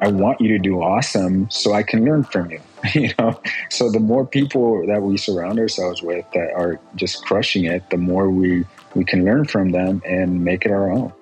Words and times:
I 0.00 0.08
want 0.08 0.40
you 0.40 0.48
to 0.48 0.58
do 0.58 0.80
awesome 0.80 1.50
so 1.50 1.74
I 1.74 1.82
can 1.82 2.04
learn 2.04 2.24
from 2.24 2.50
you. 2.50 2.60
You 2.94 3.12
know, 3.18 3.38
so 3.68 3.90
the 3.90 4.00
more 4.00 4.26
people 4.26 4.86
that 4.86 5.02
we 5.02 5.18
surround 5.18 5.58
ourselves 5.58 6.02
with 6.02 6.24
that 6.32 6.50
are 6.54 6.80
just 6.94 7.22
crushing 7.22 7.66
it, 7.66 7.90
the 7.90 7.98
more 7.98 8.30
we 8.30 8.64
we 8.94 9.04
can 9.04 9.22
learn 9.22 9.44
from 9.44 9.72
them 9.72 10.00
and 10.06 10.42
make 10.42 10.64
it 10.64 10.72
our 10.72 10.90
own. 10.90 11.12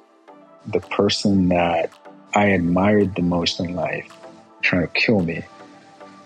The 0.69 0.79
person 0.79 1.49
that 1.49 1.91
I 2.37 2.47
admired 2.47 3.17
the 3.17 3.23
most 3.23 3.59
in 3.59 3.75
life 3.75 4.07
trying 4.63 4.83
to 4.83 4.93
kill 4.95 5.21
me, 5.21 5.43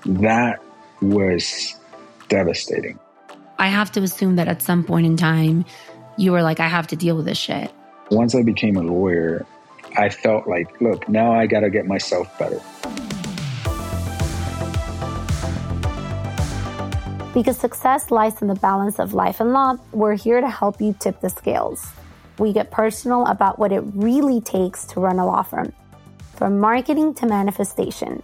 that 0.04 0.62
was 1.00 1.76
devastating. 2.28 2.98
I 3.58 3.68
have 3.68 3.90
to 3.92 4.02
assume 4.02 4.36
that 4.36 4.48
at 4.48 4.60
some 4.60 4.84
point 4.84 5.06
in 5.06 5.16
time, 5.16 5.64
you 6.18 6.32
were 6.32 6.42
like, 6.42 6.60
I 6.60 6.68
have 6.68 6.86
to 6.88 6.96
deal 6.96 7.16
with 7.16 7.24
this 7.24 7.38
shit. 7.38 7.72
Once 8.10 8.34
I 8.34 8.42
became 8.42 8.76
a 8.76 8.82
lawyer, 8.82 9.46
I 9.96 10.09
felt 10.09 10.46
like, 10.46 10.80
look, 10.80 11.08
now 11.08 11.32
I 11.32 11.46
got 11.46 11.61
to 11.61 11.71
get 11.71 11.86
myself 11.86 12.26
better. 12.39 12.61
Because 17.35 17.57
success 17.57 18.11
lies 18.11 18.43
in 18.43 18.49
the 18.49 18.54
balance 18.54 18.99
of 18.99 19.14
life 19.14 19.40
and 19.40 19.52
law, 19.52 19.76
we're 19.93 20.14
here 20.14 20.40
to 20.40 20.49
help 20.50 20.80
you 20.80 20.94
tip 20.99 21.21
the 21.21 21.30
scales. 21.30 21.86
We 22.39 22.52
get 22.52 22.71
personal 22.71 23.26
about 23.26 23.58
what 23.58 23.72
it 23.72 23.82
really 23.94 24.40
takes 24.40 24.85
to 24.86 25.00
run 25.00 25.18
a 25.18 25.26
law 25.26 25.43
firm, 25.43 25.72
from 26.36 26.58
marketing 26.58 27.14
to 27.14 27.27
manifestation. 27.27 28.22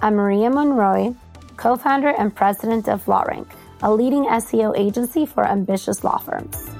I'm 0.00 0.14
Maria 0.14 0.50
Monroy, 0.50 1.14
co 1.56 1.76
founder 1.76 2.10
and 2.10 2.34
president 2.34 2.88
of 2.88 3.04
LawRank, 3.06 3.48
a 3.82 3.92
leading 3.92 4.24
SEO 4.26 4.76
agency 4.76 5.26
for 5.26 5.46
ambitious 5.46 6.04
law 6.04 6.18
firms. 6.18 6.77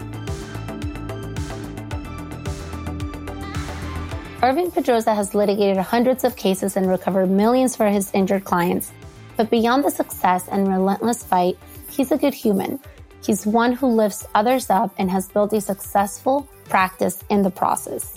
Irving 4.41 4.71
Pedroza 4.71 5.17
has 5.17 5.35
litigated 5.35 5.79
hundreds 5.79 6.23
of 6.23 6.37
cases 6.37 6.77
and 6.77 6.89
recovered 6.89 7.29
millions 7.29 7.75
for 7.75 7.89
his 7.89 8.13
injured 8.15 8.45
clients. 8.45 8.93
But 9.37 9.51
beyond 9.51 9.85
the 9.85 9.91
success 9.91 10.47
and 10.47 10.69
relentless 10.69 11.25
fight, 11.25 11.59
he's 11.91 12.13
a 12.13 12.17
good 12.17 12.35
human. 12.35 12.79
He's 13.27 13.45
one 13.45 13.73
who 13.73 13.89
lifts 13.89 14.25
others 14.37 14.71
up 14.71 14.95
and 14.97 15.11
has 15.11 15.29
built 15.29 15.53
a 15.55 15.61
successful 15.61 16.49
practice 16.69 17.25
in 17.31 17.43
the 17.43 17.51
process. 17.51 18.15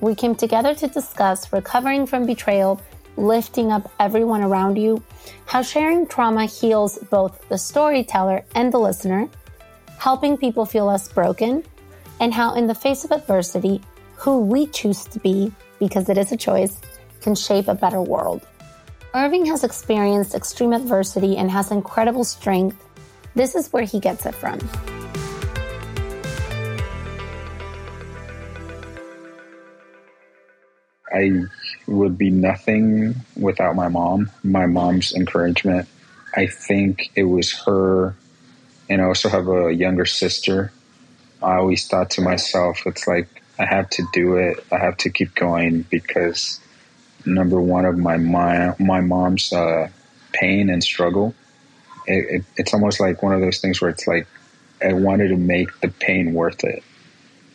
We 0.00 0.14
came 0.14 0.34
together 0.34 0.74
to 0.76 0.86
discuss 0.86 1.52
recovering 1.52 2.06
from 2.06 2.24
betrayal, 2.24 2.80
lifting 3.18 3.70
up 3.70 3.92
everyone 4.00 4.42
around 4.42 4.78
you, 4.78 5.02
how 5.44 5.60
sharing 5.60 6.06
trauma 6.06 6.46
heals 6.46 6.98
both 7.10 7.46
the 7.50 7.58
storyteller 7.58 8.46
and 8.54 8.72
the 8.72 8.78
listener, 8.78 9.28
helping 9.98 10.38
people 10.38 10.64
feel 10.64 10.86
less 10.86 11.12
broken, 11.12 11.62
and 12.18 12.32
how, 12.32 12.54
in 12.54 12.66
the 12.66 12.74
face 12.74 13.04
of 13.04 13.12
adversity, 13.12 13.82
who 14.20 14.40
we 14.40 14.66
choose 14.66 15.04
to 15.06 15.18
be, 15.18 15.50
because 15.78 16.10
it 16.10 16.18
is 16.18 16.30
a 16.30 16.36
choice, 16.36 16.78
can 17.22 17.34
shape 17.34 17.68
a 17.68 17.74
better 17.74 18.02
world. 18.02 18.46
Irving 19.14 19.46
has 19.46 19.64
experienced 19.64 20.34
extreme 20.34 20.74
adversity 20.74 21.38
and 21.38 21.50
has 21.50 21.70
incredible 21.70 22.22
strength. 22.22 22.76
This 23.34 23.54
is 23.54 23.72
where 23.72 23.82
he 23.82 23.98
gets 23.98 24.26
it 24.26 24.34
from. 24.34 24.58
I 31.10 31.44
would 31.86 32.18
be 32.18 32.28
nothing 32.28 33.14
without 33.36 33.74
my 33.74 33.88
mom, 33.88 34.30
my 34.44 34.66
mom's 34.66 35.14
encouragement. 35.14 35.88
I 36.36 36.46
think 36.46 37.10
it 37.16 37.24
was 37.24 37.52
her, 37.64 38.14
and 38.90 39.00
I 39.00 39.06
also 39.06 39.30
have 39.30 39.48
a 39.48 39.72
younger 39.72 40.04
sister. 40.04 40.72
I 41.42 41.56
always 41.56 41.88
thought 41.88 42.10
to 42.10 42.20
myself, 42.20 42.82
it's 42.84 43.06
like 43.06 43.39
I 43.60 43.66
have 43.66 43.90
to 43.90 44.06
do 44.14 44.36
it. 44.36 44.64
I 44.72 44.78
have 44.78 44.96
to 44.98 45.10
keep 45.10 45.34
going 45.34 45.82
because 45.90 46.60
number 47.26 47.60
one 47.60 47.84
of 47.84 47.98
my 47.98 48.16
my, 48.16 48.74
my 48.78 49.02
mom's 49.02 49.52
uh, 49.52 49.90
pain 50.32 50.70
and 50.70 50.82
struggle. 50.82 51.34
It, 52.06 52.36
it, 52.36 52.44
it's 52.56 52.72
almost 52.72 53.00
like 53.00 53.22
one 53.22 53.34
of 53.34 53.42
those 53.42 53.60
things 53.60 53.78
where 53.82 53.90
it's 53.90 54.06
like 54.06 54.26
I 54.82 54.94
wanted 54.94 55.28
to 55.28 55.36
make 55.36 55.78
the 55.80 55.88
pain 55.88 56.32
worth 56.32 56.64
it. 56.64 56.82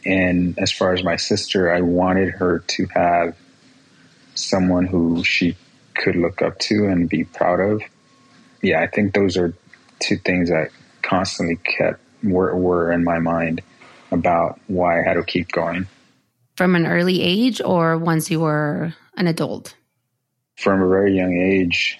And 0.05 0.59
as 0.59 0.71
far 0.71 0.93
as 0.93 1.03
my 1.03 1.15
sister, 1.15 1.73
I 1.73 1.81
wanted 1.81 2.29
her 2.35 2.59
to 2.59 2.85
have 2.93 3.35
someone 4.35 4.85
who 4.85 5.23
she 5.23 5.57
could 5.95 6.15
look 6.15 6.43
up 6.43 6.59
to 6.59 6.85
and 6.85 7.09
be 7.09 7.23
proud 7.23 7.59
of. 7.59 7.81
Yeah, 8.61 8.81
I 8.81 8.87
think 8.87 9.15
those 9.15 9.37
are 9.37 9.55
two 9.99 10.17
things 10.17 10.49
that 10.49 10.69
constantly 11.01 11.55
kept 11.55 11.99
were, 12.23 12.55
were 12.55 12.91
in 12.91 13.03
my 13.03 13.17
mind 13.17 13.63
about 14.11 14.59
why 14.67 14.99
I 14.99 15.03
had 15.03 15.15
to 15.15 15.23
keep 15.23 15.51
going 15.51 15.87
from 16.55 16.75
an 16.75 16.85
early 16.85 17.21
age 17.21 17.61
or 17.61 17.97
once 17.97 18.31
you 18.31 18.39
were 18.39 18.93
an 19.17 19.27
adult? 19.27 19.75
From 20.57 20.81
a 20.81 20.87
very 20.87 21.15
young 21.15 21.37
age, 21.37 21.99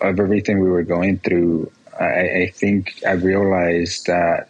of 0.00 0.18
everything 0.18 0.60
we 0.60 0.70
were 0.70 0.82
going 0.82 1.18
through, 1.18 1.70
I, 1.98 2.04
I 2.04 2.52
think 2.54 3.02
I 3.06 3.12
realized 3.12 4.06
that 4.06 4.48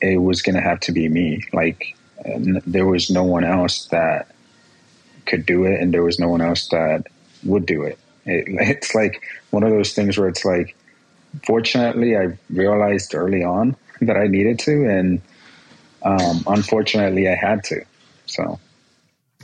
it 0.00 0.18
was 0.18 0.42
going 0.42 0.56
to 0.56 0.60
have 0.60 0.80
to 0.80 0.92
be 0.92 1.08
me. 1.08 1.44
Like, 1.52 1.96
there 2.66 2.86
was 2.86 3.10
no 3.10 3.24
one 3.24 3.44
else 3.44 3.86
that 3.86 4.28
could 5.26 5.46
do 5.46 5.64
it, 5.64 5.80
and 5.80 5.94
there 5.94 6.02
was 6.02 6.18
no 6.18 6.28
one 6.28 6.40
else 6.40 6.68
that 6.68 7.06
would 7.44 7.66
do 7.66 7.82
it. 7.84 7.98
it. 8.26 8.44
It's 8.76 8.94
like 8.94 9.22
one 9.50 9.62
of 9.62 9.70
those 9.70 9.92
things 9.92 10.18
where 10.18 10.28
it's 10.28 10.44
like, 10.44 10.76
fortunately, 11.44 12.16
I 12.16 12.36
realized 12.50 13.14
early 13.14 13.44
on 13.44 13.76
that 14.00 14.16
I 14.16 14.26
needed 14.26 14.58
to, 14.60 14.88
and 14.88 15.22
um, 16.02 16.42
unfortunately, 16.46 17.28
I 17.28 17.36
had 17.36 17.62
to. 17.64 17.84
So. 18.26 18.58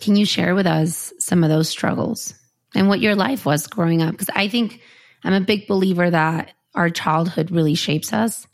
Can 0.01 0.17
you 0.17 0.27
share 0.27 0.55
with 0.55 0.67
us 0.67 1.13
some 1.19 1.43
of 1.43 1.51
those 1.51 1.69
struggles 1.69 2.35
and 2.75 2.89
what 2.89 3.01
your 3.01 3.15
life 3.15 3.47
was 3.47 3.67
growing 3.67 4.03
up? 4.03 4.13
Because 4.13 4.31
I 4.35 4.49
think 4.49 4.81
I'm 5.25 5.33
a 5.33 5.41
big 5.41 5.67
believer 5.67 6.11
that 6.11 6.53
our 6.75 6.91
childhood 6.91 7.51
really 7.51 7.75
shapes 7.75 8.13
us. 8.13 8.47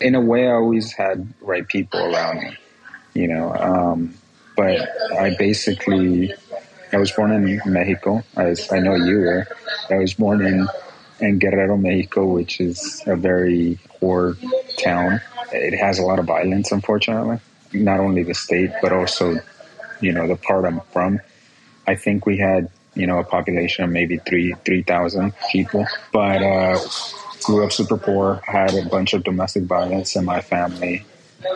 In 0.00 0.14
a 0.14 0.20
way, 0.20 0.48
I 0.48 0.52
always 0.52 0.92
had 0.92 1.32
right 1.40 1.66
people 1.66 2.00
around 2.00 2.40
me, 2.40 2.56
you 3.14 3.28
know. 3.28 3.52
Um, 3.54 4.14
but 4.56 4.88
I 5.18 5.34
basically, 5.36 6.32
I 6.92 6.98
was 6.98 7.10
born 7.10 7.32
in 7.32 7.60
Mexico, 7.66 8.22
as 8.36 8.70
I 8.72 8.78
know 8.78 8.94
you 8.94 9.18
were. 9.18 9.46
I 9.90 9.96
was 9.96 10.14
born 10.14 10.44
in, 10.44 10.68
in 11.20 11.38
Guerrero, 11.38 11.76
Mexico, 11.76 12.26
which 12.26 12.60
is 12.60 13.02
a 13.06 13.16
very 13.16 13.78
poor 14.00 14.36
town. 14.78 15.20
It 15.52 15.74
has 15.74 15.98
a 15.98 16.02
lot 16.02 16.18
of 16.18 16.26
violence, 16.26 16.70
unfortunately. 16.70 17.38
Not 17.72 17.98
only 17.98 18.22
the 18.22 18.34
state, 18.34 18.70
but 18.80 18.92
also 18.92 19.40
you 20.00 20.12
know 20.12 20.26
the 20.26 20.36
part 20.36 20.64
I'm 20.64 20.80
from, 20.92 21.20
I 21.86 21.94
think 21.94 22.26
we 22.26 22.38
had 22.38 22.70
you 22.94 23.06
know 23.06 23.18
a 23.18 23.24
population 23.24 23.84
of 23.84 23.90
maybe 23.90 24.18
three 24.18 24.54
three 24.64 24.82
thousand 24.82 25.34
people, 25.50 25.86
but 26.12 26.42
uh, 26.42 26.78
grew 27.44 27.64
up 27.64 27.72
super 27.72 27.96
poor, 27.96 28.40
had 28.44 28.74
a 28.74 28.88
bunch 28.88 29.14
of 29.14 29.24
domestic 29.24 29.64
violence 29.64 30.16
in 30.16 30.24
my 30.24 30.40
family. 30.40 31.04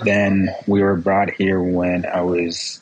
Then 0.02 0.54
we 0.66 0.82
were 0.82 0.96
brought 0.96 1.30
here 1.30 1.62
when 1.62 2.04
I 2.04 2.20
was 2.20 2.80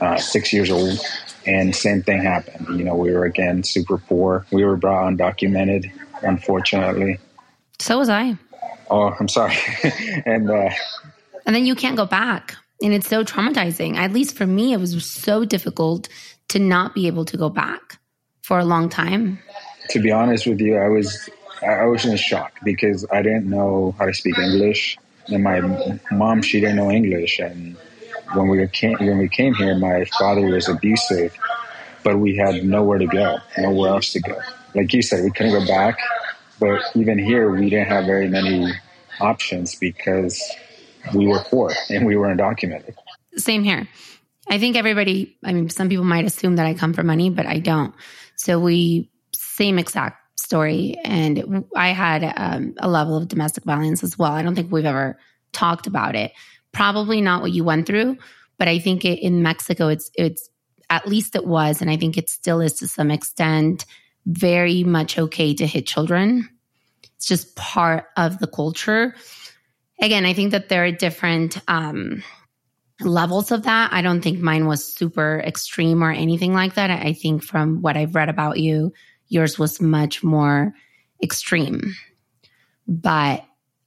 uh, 0.00 0.18
six 0.18 0.52
years 0.52 0.70
old, 0.70 0.98
and 1.46 1.74
same 1.74 2.02
thing 2.02 2.22
happened. 2.22 2.78
You 2.78 2.84
know, 2.84 2.94
we 2.94 3.12
were 3.12 3.24
again 3.24 3.62
super 3.64 3.98
poor. 3.98 4.46
We 4.50 4.64
were 4.64 4.76
brought 4.76 5.12
undocumented, 5.12 5.90
unfortunately. 6.22 7.18
So 7.78 7.98
was 7.98 8.08
I. 8.08 8.36
Oh, 8.90 9.14
I'm 9.18 9.28
sorry. 9.28 9.56
and 10.26 10.50
uh, 10.50 10.70
and 11.46 11.54
then 11.54 11.66
you 11.66 11.74
can't 11.74 11.96
go 11.96 12.06
back. 12.06 12.56
And 12.80 12.92
it's 12.92 13.08
so 13.08 13.24
traumatizing. 13.24 13.96
At 13.96 14.12
least 14.12 14.36
for 14.36 14.46
me, 14.46 14.72
it 14.72 14.78
was 14.78 15.04
so 15.04 15.44
difficult 15.44 16.08
to 16.48 16.58
not 16.58 16.94
be 16.94 17.06
able 17.06 17.24
to 17.26 17.36
go 17.36 17.48
back 17.48 17.98
for 18.42 18.58
a 18.58 18.64
long 18.64 18.88
time. 18.88 19.38
To 19.90 20.00
be 20.00 20.10
honest 20.10 20.46
with 20.46 20.60
you, 20.60 20.76
I 20.76 20.88
was 20.88 21.28
I 21.62 21.86
was 21.86 22.04
in 22.04 22.16
shock 22.16 22.52
because 22.64 23.04
I 23.10 23.22
didn't 23.22 23.48
know 23.50 23.94
how 23.98 24.06
to 24.06 24.14
speak 24.14 24.38
English, 24.38 24.96
and 25.26 25.42
my 25.42 25.60
mom 26.10 26.42
she 26.42 26.60
didn't 26.60 26.76
know 26.76 26.90
English. 26.90 27.38
And 27.40 27.76
when 28.34 28.48
we 28.48 28.66
came 28.68 28.96
when 29.00 29.18
we 29.18 29.28
came 29.28 29.54
here, 29.54 29.76
my 29.76 30.04
father 30.18 30.42
was 30.42 30.68
abusive, 30.68 31.36
but 32.04 32.18
we 32.18 32.36
had 32.36 32.64
nowhere 32.64 32.98
to 32.98 33.06
go, 33.06 33.38
nowhere 33.58 33.90
else 33.90 34.12
to 34.12 34.20
go. 34.20 34.38
Like 34.74 34.92
you 34.92 35.02
said, 35.02 35.24
we 35.24 35.30
couldn't 35.30 35.52
go 35.52 35.66
back. 35.66 35.98
But 36.60 36.80
even 36.94 37.18
here, 37.18 37.50
we 37.50 37.70
didn't 37.70 37.88
have 37.88 38.04
very 38.04 38.28
many 38.28 38.72
options 39.20 39.74
because 39.74 40.40
we 41.14 41.26
were 41.26 41.40
poor 41.40 41.72
and 41.90 42.06
we 42.06 42.16
were 42.16 42.26
undocumented. 42.28 42.94
Same 43.36 43.62
here. 43.62 43.88
I 44.48 44.58
think 44.58 44.76
everybody, 44.76 45.36
I 45.44 45.52
mean, 45.52 45.68
some 45.68 45.88
people 45.88 46.04
might 46.04 46.24
assume 46.24 46.56
that 46.56 46.66
I 46.66 46.74
come 46.74 46.94
from 46.94 47.06
money, 47.06 47.30
but 47.30 47.46
I 47.46 47.58
don't. 47.58 47.94
So 48.36 48.58
we, 48.58 49.10
same 49.32 49.78
exact 49.78 50.16
story. 50.38 50.96
And 51.04 51.64
I 51.76 51.88
had 51.88 52.32
um, 52.36 52.74
a 52.78 52.88
level 52.88 53.16
of 53.16 53.28
domestic 53.28 53.64
violence 53.64 54.02
as 54.02 54.18
well. 54.18 54.32
I 54.32 54.42
don't 54.42 54.54
think 54.54 54.72
we've 54.72 54.84
ever 54.84 55.18
talked 55.52 55.86
about 55.86 56.14
it. 56.14 56.32
Probably 56.72 57.20
not 57.20 57.42
what 57.42 57.52
you 57.52 57.64
went 57.64 57.86
through, 57.86 58.16
but 58.56 58.68
I 58.68 58.78
think 58.78 59.04
it, 59.04 59.18
in 59.20 59.42
Mexico, 59.42 59.88
it's, 59.88 60.10
it's, 60.14 60.48
at 60.90 61.06
least 61.06 61.36
it 61.36 61.46
was, 61.46 61.82
and 61.82 61.90
I 61.90 61.98
think 61.98 62.16
it 62.16 62.30
still 62.30 62.62
is 62.62 62.74
to 62.74 62.88
some 62.88 63.10
extent, 63.10 63.84
very 64.24 64.84
much 64.84 65.18
okay 65.18 65.54
to 65.54 65.66
hit 65.66 65.86
children. 65.86 66.48
It's 67.16 67.26
just 67.26 67.56
part 67.56 68.06
of 68.16 68.38
the 68.38 68.46
culture 68.46 69.14
again, 70.00 70.24
I 70.24 70.32
think 70.32 70.52
that 70.52 70.68
there 70.68 70.84
are 70.84 70.92
different 70.92 71.60
um, 71.68 72.22
levels 73.00 73.50
of 73.50 73.64
that. 73.64 73.92
I 73.92 74.02
don't 74.02 74.20
think 74.20 74.40
mine 74.40 74.66
was 74.66 74.84
super 74.84 75.40
extreme 75.44 76.02
or 76.02 76.10
anything 76.10 76.52
like 76.52 76.74
that. 76.74 76.90
I 76.90 77.12
think 77.12 77.42
from 77.42 77.82
what 77.82 77.96
I've 77.96 78.14
read 78.14 78.28
about 78.28 78.58
you, 78.58 78.92
yours 79.28 79.58
was 79.58 79.80
much 79.80 80.22
more 80.22 80.74
extreme. 81.22 81.94
But 82.86 83.44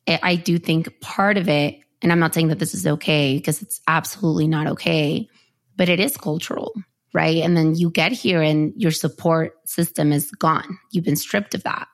I 0.08 0.36
do 0.36 0.58
think 0.58 1.00
part 1.02 1.38
of 1.38 1.50
it, 1.50 1.80
and 2.02 2.12
I'm 2.12 2.20
not 2.20 2.34
saying 2.34 2.50
that 2.50 2.60
this 2.60 2.74
is 2.74 2.86
okay 2.86 3.38
because 3.38 3.62
it's 3.62 3.82
absolutely 3.88 4.48
not 4.48 4.68
okay, 4.68 5.28
but 5.76 5.90
it 5.90 6.00
is 6.00 6.18
cultural, 6.18 6.74
right? 7.14 7.38
And 7.38 7.56
then 7.56 7.76
you 7.76 7.90
get 7.90 8.12
here 8.12 8.42
and 8.42 8.74
your 8.76 8.92
support 8.92 9.54
system 9.66 10.12
is 10.12 10.32
gone. 10.32 10.78
You've 10.92 11.06
been 11.06 11.16
stripped 11.16 11.56
of 11.56 11.64
that. 11.64 11.88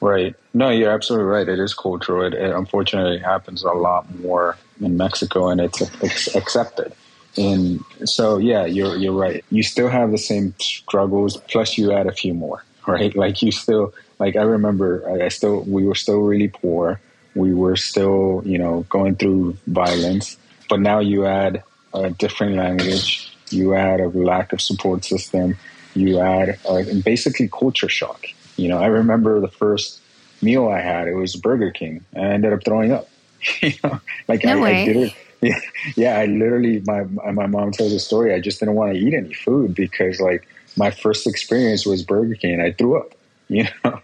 Right. 0.00 0.34
No, 0.54 0.70
you're 0.70 0.90
absolutely 0.90 1.26
right. 1.26 1.48
It 1.48 1.58
is 1.58 1.74
cultural. 1.74 2.24
It, 2.26 2.32
it 2.32 2.54
unfortunately 2.54 3.18
happens 3.18 3.62
a 3.62 3.72
lot 3.72 4.12
more 4.20 4.56
in 4.80 4.96
Mexico, 4.96 5.48
and 5.48 5.60
it's, 5.60 5.80
it's 6.02 6.34
accepted. 6.34 6.92
And 7.36 7.84
so, 8.04 8.38
yeah, 8.38 8.64
you're 8.64 8.96
you're 8.96 9.12
right. 9.12 9.44
You 9.50 9.62
still 9.62 9.88
have 9.88 10.10
the 10.10 10.18
same 10.18 10.54
struggles, 10.58 11.36
plus 11.36 11.76
you 11.78 11.92
add 11.92 12.06
a 12.06 12.12
few 12.12 12.34
more, 12.34 12.64
right? 12.86 13.14
Like 13.14 13.42
you 13.42 13.52
still, 13.52 13.94
like 14.18 14.36
I 14.36 14.42
remember, 14.42 15.22
I, 15.22 15.28
still, 15.28 15.60
we 15.62 15.84
were 15.84 15.94
still 15.94 16.20
really 16.20 16.48
poor. 16.48 17.00
We 17.34 17.54
were 17.54 17.76
still, 17.76 18.42
you 18.44 18.58
know, 18.58 18.84
going 18.88 19.16
through 19.16 19.56
violence. 19.66 20.36
But 20.68 20.80
now 20.80 20.98
you 20.98 21.26
add 21.26 21.62
a 21.94 22.10
different 22.10 22.56
language. 22.56 23.32
You 23.50 23.74
add 23.74 24.00
a 24.00 24.08
lack 24.08 24.52
of 24.52 24.60
support 24.60 25.04
system. 25.04 25.56
You 25.94 26.20
add 26.20 26.58
uh, 26.68 26.82
basically 27.04 27.48
culture 27.48 27.88
shock 27.88 28.26
you 28.60 28.68
know, 28.68 28.78
I 28.78 28.86
remember 28.86 29.40
the 29.40 29.48
first 29.48 30.00
meal 30.42 30.68
I 30.68 30.80
had, 30.80 31.08
it 31.08 31.14
was 31.14 31.34
Burger 31.36 31.70
King. 31.70 32.04
And 32.12 32.26
I 32.26 32.28
ended 32.30 32.52
up 32.52 32.64
throwing 32.64 32.92
up. 32.92 33.08
you 33.62 33.72
know, 33.82 34.00
like 34.28 34.44
no 34.44 34.58
I, 34.58 34.60
way. 34.60 34.82
I 34.82 34.84
did 34.84 34.96
it. 34.96 35.14
Yeah, 35.40 35.60
yeah, 35.96 36.18
I 36.18 36.26
literally, 36.26 36.80
my, 36.80 37.04
my 37.04 37.46
mom 37.46 37.72
tells 37.72 37.92
a 37.94 37.98
story. 37.98 38.34
I 38.34 38.40
just 38.40 38.60
didn't 38.60 38.74
want 38.74 38.92
to 38.92 38.98
eat 38.98 39.14
any 39.14 39.32
food 39.32 39.74
because 39.74 40.20
like 40.20 40.46
my 40.76 40.90
first 40.90 41.26
experience 41.26 41.86
was 41.86 42.02
Burger 42.02 42.34
King 42.34 42.54
and 42.54 42.62
I 42.62 42.72
threw 42.72 42.98
up, 42.98 43.14
you 43.48 43.66
know? 43.82 44.00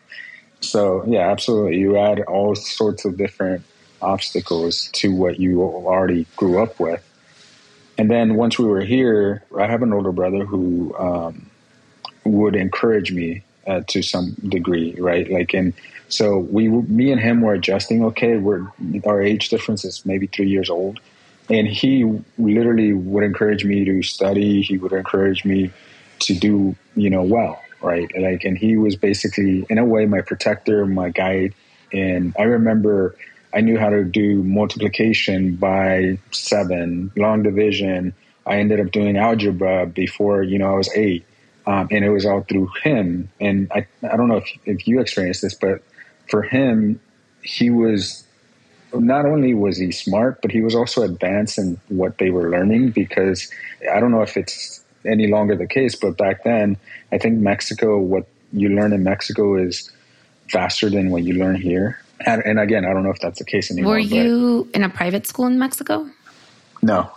So 0.61 1.05
yeah, 1.07 1.31
absolutely. 1.31 1.77
You 1.77 1.99
add 1.99 2.21
all 2.23 2.55
sorts 2.55 3.05
of 3.05 3.19
different 3.19 3.63
obstacles 4.01 4.89
to 4.95 5.15
what 5.15 5.39
you 5.39 5.63
already 5.63 6.27
grew 6.37 6.63
up 6.63 6.81
with. 6.81 7.03
And 7.99 8.11
then 8.11 8.37
once 8.37 8.59
we 8.59 8.65
were 8.65 8.81
here, 8.81 9.45
I 9.59 9.67
have 9.67 9.83
an 9.83 9.93
older 9.93 10.13
brother 10.13 10.47
who 10.47 10.97
um, 10.99 11.51
would 12.25 12.57
encourage 12.57 13.13
me 13.13 13.43
uh, 13.67 13.83
to 13.89 14.03
some 14.03 14.33
degree, 14.49 14.95
right? 14.99 15.31
Like, 15.31 15.55
and 15.55 15.73
so 16.09 16.39
we, 16.39 16.69
me 16.69 17.11
and 17.11 17.21
him 17.21 17.41
were 17.41 17.55
adjusting. 17.55 18.05
Okay, 18.05 18.37
we're 18.37 18.67
our 19.05 19.23
age 19.23 19.49
difference 19.49 19.85
is 19.85 20.07
maybe 20.07 20.27
three 20.27 20.49
years 20.49 20.71
old, 20.71 21.01
and 21.51 21.67
he 21.67 22.05
literally 22.39 22.93
would 22.93 23.25
encourage 23.25 23.65
me 23.65 23.85
to 23.85 24.03
study. 24.03 24.63
He 24.63 24.79
would 24.79 24.93
encourage 24.93 25.45
me 25.45 25.71
to 26.21 26.35
do, 26.35 26.77
you 26.95 27.11
know, 27.11 27.23
well, 27.23 27.61
right? 27.83 28.11
Like, 28.19 28.45
and 28.45 28.57
he 28.57 28.77
was 28.77 28.97
basically, 28.97 29.67
in 29.69 29.79
a 29.79 29.85
way, 29.85 30.07
my 30.07 30.21
protector, 30.21 30.87
my 30.87 31.11
guide. 31.11 31.55
And 31.93 32.35
I 32.39 32.45
remember 32.45 33.17
I 33.55 33.61
knew 33.61 33.79
how 33.79 33.91
to 33.91 34.05
do 34.05 34.43
multiplication 34.43 35.57
by 35.57 36.19
seven, 36.31 37.11
long 37.17 37.43
division. 37.43 38.15
I 38.45 38.59
ended 38.59 38.81
up 38.81 38.93
doing 38.93 39.17
algebra 39.17 39.87
before, 39.87 40.43
you 40.43 40.59
know, 40.59 40.73
I 40.73 40.77
was 40.77 40.95
eight 40.95 41.25
um, 41.67 41.89
and 41.91 42.05
it 42.05 42.11
was 42.11 42.25
all 42.25 42.43
through 42.43 42.71
him. 42.83 43.31
And 43.41 43.71
I, 43.73 43.87
I 44.03 44.17
don't 44.17 44.29
know 44.29 44.37
if, 44.37 44.49
if 44.65 44.87
you 44.87 45.01
experienced 45.01 45.43
this, 45.43 45.55
but 45.55 45.83
for 46.29 46.43
him, 46.43 47.01
he 47.43 47.71
was 47.71 48.25
not 48.93 49.27
only 49.27 49.53
was 49.55 49.77
he 49.77 49.93
smart, 49.93 50.41
but 50.43 50.51
he 50.51 50.61
was 50.61 50.75
also 50.75 51.03
advanced 51.03 51.59
in 51.59 51.79
what 51.89 52.19
they 52.19 52.31
were 52.31 52.51
learning 52.51 52.91
because 52.91 53.51
I 53.93 54.01
don't 54.01 54.11
know 54.11 54.23
if 54.23 54.37
it's 54.37 54.83
any 55.05 55.27
longer 55.27 55.57
the 55.57 55.67
case, 55.67 55.95
but 55.95 56.17
back 56.17 56.45
then, 56.45 56.77
I 57.13 57.19
think 57.19 57.39
Mexico, 57.39 57.99
what 57.99 58.27
you 58.53 58.71
learn 58.71 58.93
in 58.93 59.03
Mexico 59.03 59.57
is 59.57 59.91
faster 60.49 60.89
than 60.89 61.11
what 61.11 61.25
you 61.25 61.35
learn 61.35 61.57
here. 61.57 62.01
And, 62.25 62.43
and 62.45 62.59
again, 62.59 62.85
I 62.85 62.93
don't 62.93 63.03
know 63.03 63.11
if 63.11 63.21
that's 63.21 63.39
the 63.39 63.45
case 63.45 63.71
anymore. 63.71 63.95
Were 63.95 63.99
you 63.99 64.69
in 64.73 64.83
a 64.83 64.89
private 64.89 65.27
school 65.27 65.47
in 65.47 65.59
Mexico? 65.59 66.09
No, 66.83 67.11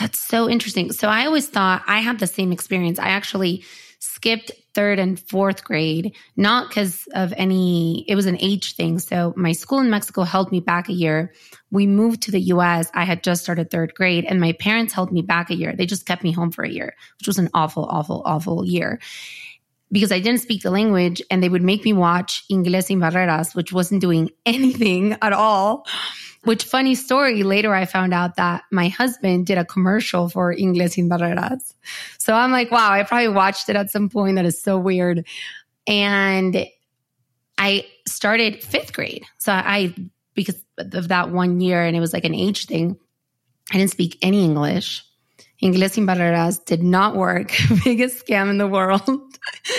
that's 0.00 0.18
so 0.18 0.48
interesting. 0.48 0.92
So 0.92 1.08
I 1.08 1.26
always 1.26 1.46
thought 1.46 1.82
I 1.86 2.00
had 2.00 2.18
the 2.18 2.26
same 2.26 2.52
experience. 2.52 2.98
I 2.98 3.10
actually 3.10 3.64
skipped 3.98 4.50
third 4.74 4.98
and 4.98 5.20
fourth 5.20 5.62
grade, 5.62 6.16
not 6.36 6.68
because 6.68 7.06
of 7.14 7.34
any, 7.36 8.06
it 8.08 8.14
was 8.14 8.24
an 8.24 8.38
age 8.40 8.76
thing. 8.76 8.98
So 8.98 9.34
my 9.36 9.52
school 9.52 9.80
in 9.80 9.90
Mexico 9.90 10.22
held 10.22 10.50
me 10.50 10.60
back 10.60 10.88
a 10.88 10.94
year. 10.94 11.34
We 11.70 11.86
moved 11.86 12.22
to 12.22 12.30
the 12.30 12.40
US. 12.54 12.90
I 12.94 13.04
had 13.04 13.22
just 13.22 13.42
started 13.42 13.70
third 13.70 13.94
grade 13.94 14.24
and 14.24 14.40
my 14.40 14.52
parents 14.52 14.94
held 14.94 15.12
me 15.12 15.20
back 15.20 15.50
a 15.50 15.54
year. 15.54 15.74
They 15.76 15.86
just 15.86 16.06
kept 16.06 16.24
me 16.24 16.32
home 16.32 16.50
for 16.50 16.64
a 16.64 16.70
year, 16.70 16.94
which 17.18 17.26
was 17.26 17.38
an 17.38 17.50
awful, 17.52 17.84
awful, 17.84 18.22
awful 18.24 18.64
year 18.64 19.00
because 19.92 20.12
I 20.12 20.20
didn't 20.20 20.40
speak 20.40 20.62
the 20.62 20.70
language 20.70 21.20
and 21.30 21.42
they 21.42 21.48
would 21.48 21.62
make 21.62 21.84
me 21.84 21.92
watch 21.92 22.44
Inglés 22.50 22.84
sin 22.84 23.00
Barreras, 23.00 23.54
which 23.54 23.72
wasn't 23.72 24.00
doing 24.00 24.30
anything 24.46 25.16
at 25.22 25.32
all. 25.32 25.86
Which 26.44 26.64
funny 26.64 26.94
story, 26.94 27.42
later 27.42 27.74
I 27.74 27.84
found 27.84 28.14
out 28.14 28.36
that 28.36 28.62
my 28.70 28.88
husband 28.88 29.46
did 29.46 29.58
a 29.58 29.64
commercial 29.64 30.30
for 30.30 30.54
Inglés 30.54 30.92
sin 30.92 31.08
Barreras. 31.08 31.74
So 32.18 32.34
I'm 32.34 32.50
like, 32.50 32.70
wow, 32.70 32.92
I 32.92 33.02
probably 33.02 33.28
watched 33.28 33.68
it 33.68 33.76
at 33.76 33.90
some 33.90 34.08
point. 34.08 34.36
That 34.36 34.46
is 34.46 34.62
so 34.62 34.78
weird. 34.78 35.26
And 35.86 36.66
I 37.58 37.86
started 38.08 38.62
fifth 38.62 38.94
grade. 38.94 39.24
So 39.38 39.52
I, 39.52 39.94
because 40.34 40.64
of 40.78 41.08
that 41.08 41.30
one 41.30 41.60
year 41.60 41.82
and 41.82 41.94
it 41.94 42.00
was 42.00 42.14
like 42.14 42.24
an 42.24 42.34
age 42.34 42.64
thing, 42.64 42.96
I 43.70 43.76
didn't 43.76 43.90
speak 43.90 44.16
any 44.22 44.42
English. 44.42 45.04
Inglés 45.62 45.92
sin 45.92 46.06
Barreras 46.06 46.58
did 46.58 46.82
not 46.82 47.16
work. 47.16 47.52
Biggest 47.84 48.24
scam 48.24 48.48
in 48.50 48.58
the 48.58 48.66
world. 48.66 49.02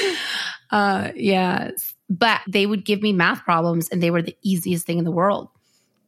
uh, 0.72 1.12
yeah. 1.16 1.72
But 2.10 2.42
they 2.48 2.66
would 2.66 2.86
give 2.86 3.01
me 3.01 3.13
math 3.13 3.44
problems 3.44 3.89
and 3.89 4.01
they 4.01 4.12
were 4.12 4.22
the 4.22 4.38
easiest 4.44 4.86
thing 4.86 5.00
in 5.00 5.06
the 5.06 5.12
world. 5.12 5.50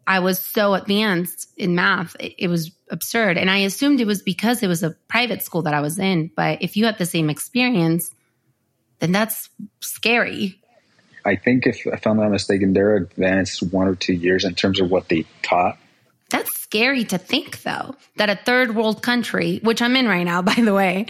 I 0.06 0.20
was 0.20 0.40
so 0.40 0.74
advanced 0.74 1.48
in 1.58 1.76
math. 1.76 2.16
It, 2.20 2.36
it, 2.38 2.48
was 2.50 2.72
absurd. 2.90 3.38
And 3.38 3.50
I 3.50 3.60
assumed 3.60 4.02
it 4.02 4.08
was 4.08 4.22
because 4.22 4.62
it 4.62 4.68
was 4.68 4.84
a 4.84 4.92
private 5.08 5.42
school 5.42 5.62
that 5.64 5.74
I 5.74 5.80
was 5.80 5.98
in. 5.98 6.30
But 6.36 6.62
if 6.62 6.76
you 6.76 6.86
had 6.86 6.98
the 6.98 7.06
same 7.06 7.30
experience, 7.30 8.12
then 9.00 9.14
that's 9.14 9.50
scary. 9.80 10.60
I 11.26 11.38
think 11.38 11.66
if, 11.66 11.86
if 11.86 12.06
I'm 12.06 12.18
not 12.18 12.32
mistaken, 12.32 12.74
they're 12.74 12.98
advanced 12.98 13.64
one 13.72 13.88
or 13.88 13.96
two 13.96 14.14
years 14.14 14.44
in 14.44 14.56
terms 14.56 14.82
of 14.82 14.92
what 14.92 15.08
they 15.08 15.26
taught. 15.42 15.78
That's 16.34 16.60
scary 16.60 17.04
to 17.06 17.20
think, 17.20 17.62
though, 17.62 17.96
that 18.18 18.28
a 18.28 18.36
third 18.36 18.76
world 18.76 19.04
country, 19.04 19.60
which 19.62 19.84
I'm 19.84 19.96
in 19.96 20.08
right 20.08 20.24
now, 20.24 20.42
by 20.52 20.56
the 20.56 20.74
way, 20.74 21.06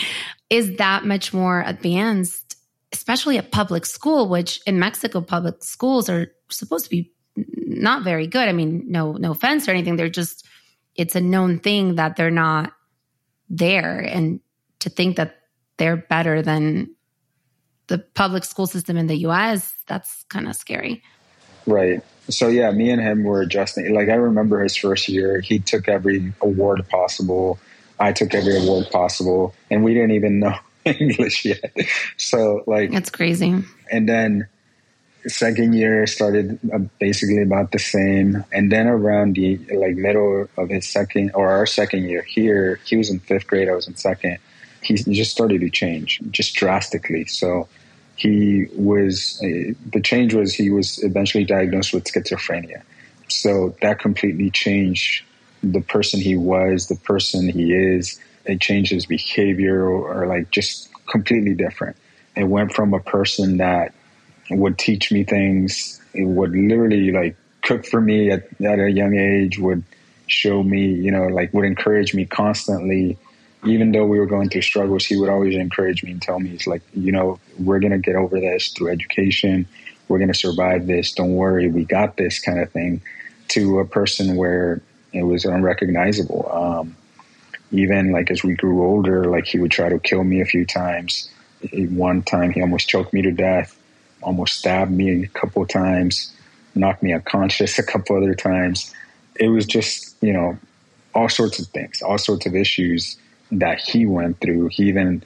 is 0.50 0.76
that 0.78 1.06
much 1.06 1.34
more 1.34 1.64
advanced, 1.66 2.58
especially 2.92 3.38
a 3.38 3.44
public 3.44 3.86
school, 3.86 4.28
which 4.28 4.62
in 4.68 4.80
Mexico, 4.80 5.22
public 5.22 5.64
schools 5.64 6.10
are 6.10 6.28
supposed 6.50 6.84
to 6.84 6.90
be 6.90 7.14
not 7.38 8.04
very 8.04 8.28
good. 8.28 8.50
I 8.50 8.52
mean, 8.52 8.84
no, 8.88 9.14
no 9.14 9.32
offense 9.32 9.66
or 9.66 9.72
anything. 9.72 9.96
They're 9.96 10.10
just, 10.10 10.46
it's 10.96 11.16
a 11.16 11.22
known 11.22 11.58
thing 11.58 11.96
that 11.96 12.18
they're 12.18 12.30
not 12.30 12.74
there. 13.50 14.00
And 14.00 14.42
to 14.80 14.90
think 14.90 15.16
that 15.16 15.38
they're 15.78 15.96
better 15.96 16.42
than 16.42 16.94
the 17.88 18.00
public 18.00 18.44
school 18.44 18.68
system 18.68 18.98
in 18.98 19.08
the 19.08 19.20
US, 19.28 19.74
that's 19.88 20.26
kind 20.26 20.50
of 20.50 20.56
scary. 20.58 21.02
Right. 21.66 22.04
So 22.30 22.48
yeah, 22.48 22.72
me 22.72 22.90
and 22.90 23.02
him 23.02 23.24
were 23.24 23.42
adjusting. 23.42 23.94
Like 23.94 24.10
I 24.10 24.16
remember 24.16 24.62
his 24.62 24.76
first 24.76 25.10
year, 25.10 25.42
he 25.42 25.60
took 25.60 25.88
every 25.88 26.34
award 26.42 26.88
possible. 26.90 27.60
I 28.00 28.12
took 28.12 28.34
every 28.34 28.58
award 28.58 28.90
possible, 28.92 29.54
and 29.70 29.84
we 29.84 29.94
didn't 29.94 30.12
even 30.12 30.40
know 30.40 30.56
English 30.86 31.46
yet. 31.46 31.74
So 32.18 32.64
like, 32.66 32.92
that's 32.92 33.10
crazy. 33.10 33.64
And 33.92 34.10
then 34.10 34.48
second 35.28 35.74
year 35.74 36.06
started 36.08 36.60
uh, 36.74 36.80
basically 37.00 37.42
about 37.42 37.72
the 37.72 37.80
same 37.80 38.44
and 38.52 38.72
then 38.72 38.88
around 38.88 39.36
the 39.36 39.58
like 39.76 39.96
middle 39.96 40.48
of 40.58 40.70
his 40.70 40.88
second 40.88 41.32
or 41.34 41.50
our 41.50 41.66
second 41.66 42.04
year 42.04 42.22
here 42.24 42.80
he 42.84 42.98
was 42.98 43.10
in 43.10 43.20
fifth 43.20 43.48
grade 43.48 43.70
i 43.70 43.74
was 43.74 43.88
in 43.88 43.96
second 43.96 44.38
he 44.82 44.96
just 44.96 45.32
started 45.32 45.62
to 45.62 45.70
change 45.70 46.20
just 46.30 46.56
drastically 46.56 47.26
so 47.26 47.68
he 48.24 48.68
was 48.76 49.40
uh, 49.44 49.74
the 49.92 50.02
change 50.02 50.34
was 50.34 50.54
he 50.54 50.70
was 50.70 51.04
eventually 51.04 51.44
diagnosed 51.44 51.94
with 51.94 52.04
schizophrenia 52.06 52.82
so 53.28 53.76
that 53.82 54.00
completely 54.00 54.50
changed 54.50 55.24
the 55.62 55.82
person 55.82 56.20
he 56.20 56.36
was 56.36 56.88
the 56.88 57.00
person 57.12 57.50
he 57.50 57.74
is 57.74 58.20
it 58.46 58.60
changed 58.60 58.92
his 58.92 59.06
behavior 59.06 59.80
or, 59.86 60.00
or 60.24 60.28
like 60.28 60.50
just 60.52 60.90
completely 61.16 61.54
different 61.54 61.96
it 62.36 62.46
went 62.46 62.74
from 62.74 62.94
a 62.94 63.00
person 63.00 63.58
that 63.58 63.94
would 64.50 64.78
teach 64.78 65.12
me 65.12 65.24
things. 65.24 66.02
It 66.14 66.26
would 66.26 66.52
literally 66.52 67.12
like 67.12 67.36
cook 67.62 67.86
for 67.86 68.02
me 68.02 68.32
at, 68.32 68.48
at 68.62 68.80
a 68.80 68.92
young 68.92 69.16
age, 69.16 69.60
would 69.60 69.84
show 70.28 70.64
me, 70.64 70.88
you 70.88 71.12
know, 71.12 71.28
like 71.28 71.54
would 71.54 71.66
encourage 71.66 72.14
me 72.14 72.26
constantly. 72.26 73.18
Even 73.66 73.92
though 73.92 74.06
we 74.06 74.20
were 74.20 74.26
going 74.26 74.50
through 74.50 74.62
struggles, 74.62 75.06
he 75.06 75.16
would 75.16 75.30
always 75.30 75.56
encourage 75.56 76.04
me 76.04 76.12
and 76.12 76.22
tell 76.22 76.40
me, 76.40 76.52
"It's 76.52 76.68
like, 76.68 76.82
you 76.94 77.12
know, 77.12 77.40
we're 77.60 77.80
gonna 77.80 78.00
get 78.00 78.16
over 78.16 78.40
this 78.40 78.70
through 78.70 78.90
education. 78.90 79.66
We're 80.08 80.20
gonna 80.20 80.34
survive 80.34 80.88
this. 80.88 81.14
Don't 81.14 81.34
worry, 81.34 81.68
we 81.70 81.86
got 81.86 82.18
this." 82.18 82.40
Kind 82.40 82.60
of 82.60 82.72
thing. 82.72 83.02
To 83.50 83.80
a 83.80 83.86
person 83.86 84.36
where 84.36 84.82
it 85.14 85.24
was 85.24 85.46
unrecognizable. 85.46 86.50
Um, 86.52 86.96
even 87.72 88.12
like 88.12 88.30
as 88.32 88.44
we 88.44 88.54
grew 88.54 88.84
older, 88.84 89.26
like 89.26 89.46
he 89.46 89.60
would 89.60 89.72
try 89.72 89.90
to 89.90 90.00
kill 90.00 90.24
me 90.24 90.42
a 90.42 90.46
few 90.46 90.66
times. 90.66 91.30
One 91.74 92.22
time 92.22 92.52
he 92.52 92.62
almost 92.62 92.88
choked 92.90 93.14
me 93.14 93.22
to 93.22 93.32
death, 93.32 93.78
almost 94.22 94.60
stabbed 94.60 94.92
me 94.92 95.24
a 95.24 95.28
couple 95.28 95.66
times, 95.66 96.32
knocked 96.76 97.02
me 97.04 97.14
unconscious 97.14 97.80
a 97.84 97.84
couple 97.84 98.16
other 98.16 98.36
times. 98.36 98.94
It 99.40 99.48
was 99.48 99.66
just, 99.66 100.16
you 100.22 100.34
know, 100.34 100.58
all 101.16 101.30
sorts 101.30 101.60
of 101.60 101.68
things, 101.68 102.02
all 102.02 102.18
sorts 102.18 102.46
of 102.46 102.56
issues 102.56 103.18
that 103.60 103.80
he 103.80 104.06
went 104.06 104.40
through. 104.40 104.70
He 104.70 104.88
even 104.90 105.24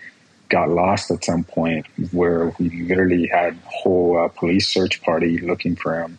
got 0.50 0.70
lost 0.70 1.12
at 1.12 1.24
some 1.24 1.44
point 1.44 1.86
where 2.12 2.54
we 2.60 2.84
literally 2.84 3.28
had 3.28 3.54
a 3.54 3.70
whole 3.70 4.18
uh, 4.18 4.28
police 4.30 4.68
search 4.68 5.02
party 5.02 5.40
looking 5.40 5.76
for 5.76 6.02
him. 6.02 6.18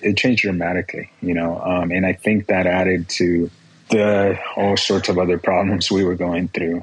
It 0.00 0.16
changed 0.16 0.42
dramatically, 0.42 1.10
you 1.20 1.34
know, 1.34 1.60
um, 1.60 1.90
and 1.90 2.06
I 2.06 2.12
think 2.12 2.46
that 2.46 2.66
added 2.66 3.08
to 3.10 3.50
the 3.88 4.38
all 4.54 4.76
sorts 4.76 5.08
of 5.08 5.18
other 5.18 5.38
problems 5.38 5.90
we 5.90 6.04
were 6.04 6.14
going 6.14 6.48
through. 6.48 6.82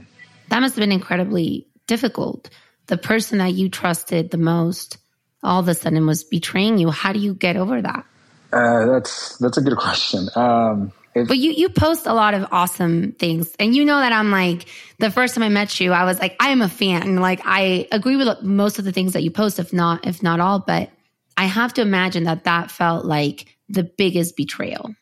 That 0.50 0.60
must 0.60 0.76
have 0.76 0.82
been 0.82 0.92
incredibly 0.92 1.68
difficult. 1.88 2.50
The 2.88 2.98
person 2.98 3.38
that 3.38 3.54
you 3.54 3.70
trusted 3.70 4.32
the 4.32 4.38
most 4.38 4.98
all 5.44 5.60
of 5.60 5.68
a 5.68 5.76
sudden 5.76 6.06
was 6.08 6.24
betraying 6.24 6.80
you. 6.80 6.90
How 6.90 7.14
do 7.14 7.20
you 7.20 7.36
get 7.36 7.56
over 7.56 7.82
that? 7.82 8.06
Uh, 8.52 8.86
that's 8.88 9.38
that's 9.38 9.58
a 9.58 9.62
good 9.62 9.78
question. 9.78 10.28
Um, 10.36 10.92
but 11.16 11.38
you 11.38 11.52
you 11.52 11.70
post 11.70 12.06
a 12.06 12.14
lot 12.14 12.34
of 12.34 12.48
awesome 12.52 13.14
things, 13.14 13.54
and 13.58 13.74
you 13.74 13.86
know 13.86 14.00
that 14.00 14.12
I'm 14.12 14.32
like 14.32 14.68
the 15.00 15.10
first 15.10 15.34
time 15.34 15.44
I 15.44 15.50
met 15.50 15.80
you, 15.80 15.94
I 15.94 16.04
was 16.04 16.20
like 16.20 16.36
I 16.40 16.50
am 16.50 16.62
a 16.62 16.70
fan. 16.70 17.16
Like 17.18 17.42
I 17.46 17.88
agree 17.92 18.18
with 18.18 18.42
most 18.42 18.80
of 18.80 18.86
the 18.86 18.92
things 18.92 19.14
that 19.14 19.24
you 19.24 19.32
post, 19.32 19.58
if 19.58 19.72
not 19.72 20.06
if 20.06 20.22
not 20.22 20.40
all. 20.42 20.60
But 20.60 20.90
I 21.38 21.46
have 21.46 21.74
to 21.76 21.82
imagine 21.82 22.26
that 22.26 22.44
that 22.44 22.70
felt 22.70 23.06
like 23.06 23.58
the 23.70 23.84
biggest 23.84 24.36
betrayal. 24.36 24.94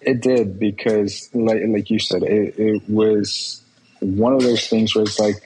It 0.00 0.20
did 0.20 0.60
because, 0.60 1.28
like 1.34 1.60
like 1.66 1.90
you 1.90 1.98
said, 1.98 2.22
it, 2.22 2.54
it 2.56 2.82
was 2.88 3.60
one 3.98 4.32
of 4.32 4.42
those 4.42 4.68
things 4.68 4.94
where 4.94 5.02
it's 5.02 5.18
like 5.18 5.42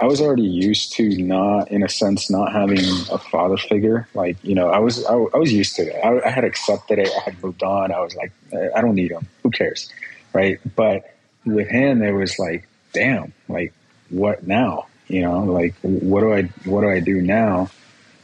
I 0.00 0.06
was 0.06 0.22
already 0.22 0.44
used 0.44 0.92
to 0.94 1.22
not, 1.22 1.70
in 1.70 1.82
a 1.82 1.88
sense, 1.88 2.30
not 2.30 2.52
having 2.52 2.80
a 3.10 3.18
father 3.18 3.58
figure. 3.58 4.08
Like, 4.14 4.38
you 4.42 4.54
know, 4.54 4.70
I 4.70 4.78
was, 4.78 5.04
I, 5.04 5.12
I 5.12 5.36
was 5.36 5.52
used 5.52 5.76
to 5.76 5.82
it. 5.82 6.00
I, 6.02 6.26
I, 6.26 6.30
had 6.30 6.42
accepted 6.44 6.98
it. 6.98 7.10
I 7.14 7.20
had 7.20 7.42
moved 7.42 7.62
on. 7.62 7.92
I 7.92 8.00
was 8.00 8.16
like, 8.16 8.32
eh, 8.52 8.70
I 8.74 8.80
don't 8.80 8.94
need 8.94 9.10
him. 9.10 9.28
Who 9.42 9.50
cares? 9.50 9.92
Right. 10.32 10.58
But 10.74 11.14
with 11.44 11.68
him, 11.68 12.02
it 12.02 12.12
was 12.12 12.38
like, 12.38 12.66
damn, 12.94 13.34
like 13.46 13.74
what 14.08 14.46
now? 14.46 14.86
You 15.06 15.22
know, 15.22 15.40
like 15.40 15.74
what 15.82 16.20
do 16.20 16.32
I, 16.32 16.42
what 16.64 16.80
do 16.80 16.88
I 16.88 17.00
do 17.00 17.20
now? 17.20 17.68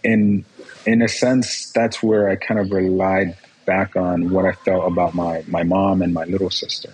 And 0.02 0.46
in 0.86 1.02
a 1.02 1.08
sense, 1.08 1.72
that's 1.72 2.02
where 2.02 2.30
I 2.30 2.36
kind 2.36 2.58
of 2.58 2.70
relied 2.70 3.36
back 3.66 3.96
on 3.96 4.30
what 4.30 4.46
I 4.46 4.52
felt 4.52 4.90
about 4.90 5.14
my, 5.14 5.44
my 5.46 5.62
mom 5.62 6.00
and 6.00 6.14
my 6.14 6.24
little 6.24 6.50
sister. 6.50 6.92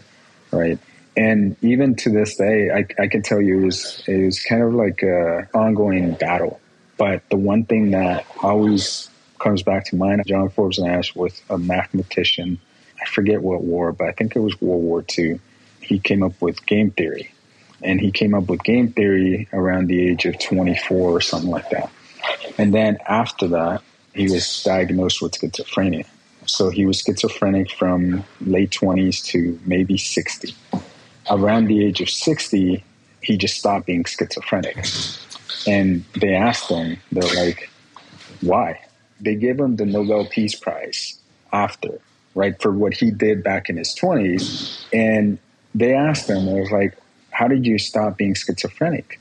Right 0.50 0.78
and 1.16 1.56
even 1.62 1.94
to 1.96 2.10
this 2.10 2.36
day, 2.36 2.70
I, 2.70 2.86
I 3.02 3.06
can 3.06 3.22
tell 3.22 3.40
you 3.40 3.60
it 3.60 3.64
was, 3.66 4.02
it 4.06 4.24
was 4.24 4.40
kind 4.42 4.62
of 4.62 4.74
like 4.74 5.02
a 5.02 5.48
ongoing 5.54 6.14
battle. 6.14 6.60
But 6.96 7.28
the 7.30 7.36
one 7.36 7.64
thing 7.64 7.90
that 7.90 8.26
always 8.42 9.10
comes 9.38 9.62
back 9.62 9.86
to 9.86 9.96
mind, 9.96 10.22
John 10.26 10.48
Forbes 10.48 10.78
Nash 10.78 11.14
was 11.14 11.42
a 11.50 11.58
mathematician. 11.58 12.58
I 13.00 13.06
forget 13.06 13.42
what 13.42 13.62
war, 13.62 13.92
but 13.92 14.08
I 14.08 14.12
think 14.12 14.36
it 14.36 14.40
was 14.40 14.58
World 14.60 14.82
War 14.82 15.04
II. 15.18 15.40
He 15.80 15.98
came 15.98 16.22
up 16.22 16.40
with 16.40 16.64
game 16.64 16.92
theory. 16.92 17.32
And 17.82 18.00
he 18.00 18.12
came 18.12 18.32
up 18.32 18.48
with 18.48 18.62
game 18.62 18.92
theory 18.92 19.48
around 19.52 19.88
the 19.88 20.08
age 20.08 20.24
of 20.24 20.38
24 20.38 21.10
or 21.10 21.20
something 21.20 21.50
like 21.50 21.68
that. 21.70 21.90
And 22.56 22.72
then 22.72 22.98
after 23.06 23.48
that, 23.48 23.82
he 24.14 24.30
was 24.30 24.62
diagnosed 24.62 25.20
with 25.20 25.32
schizophrenia. 25.32 26.06
So 26.46 26.70
he 26.70 26.86
was 26.86 27.00
schizophrenic 27.00 27.70
from 27.70 28.24
late 28.40 28.70
20s 28.70 29.24
to 29.26 29.58
maybe 29.66 29.98
60 29.98 30.54
around 31.30 31.66
the 31.66 31.84
age 31.84 32.00
of 32.00 32.10
60, 32.10 32.84
he 33.22 33.36
just 33.36 33.58
stopped 33.58 33.86
being 33.86 34.04
schizophrenic. 34.04 34.76
And 35.66 36.04
they 36.20 36.34
asked 36.34 36.68
him, 36.68 36.98
they're 37.12 37.44
like, 37.44 37.70
why? 38.40 38.80
They 39.20 39.36
gave 39.36 39.60
him 39.60 39.76
the 39.76 39.86
Nobel 39.86 40.26
Peace 40.26 40.54
Prize 40.54 41.18
after, 41.52 42.00
right, 42.34 42.60
for 42.60 42.72
what 42.72 42.94
he 42.94 43.10
did 43.10 43.44
back 43.44 43.68
in 43.68 43.76
his 43.76 43.94
20s. 43.94 44.84
And 44.92 45.38
they 45.74 45.94
asked 45.94 46.28
him, 46.28 46.48
it 46.48 46.60
was 46.60 46.70
like, 46.70 46.96
how 47.30 47.48
did 47.48 47.66
you 47.66 47.78
stop 47.78 48.18
being 48.18 48.34
schizophrenic? 48.34 49.20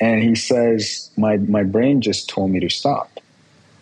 And 0.00 0.22
he 0.22 0.34
says, 0.34 1.10
my, 1.16 1.36
my 1.38 1.62
brain 1.62 2.00
just 2.02 2.28
told 2.28 2.50
me 2.50 2.60
to 2.60 2.68
stop. 2.68 3.10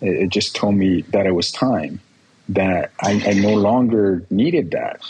It, 0.00 0.25
it 0.25 0.28
just 0.30 0.54
told 0.54 0.76
me 0.76 1.02
that 1.09 1.26
it 1.26 1.33
was 1.33 1.50
time, 1.50 2.00
that 2.50 2.92
I, 3.00 3.23
I 3.26 3.33
no 3.35 3.54
longer 3.54 4.25
needed 4.30 4.71
that. 4.73 5.00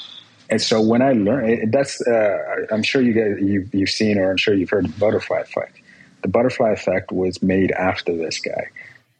And 0.51 0.61
so 0.61 0.81
when 0.81 1.03
I 1.03 1.13
learned, 1.13 1.73
that's 1.73 2.01
uh, 2.07 2.67
I'm 2.71 2.83
sure 2.83 3.01
you 3.01 3.13
get 3.13 3.41
you, 3.41 3.69
you've 3.73 3.91
seen 3.91 4.19
or 4.19 4.31
I'm 4.31 4.37
sure 4.37 4.55
you've 4.55 4.71
heard 4.71 4.85
the 4.85 4.99
butterfly 4.99 5.41
effect. 5.41 5.79
The 6.23 6.29
butterfly 6.29 6.71
effect 6.71 7.13
was 7.13 7.43
made 7.43 7.71
after 7.73 8.17
this 8.17 8.41
guy. 8.41 8.71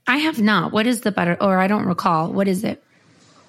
I 0.07 0.19
have 0.19 0.41
not. 0.41 0.73
What 0.73 0.87
is 0.87 1.01
the 1.01 1.13
butter? 1.13 1.37
Or 1.41 1.59
I 1.59 1.67
don't 1.67 1.87
recall. 1.87 2.31
What 2.31 2.49
is 2.49 2.65
it? 2.65 2.83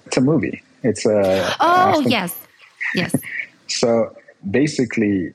It's 0.06 0.16
a 0.16 0.20
movie. 0.20 0.62
It's 0.82 1.04
a. 1.04 1.54
Oh 1.60 1.90
Ashton- 1.90 2.10
yes, 2.10 2.46
yes. 2.94 3.14
so 3.66 4.16
basically, 4.50 5.34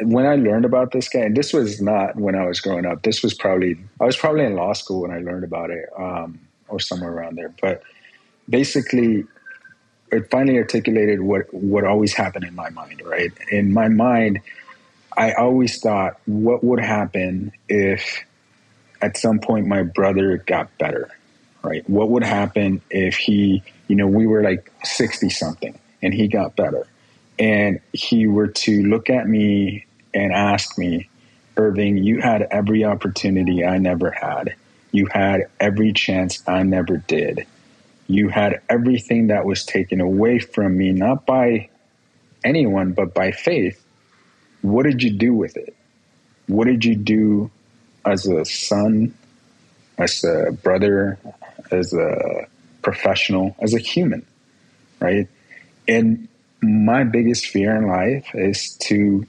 when 0.00 0.26
I 0.26 0.36
learned 0.36 0.64
about 0.64 0.92
this 0.92 1.08
guy, 1.08 1.20
and 1.20 1.36
this 1.36 1.52
was 1.52 1.82
not 1.82 2.16
when 2.16 2.34
I 2.34 2.46
was 2.46 2.60
growing 2.60 2.86
up. 2.86 3.02
This 3.02 3.22
was 3.22 3.34
probably 3.34 3.76
I 4.00 4.04
was 4.04 4.16
probably 4.16 4.44
in 4.44 4.54
law 4.54 4.72
school 4.72 5.02
when 5.02 5.10
I 5.10 5.18
learned 5.18 5.44
about 5.44 5.70
it, 5.70 5.86
um, 5.98 6.40
or 6.68 6.80
somewhere 6.80 7.12
around 7.12 7.36
there. 7.36 7.52
But 7.60 7.82
basically, 8.48 9.24
it 10.10 10.30
finally 10.30 10.58
articulated 10.58 11.20
what 11.20 11.52
what 11.52 11.84
always 11.84 12.14
happened 12.14 12.44
in 12.44 12.54
my 12.54 12.70
mind. 12.70 13.02
Right 13.04 13.32
in 13.50 13.72
my 13.72 13.88
mind, 13.88 14.40
I 15.16 15.32
always 15.32 15.80
thought, 15.80 16.18
what 16.26 16.62
would 16.64 16.80
happen 16.80 17.52
if 17.68 18.24
at 19.00 19.16
some 19.16 19.38
point 19.38 19.66
my 19.66 19.82
brother 19.82 20.38
got 20.38 20.76
better? 20.78 21.10
Right, 21.62 21.88
what 21.90 22.10
would 22.10 22.22
happen 22.22 22.80
if 22.88 23.16
he, 23.16 23.62
you 23.88 23.96
know, 23.96 24.06
we 24.06 24.26
were 24.26 24.42
like 24.42 24.72
sixty 24.84 25.28
something 25.28 25.78
and 26.02 26.14
he 26.14 26.28
got 26.28 26.56
better, 26.56 26.86
and 27.38 27.80
he 27.92 28.26
were 28.26 28.48
to 28.48 28.82
look 28.84 29.10
at 29.10 29.28
me 29.28 29.84
and 30.14 30.32
ask 30.32 30.78
me, 30.78 31.08
Irving, 31.56 31.98
you 31.98 32.20
had 32.20 32.42
every 32.50 32.84
opportunity 32.84 33.64
I 33.64 33.78
never 33.78 34.10
had. 34.10 34.54
You 34.92 35.06
had 35.06 35.48
every 35.60 35.92
chance 35.92 36.42
I 36.46 36.62
never 36.62 36.96
did 36.96 37.46
you 38.08 38.28
had 38.30 38.62
everything 38.68 39.28
that 39.28 39.44
was 39.44 39.64
taken 39.64 40.00
away 40.00 40.38
from 40.38 40.76
me, 40.76 40.92
not 40.92 41.26
by 41.26 41.68
anyone, 42.42 42.92
but 42.92 43.14
by 43.14 43.30
faith. 43.30 43.84
What 44.62 44.84
did 44.84 45.02
you 45.02 45.10
do 45.10 45.34
with 45.34 45.56
it? 45.56 45.76
What 46.46 46.66
did 46.66 46.84
you 46.84 46.96
do 46.96 47.50
as 48.04 48.26
a 48.26 48.44
son, 48.46 49.14
as 49.98 50.24
a 50.24 50.52
brother, 50.52 51.18
as 51.70 51.92
a 51.92 52.46
professional, 52.80 53.54
as 53.60 53.74
a 53.74 53.78
human, 53.78 54.26
right? 55.00 55.28
And 55.86 56.28
my 56.62 57.04
biggest 57.04 57.46
fear 57.46 57.76
in 57.76 57.86
life 57.86 58.34
is 58.34 58.74
to 58.84 59.26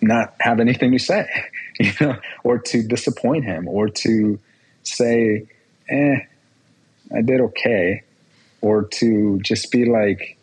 not 0.00 0.34
have 0.40 0.60
anything 0.60 0.92
to 0.92 0.98
say, 0.98 1.28
you 1.80 1.92
know, 2.00 2.16
or 2.44 2.58
to 2.58 2.82
disappoint 2.82 3.44
him, 3.44 3.66
or 3.66 3.88
to 3.88 4.38
say, 4.84 5.46
eh, 5.88 6.20
I 7.14 7.22
did 7.22 7.40
okay, 7.40 8.02
or 8.60 8.84
to 8.84 9.38
just 9.40 9.70
be 9.70 9.84
like, 9.84 10.36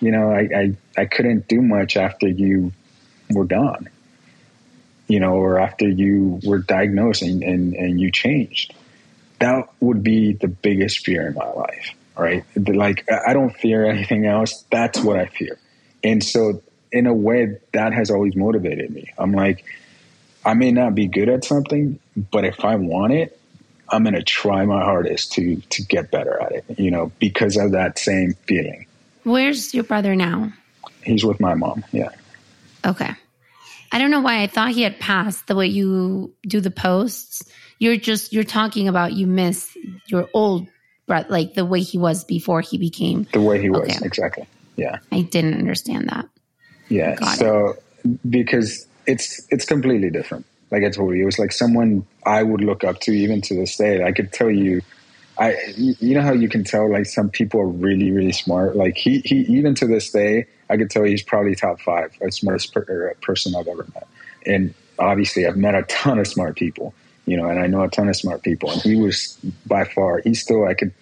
you 0.00 0.10
know, 0.10 0.30
I, 0.30 0.48
I, 0.54 0.76
I 1.02 1.04
couldn't 1.06 1.48
do 1.48 1.62
much 1.62 1.96
after 1.96 2.28
you 2.28 2.72
were 3.30 3.44
gone, 3.44 3.88
you 5.08 5.20
know, 5.20 5.34
or 5.34 5.58
after 5.58 5.88
you 5.88 6.40
were 6.44 6.58
diagnosed 6.58 7.22
and, 7.22 7.42
and, 7.42 7.74
and 7.74 8.00
you 8.00 8.10
changed. 8.10 8.74
That 9.38 9.68
would 9.80 10.02
be 10.02 10.34
the 10.34 10.48
biggest 10.48 11.04
fear 11.04 11.26
in 11.26 11.34
my 11.34 11.48
life, 11.50 11.94
right? 12.16 12.44
Like, 12.56 13.08
I 13.10 13.32
don't 13.32 13.56
fear 13.56 13.86
anything 13.86 14.26
else. 14.26 14.64
That's 14.70 15.00
what 15.00 15.18
I 15.18 15.26
fear. 15.26 15.58
And 16.04 16.22
so, 16.22 16.62
in 16.90 17.06
a 17.06 17.14
way, 17.14 17.58
that 17.72 17.92
has 17.92 18.10
always 18.10 18.36
motivated 18.36 18.90
me. 18.90 19.12
I'm 19.16 19.32
like, 19.32 19.64
I 20.44 20.54
may 20.54 20.72
not 20.72 20.94
be 20.94 21.06
good 21.06 21.28
at 21.28 21.44
something, 21.44 21.98
but 22.16 22.44
if 22.44 22.64
I 22.64 22.76
want 22.76 23.12
it, 23.12 23.38
I'm 23.92 24.02
going 24.04 24.14
to 24.14 24.22
try 24.22 24.64
my 24.64 24.82
hardest 24.82 25.32
to 25.32 25.56
to 25.56 25.82
get 25.82 26.10
better 26.10 26.40
at 26.40 26.52
it, 26.52 26.64
you 26.78 26.90
know, 26.90 27.12
because 27.18 27.56
of 27.56 27.72
that 27.72 27.98
same 27.98 28.34
feeling. 28.46 28.86
Where's 29.24 29.74
your 29.74 29.84
brother 29.84 30.16
now? 30.16 30.52
He's 31.04 31.24
with 31.24 31.38
my 31.40 31.54
mom. 31.54 31.84
Yeah. 31.92 32.08
Okay. 32.84 33.10
I 33.92 33.98
don't 33.98 34.10
know 34.10 34.22
why 34.22 34.42
I 34.42 34.46
thought 34.46 34.70
he 34.70 34.82
had 34.82 34.98
passed 34.98 35.46
the 35.46 35.54
way 35.54 35.66
you 35.66 36.34
do 36.46 36.60
the 36.60 36.70
posts. 36.70 37.42
You're 37.78 37.96
just 37.96 38.32
you're 38.32 38.44
talking 38.44 38.88
about 38.88 39.12
you 39.12 39.26
miss 39.26 39.76
your 40.06 40.28
old 40.32 40.68
brother 41.06 41.28
like 41.28 41.54
the 41.54 41.66
way 41.66 41.80
he 41.80 41.98
was 41.98 42.24
before 42.24 42.62
he 42.62 42.78
became 42.78 43.26
the 43.32 43.40
way 43.40 43.60
he 43.60 43.68
was 43.68 43.82
okay. 43.82 43.98
exactly. 44.02 44.46
Yeah. 44.76 44.98
I 45.10 45.22
didn't 45.22 45.54
understand 45.54 46.08
that. 46.08 46.28
Yeah. 46.88 47.16
Got 47.16 47.36
so 47.36 47.76
it. 48.04 48.30
because 48.30 48.86
it's 49.06 49.46
it's 49.50 49.66
completely 49.66 50.08
different 50.08 50.46
like 50.72 50.82
I 50.82 50.90
told 50.90 51.14
you, 51.14 51.22
it 51.22 51.26
was 51.26 51.38
like 51.38 51.52
someone 51.52 52.06
I 52.24 52.42
would 52.42 52.62
look 52.62 52.82
up 52.82 52.98
to 53.00 53.12
even 53.12 53.42
to 53.42 53.54
this 53.54 53.76
day. 53.76 54.02
I 54.02 54.10
could 54.10 54.32
tell 54.32 54.50
you, 54.50 54.80
I 55.38 55.56
you 55.76 56.14
know 56.14 56.22
how 56.22 56.32
you 56.32 56.48
can 56.48 56.64
tell 56.64 56.90
like 56.90 57.06
some 57.06 57.28
people 57.30 57.60
are 57.60 57.68
really 57.68 58.10
really 58.10 58.32
smart. 58.32 58.74
Like 58.74 58.96
he 58.96 59.20
he 59.20 59.40
even 59.42 59.74
to 59.76 59.86
this 59.86 60.10
day, 60.10 60.46
I 60.70 60.78
could 60.78 60.90
tell 60.90 61.04
he's 61.04 61.22
probably 61.22 61.54
top 61.54 61.80
five, 61.80 62.16
smartest 62.30 62.72
per, 62.72 62.86
er, 62.88 63.16
person 63.20 63.54
I've 63.54 63.68
ever 63.68 63.86
met. 63.94 64.08
And 64.46 64.74
obviously, 64.98 65.46
I've 65.46 65.58
met 65.58 65.74
a 65.74 65.82
ton 65.82 66.18
of 66.18 66.26
smart 66.26 66.56
people, 66.56 66.94
you 67.26 67.36
know, 67.36 67.48
and 67.48 67.60
I 67.60 67.66
know 67.66 67.82
a 67.82 67.88
ton 67.88 68.08
of 68.08 68.16
smart 68.16 68.42
people. 68.42 68.70
And 68.70 68.80
he 68.80 68.96
was 68.96 69.38
by 69.66 69.84
far, 69.84 70.20
he's 70.20 70.40
still, 70.40 70.66
I 70.66 70.74
could, 70.74 70.92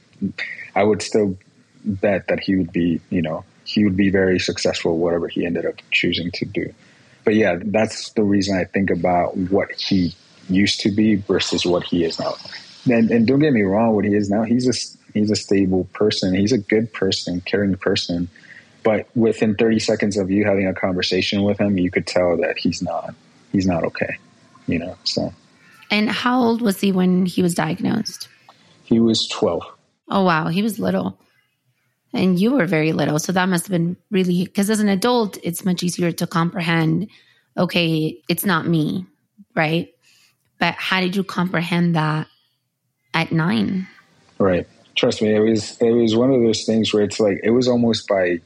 I 0.75 0.83
would 0.83 1.01
still 1.01 1.39
bet 1.85 2.27
that 2.29 2.41
he 2.41 2.57
would 2.57 2.73
be, 2.73 3.01
you 3.11 3.23
know, 3.23 3.45
he 3.65 3.85
would 3.85 3.97
be 3.97 4.11
very 4.11 4.41
successful, 4.41 4.99
whatever 4.99 5.29
he 5.29 5.47
ended 5.47 5.65
up 5.65 5.77
choosing 5.91 6.31
to 6.33 6.45
do. 6.45 6.75
But 7.25 7.35
yeah, 7.35 7.59
that's 7.63 8.11
the 8.13 8.23
reason 8.23 8.57
I 8.57 8.65
think 8.65 8.91
about 8.91 9.37
what 9.37 9.71
he 9.73 10.15
used 10.49 10.81
to 10.81 10.91
be 10.91 11.17
versus 11.17 11.65
what 11.65 11.85
he 11.85 12.05
is 12.05 12.19
now. 12.19 12.35
And, 12.91 13.11
and 13.11 13.27
don't 13.27 13.41
get 13.41 13.53
me 13.53 13.63
wrong, 13.63 13.95
what 13.95 14.05
he 14.05 14.15
is 14.15 14.31
now, 14.31 14.43
he's 14.43 14.67
a 14.67 14.73
he's 15.13 15.31
a 15.31 15.37
stable 15.37 15.85
person. 15.93 16.35
He's 16.35 16.53
a 16.53 16.59
good 16.59 16.93
person, 16.93 17.41
caring 17.43 17.77
person. 17.77 18.29
But 18.83 19.09
within 19.15 19.55
30 19.57 19.79
seconds 19.79 20.17
of 20.17 20.31
you 20.31 20.45
having 20.45 20.67
a 20.67 20.75
conversation 20.75 21.43
with 21.43 21.61
him, 21.61 21.77
you 21.77 21.91
could 21.91 22.07
tell 22.07 22.37
that 22.39 22.57
he's 22.59 22.81
not 22.83 23.15
he's 23.53 23.67
not 23.67 23.85
okay. 23.85 24.19
You 24.67 24.79
know, 24.79 24.97
so. 25.05 25.33
And 25.91 26.09
how 26.09 26.41
old 26.41 26.63
was 26.63 26.81
he 26.81 26.93
when 26.93 27.27
he 27.27 27.43
was 27.43 27.55
diagnosed? 27.55 28.29
He 28.85 29.01
was 29.01 29.27
12. 29.29 29.63
Oh 30.09 30.25
wow, 30.25 30.49
he 30.49 30.63
was 30.63 30.79
little. 30.79 31.19
And 32.13 32.39
you 32.41 32.53
were 32.53 32.67
very 32.67 32.93
little. 32.93 33.19
So 33.19 33.33
that 33.33 33.49
must 33.49 33.67
have 33.67 33.73
been 33.73 33.97
really 34.11 34.45
because 34.45 34.69
as 34.69 34.81
an 34.81 34.89
adult, 34.89 35.39
it's 35.43 35.65
much 35.65 35.83
easier 35.83 36.11
to 36.13 36.27
comprehend, 36.27 37.09
okay, 37.57 38.21
it's 38.29 38.45
not 38.45 38.67
me, 38.67 39.07
right? 39.55 39.89
But 40.59 40.75
how 40.75 41.01
did 41.01 41.15
you 41.15 41.23
comprehend 41.23 41.95
that 41.95 42.27
at 43.15 43.33
nine? 43.33 43.87
Right. 44.39 44.67
Trust 44.97 45.23
me, 45.23 45.35
it 45.35 45.41
was 45.41 45.79
it 45.81 45.93
was 45.93 46.17
one 46.17 46.33
of 46.33 46.41
those 46.41 46.65
things 46.65 46.93
where 46.93 47.03
it's 47.03 47.21
like 47.21 47.41
it 47.45 47.51
was 47.51 47.69
almost 47.69 48.09
by 48.09 48.41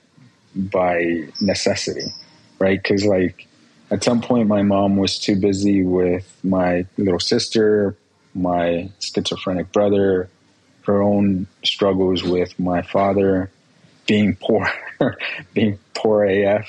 by 0.54 1.26
necessity, 1.40 2.12
right? 2.59 2.80
Because 2.83 3.04
like 3.04 3.47
at 3.90 4.02
some 4.02 4.21
point, 4.21 4.49
my 4.49 4.62
mom 4.62 4.97
was 4.97 5.18
too 5.18 5.37
busy 5.37 5.85
with 5.85 6.38
my 6.42 6.87
little 6.97 7.21
sister, 7.21 7.97
my 8.35 8.90
schizophrenic 9.00 9.73
brother, 9.73 10.28
her 10.83 11.02
own 11.02 11.47
struggles 11.64 12.25
with 12.25 12.59
my 12.59 12.83
father, 12.83 13.50
being 14.06 14.37
poor, 14.37 14.68
being 15.54 15.78
poor 15.94 16.25
AF, 16.25 16.66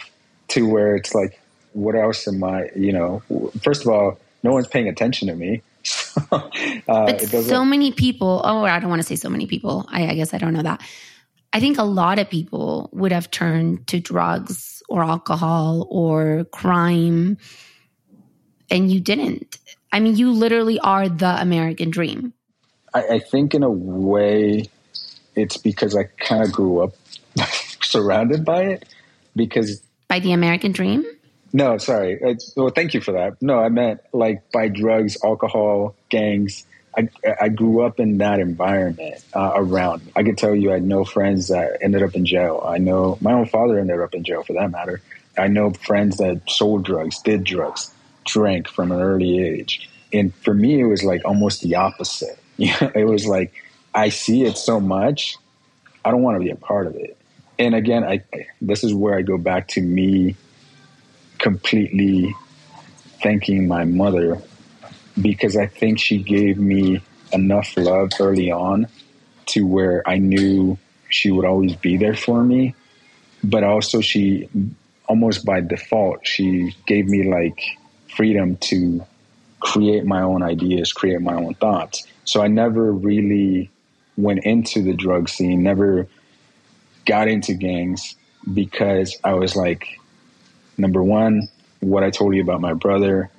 to 0.49 0.67
where 0.67 0.95
it's 0.95 1.13
like, 1.13 1.39
what 1.73 1.95
else 1.95 2.27
am 2.27 2.43
I? 2.43 2.69
You 2.75 2.93
know, 2.93 3.23
first 3.61 3.81
of 3.81 3.89
all, 3.89 4.19
no 4.43 4.53
one's 4.53 4.67
paying 4.67 4.87
attention 4.87 5.27
to 5.27 5.35
me. 5.35 5.61
uh, 6.31 6.49
but 6.87 7.21
so 7.21 7.65
many 7.65 7.91
people. 7.91 8.41
Oh, 8.43 8.63
I 8.63 8.79
don't 8.79 8.89
want 8.89 9.01
to 9.01 9.07
say 9.07 9.15
so 9.15 9.29
many 9.29 9.45
people. 9.45 9.85
I, 9.89 10.07
I 10.07 10.15
guess 10.15 10.33
I 10.33 10.37
don't 10.37 10.53
know 10.53 10.63
that. 10.63 10.81
I 11.53 11.59
think 11.59 11.77
a 11.77 11.83
lot 11.83 12.19
of 12.19 12.29
people 12.29 12.89
would 12.91 13.11
have 13.11 13.31
turned 13.31 13.87
to 13.87 13.99
drugs 13.99 14.83
or 14.89 15.03
alcohol 15.03 15.87
or 15.89 16.45
crime, 16.51 17.37
and 18.69 18.91
you 18.91 18.99
didn't. 18.99 19.57
I 19.91 19.99
mean, 19.99 20.15
you 20.15 20.31
literally 20.31 20.79
are 20.79 21.07
the 21.07 21.39
American 21.41 21.89
dream. 21.89 22.33
I, 22.93 23.03
I 23.07 23.19
think, 23.19 23.53
in 23.53 23.63
a 23.63 23.69
way, 23.69 24.65
it's 25.35 25.57
because 25.57 25.95
I 25.95 26.03
kind 26.03 26.43
of 26.43 26.51
grew 26.51 26.81
up 26.81 26.93
surrounded 27.81 28.45
by 28.45 28.63
it. 28.63 28.85
Because 29.35 29.81
by 30.07 30.19
the 30.19 30.31
American 30.31 30.71
dream, 30.71 31.05
no, 31.55 31.77
sorry. 31.77 32.17
It's, 32.21 32.53
well, 32.57 32.69
thank 32.69 32.93
you 32.93 32.99
for 32.99 33.13
that. 33.13 33.41
No, 33.41 33.57
I 33.57 33.69
meant 33.69 34.01
like 34.11 34.51
by 34.51 34.67
drugs, 34.67 35.17
alcohol, 35.23 35.95
gangs. 36.09 36.65
I, 36.97 37.07
I 37.39 37.47
grew 37.47 37.81
up 37.81 37.97
in 37.97 38.17
that 38.17 38.39
environment 38.39 39.23
uh, 39.33 39.53
around 39.55 40.05
me. 40.05 40.11
I 40.17 40.23
could 40.23 40.37
tell 40.37 40.53
you 40.53 40.73
I 40.73 40.79
know 40.79 41.05
friends 41.05 41.47
that 41.47 41.77
ended 41.81 42.03
up 42.03 42.13
in 42.13 42.25
jail. 42.25 42.61
I 42.65 42.77
know 42.77 43.17
my 43.21 43.31
own 43.31 43.45
father 43.45 43.79
ended 43.79 44.01
up 44.01 44.13
in 44.13 44.25
jail 44.25 44.43
for 44.43 44.51
that 44.51 44.69
matter. 44.69 45.01
I 45.37 45.47
know 45.47 45.71
friends 45.71 46.17
that 46.17 46.41
sold 46.49 46.83
drugs, 46.83 47.21
did 47.21 47.45
drugs, 47.45 47.89
drank 48.25 48.67
from 48.67 48.91
an 48.91 48.99
early 48.99 49.39
age. 49.39 49.89
And 50.11 50.35
for 50.35 50.53
me, 50.53 50.81
it 50.81 50.85
was 50.85 51.03
like 51.03 51.23
almost 51.23 51.61
the 51.61 51.75
opposite. 51.75 52.37
it 52.57 53.07
was 53.07 53.25
like, 53.27 53.53
I 53.93 54.09
see 54.09 54.43
it 54.43 54.57
so 54.57 54.81
much. 54.81 55.37
I 56.03 56.11
don't 56.11 56.21
want 56.21 56.35
to 56.35 56.43
be 56.43 56.51
a 56.51 56.57
part 56.57 56.87
of 56.87 56.97
it. 56.97 57.14
And 57.57 57.73
again, 57.75 58.03
I, 58.03 58.21
this 58.61 58.83
is 58.83 58.93
where 58.93 59.15
I 59.15 59.21
go 59.21 59.37
back 59.37 59.67
to 59.69 59.81
me 59.81 60.35
completely 61.37 62.35
thanking 63.21 63.67
my 63.67 63.85
mother 63.85 64.41
because 65.21 65.55
I 65.55 65.67
think 65.67 65.99
she 65.99 66.21
gave 66.21 66.57
me 66.57 67.01
enough 67.31 67.75
love 67.77 68.11
early 68.19 68.51
on 68.51 68.87
to 69.47 69.65
where 69.65 70.07
I 70.07 70.17
knew 70.17 70.77
she 71.09 71.31
would 71.31 71.45
always 71.45 71.75
be 71.75 71.97
there 71.97 72.15
for 72.15 72.43
me. 72.43 72.75
But 73.43 73.63
also, 73.63 74.01
she 74.01 74.49
almost 75.07 75.45
by 75.45 75.61
default, 75.61 76.25
she 76.25 76.75
gave 76.87 77.07
me 77.07 77.29
like 77.29 77.59
freedom 78.15 78.57
to 78.57 79.05
create 79.59 80.05
my 80.05 80.21
own 80.21 80.43
ideas, 80.43 80.93
create 80.93 81.21
my 81.21 81.35
own 81.35 81.53
thoughts. 81.55 82.05
So 82.23 82.41
I 82.41 82.47
never 82.47 82.91
really 82.91 83.69
went 84.17 84.43
into 84.43 84.81
the 84.81 84.93
drug 84.93 85.29
scene, 85.29 85.63
never 85.63 86.07
got 87.05 87.27
into 87.27 87.53
gangs 87.53 88.15
because 88.53 89.17
I 89.23 89.33
was 89.33 89.55
like, 89.55 89.99
number 90.77 91.03
one, 91.03 91.47
what 91.79 92.03
I 92.03 92.09
told 92.09 92.35
you 92.35 92.41
about 92.41 92.61
my 92.61 92.73
brother. 92.73 93.29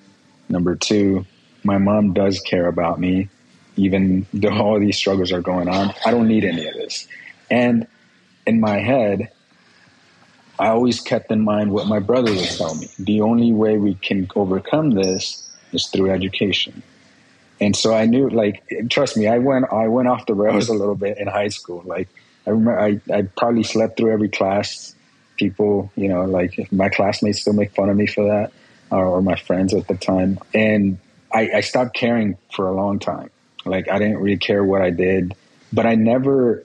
Number 0.49 0.77
two, 0.77 1.27
my 1.65 1.79
mom 1.79 2.13
does 2.13 2.41
care 2.41 2.67
about 2.67 3.01
me, 3.01 3.29
even 3.77 4.27
though 4.33 4.53
all 4.53 4.79
these 4.79 4.97
struggles 4.97 5.33
are 5.33 5.41
going 5.41 5.69
on. 5.69 5.93
I 6.05 6.11
don't 6.11 6.29
need 6.29 6.45
any 6.45 6.67
of 6.67 6.75
this. 6.75 7.09
And 7.51 7.87
in 8.47 8.61
my 8.61 8.79
head, 8.79 9.31
I 10.59 10.69
always 10.69 11.01
kept 11.01 11.31
in 11.31 11.43
mind 11.43 11.73
what 11.73 11.87
my 11.87 11.99
brother 11.99 12.33
would 12.33 12.49
tell 12.51 12.75
me. 12.77 12.89
The 12.99 13.21
only 13.21 13.53
way 13.53 13.77
we 13.77 13.95
can 13.95 14.29
overcome 14.35 14.93
this 14.93 15.49
is 15.73 15.87
through 15.89 16.11
education. 16.11 16.83
And 17.61 17.75
so 17.75 17.95
I 17.95 18.07
knew, 18.07 18.29
like, 18.29 18.63
trust 18.91 19.17
me, 19.17 19.27
I 19.27 19.39
went, 19.39 19.67
I 19.73 19.89
went 19.89 20.09
off 20.09 20.27
the 20.27 20.35
rails 20.35 20.69
a 20.69 20.75
little 20.75 20.95
bit 20.95 21.19
in 21.19 21.27
high 21.27 21.49
school. 21.49 21.83
Like, 21.85 22.09
I 22.47 22.51
remember 22.51 22.79
I, 22.79 23.01
I 23.13 23.23
probably 23.23 23.63
slept 23.63 23.97
through 23.97 24.13
every 24.13 24.29
class 24.29 24.95
people, 25.37 25.91
you 25.97 26.09
know, 26.09 26.25
like 26.25 26.73
my 26.73 26.89
classmates 26.89 27.41
still 27.41 27.53
make 27.53 27.75
fun 27.75 27.89
of 27.89 27.97
me 27.97 28.07
for 28.07 28.25
that, 28.27 28.53
or, 28.91 29.05
or 29.07 29.23
my 29.23 29.37
friends 29.37 29.75
at 29.75 29.87
the 29.89 29.97
time. 29.97 30.39
And 30.55 30.99
I, 31.33 31.51
I 31.57 31.61
stopped 31.61 31.95
caring 31.95 32.39
for 32.55 32.69
a 32.69 32.75
long 32.75 32.99
time. 32.99 33.31
Like 33.65 33.91
I 33.91 33.99
didn't 33.99 34.19
really 34.19 34.39
care 34.39 34.65
what 34.65 34.83
I 34.83 34.91
did, 34.91 35.35
but 35.73 35.87
I 35.87 35.95
never, 35.95 36.65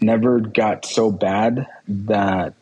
never 0.00 0.40
got 0.40 0.84
so 0.84 1.10
bad 1.10 1.66
that 1.86 2.54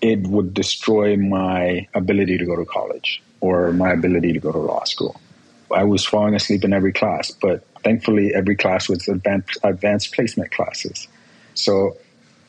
it 0.00 0.26
would 0.26 0.52
destroy 0.52 1.16
my 1.16 1.88
ability 1.94 2.36
to 2.38 2.44
go 2.44 2.56
to 2.56 2.64
college 2.64 3.22
or 3.40 3.72
my 3.72 3.92
ability 3.92 4.32
to 4.32 4.40
go 4.40 4.52
to 4.52 4.58
law 4.58 4.84
school. 4.84 5.20
I 5.74 5.84
was 5.84 6.04
falling 6.04 6.34
asleep 6.34 6.64
in 6.64 6.72
every 6.72 6.92
class, 6.92 7.30
but 7.30 7.64
thankfully 7.82 8.34
every 8.34 8.56
class 8.56 8.88
was 8.88 9.08
advanced, 9.08 9.58
advanced 9.62 10.12
placement 10.14 10.50
classes. 10.50 11.08
So 11.54 11.96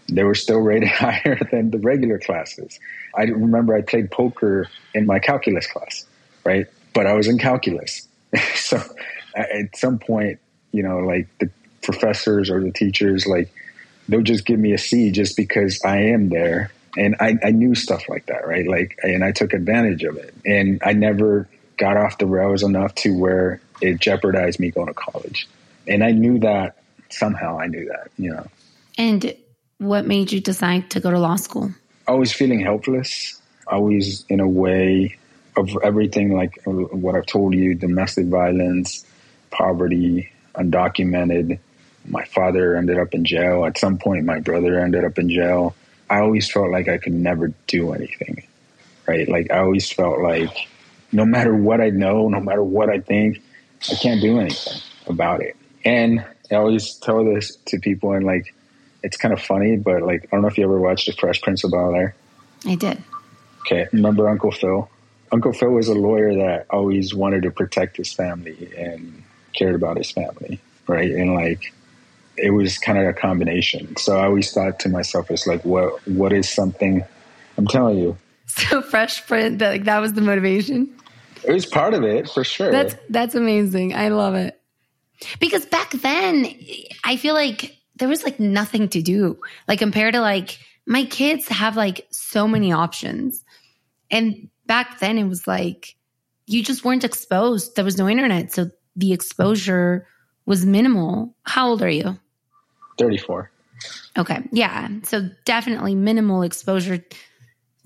they 0.08 0.24
were 0.24 0.36
still 0.36 0.60
rated 0.60 0.90
higher 0.90 1.40
than 1.52 1.72
the 1.72 1.80
regular 1.80 2.20
classes. 2.20 2.80
I 3.16 3.24
remember 3.24 3.76
I 3.76 3.82
played 3.82 4.12
poker 4.12 4.68
in 4.94 5.06
my 5.06 5.20
calculus 5.20 5.68
class, 5.68 6.06
right? 6.44 6.68
But 6.94 7.08
I 7.08 7.14
was 7.14 7.28
in 7.28 7.38
calculus. 7.38 8.08
so 8.56 8.82
at 9.36 9.76
some 9.76 10.00
point, 10.00 10.40
you 10.72 10.84
know, 10.84 11.00
like 11.00 11.28
the 11.40 11.50
professors 11.82 12.50
or 12.50 12.62
the 12.62 12.72
teachers, 12.72 13.26
like 13.26 13.52
they'll 14.08 14.22
just 14.22 14.46
give 14.46 14.60
me 14.60 14.74
a 14.74 14.78
C 14.78 15.12
just 15.12 15.38
because 15.38 15.80
I 15.84 15.98
am 15.98 16.30
there. 16.30 16.72
And 16.98 17.16
I, 17.20 17.36
I 17.44 17.52
knew 17.52 17.76
stuff 17.76 18.08
like 18.08 18.28
that, 18.28 18.48
right? 18.48 18.66
Like, 18.66 18.98
and 19.04 19.24
I 19.24 19.32
took 19.34 19.54
advantage 19.54 20.04
of 20.04 20.16
it. 20.16 20.34
And 20.46 20.82
I 20.84 20.94
never 20.94 21.48
got 21.78 21.98
off 21.98 22.18
the 22.18 22.26
rails 22.26 22.64
enough 22.64 22.96
to 22.96 23.18
where 23.18 23.60
it 23.82 24.00
jeopardized 24.00 24.60
me 24.60 24.72
going 24.72 24.88
to 24.88 24.94
college. 24.94 25.48
And 25.88 26.04
I 26.04 26.12
knew 26.12 26.40
that 26.40 26.78
somehow 27.10 27.60
I 27.60 27.68
knew 27.68 27.86
that, 27.90 28.12
you 28.18 28.32
know. 28.32 28.48
And 28.98 29.36
what 29.78 30.06
made 30.06 30.32
you 30.32 30.40
decide 30.40 30.90
to 30.92 31.00
go 31.00 31.12
to 31.12 31.20
law 31.20 31.36
school? 31.36 31.72
I 32.08 32.12
was 32.12 32.32
feeling 32.32 32.60
helpless. 32.60 33.42
I 33.68 33.78
was 33.78 34.26
in 34.30 34.40
a 34.40 34.48
way 34.48 35.18
of 35.58 35.70
everything 35.84 36.36
like 36.36 36.60
uh, 36.68 36.72
what 36.72 37.16
I've 37.16 37.26
told 37.26 37.54
you 37.54 37.74
domestic 37.76 38.28
violence, 38.28 39.06
poverty, 39.52 40.32
undocumented. 40.56 41.60
My 42.08 42.24
father 42.26 42.76
ended 42.76 43.00
up 43.00 43.14
in 43.14 43.26
jail. 43.26 43.66
At 43.66 43.78
some 43.78 43.98
point, 43.98 44.26
my 44.26 44.40
brother 44.40 44.80
ended 44.80 45.04
up 45.04 45.18
in 45.18 45.30
jail. 45.30 45.76
I 46.10 46.20
always 46.20 46.52
felt 46.52 46.70
like 46.70 46.88
I 46.88 46.98
could 46.98 47.14
never 47.14 47.48
do 47.68 47.94
anything, 47.94 48.46
right? 49.08 49.28
Like, 49.28 49.52
I 49.52 49.60
always 49.60 49.92
felt 49.92 50.20
like 50.20 50.68
no 51.12 51.26
matter 51.26 51.56
what 51.56 51.82
I 51.82 51.90
know, 51.90 52.30
no 52.30 52.40
matter 52.40 52.64
what 52.64 52.90
I 52.90 53.00
think, 53.00 53.42
I 53.92 53.96
can't 53.96 54.22
do 54.22 54.40
anything 54.40 54.82
about 55.08 55.42
it. 55.42 55.56
And 55.84 56.24
I 56.52 56.56
always 56.56 56.96
tell 56.96 57.24
this 57.26 57.56
to 57.68 57.80
people, 57.80 58.14
and 58.14 58.26
like, 58.26 58.54
it's 59.06 59.18
kind 59.18 59.34
of 59.34 59.42
funny, 59.42 59.78
but 59.78 60.02
like 60.02 60.24
I 60.26 60.28
don't 60.32 60.42
know 60.42 60.48
if 60.48 60.58
you 60.58 60.64
ever 60.64 60.80
watched 60.80 61.06
The 61.06 61.14
Fresh 61.14 61.42
Prince 61.42 61.64
of 61.64 61.72
Bel 61.72 61.96
Air. 61.96 62.16
I 62.66 62.76
did. 62.76 63.02
Okay, 63.62 63.88
remember 63.94 64.28
Uncle 64.28 64.52
Phil? 64.52 64.90
Uncle 65.32 65.54
Phil 65.54 65.70
was 65.70 65.88
a 65.88 65.94
lawyer 65.94 66.34
that 66.36 66.68
always 66.70 67.14
wanted 67.14 67.44
to 67.44 67.52
protect 67.52 67.98
his 67.98 68.12
family 68.14 68.72
and 68.78 69.24
cared 69.54 69.76
about 69.76 69.98
his 69.98 70.12
family, 70.12 70.60
right? 70.88 71.12
And 71.12 71.34
like 71.34 71.74
it 72.38 72.52
was 72.52 72.78
kind 72.78 72.98
of 72.98 73.06
a 73.08 73.14
combination. 73.14 73.96
So 73.98 74.18
I 74.18 74.26
always 74.26 74.52
thought 74.52 74.80
to 74.82 74.90
myself, 74.90 75.32
it's 75.32 75.48
like, 75.48 75.64
what 75.64 76.06
what 76.08 76.34
is 76.34 76.50
something 76.50 77.04
I'm 77.58 77.68
telling 77.68 77.98
you. 78.00 78.18
So 78.48 78.82
Fresh 78.82 79.26
Prince, 79.28 79.60
that, 79.60 79.70
like, 79.70 79.84
that 79.86 80.00
was 80.00 80.14
the 80.14 80.22
motivation. 80.22 80.96
It 81.44 81.52
was 81.52 81.66
part 81.66 81.94
of 81.94 82.04
it 82.04 82.30
for 82.30 82.44
sure. 82.44 82.72
That's 82.72 82.96
that's 83.10 83.36
amazing. 83.36 83.94
I 83.94 84.10
love 84.10 84.36
it. 84.36 84.60
Because 85.40 85.66
back 85.66 85.92
then, 85.92 86.54
I 87.04 87.18
feel 87.18 87.34
like 87.34 87.76
there 87.96 88.08
was 88.08 88.24
like 88.24 88.40
nothing 88.40 88.90
to 88.90 89.02
do. 89.02 89.40
Like 89.68 89.80
compared 89.80 90.14
to 90.14 90.22
like 90.22 90.60
my 90.86 91.06
kids 91.06 91.48
have 91.48 91.76
like 91.76 92.06
so 92.12 92.48
many 92.48 92.72
options. 92.72 93.44
And 94.12 94.50
back 94.66 95.00
then 95.00 95.18
it 95.18 95.26
was 95.26 95.48
like 95.48 95.96
you 96.48 96.64
just 96.64 96.86
weren't 96.86 97.04
exposed. 97.04 97.76
There 97.76 97.86
was 97.86 97.98
no 97.98 98.08
internet. 98.08 98.52
So 98.52 98.70
the 98.96 99.14
exposure 99.14 100.08
was 100.46 100.66
minimal. 100.66 101.36
How 101.44 101.70
old 101.70 101.82
are 101.82 101.90
you? 101.90 102.18
34. 102.98 103.52
Okay. 104.18 104.40
Yeah. 104.52 104.90
So 105.04 105.30
definitely 105.44 105.96
minimal 105.96 106.44
exposure. 106.44 107.04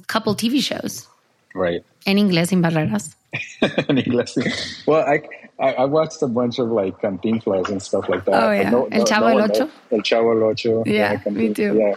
Couple 0.07 0.35
TV 0.35 0.61
shows. 0.61 1.07
Right. 1.53 1.83
En 2.05 2.17
inglés 2.17 2.49
sin 2.49 2.61
barreras. 2.61 3.15
en 3.61 3.97
inglés. 3.97 4.85
Well, 4.87 5.01
I, 5.01 5.21
I, 5.59 5.73
I 5.73 5.85
watched 5.85 6.21
a 6.21 6.27
bunch 6.27 6.57
of 6.59 6.69
like 6.69 7.01
Cantinflas 7.01 7.69
and 7.69 7.81
stuff 7.81 8.07
like 8.07 8.25
that. 8.25 8.43
Oh 8.43 8.51
yeah, 8.51 8.69
no, 8.69 8.85
El 8.91 9.05
Chavo 9.05 9.33
no, 9.33 9.39
El 9.39 9.51
Ocho. 9.51 9.69
El 9.91 9.99
Chavo 9.99 10.33
del 10.33 10.49
Ocho. 10.49 10.83
Yeah, 10.85 11.21
yeah 11.25 11.31
me 11.31 11.53
too. 11.53 11.75
Yeah, 11.77 11.95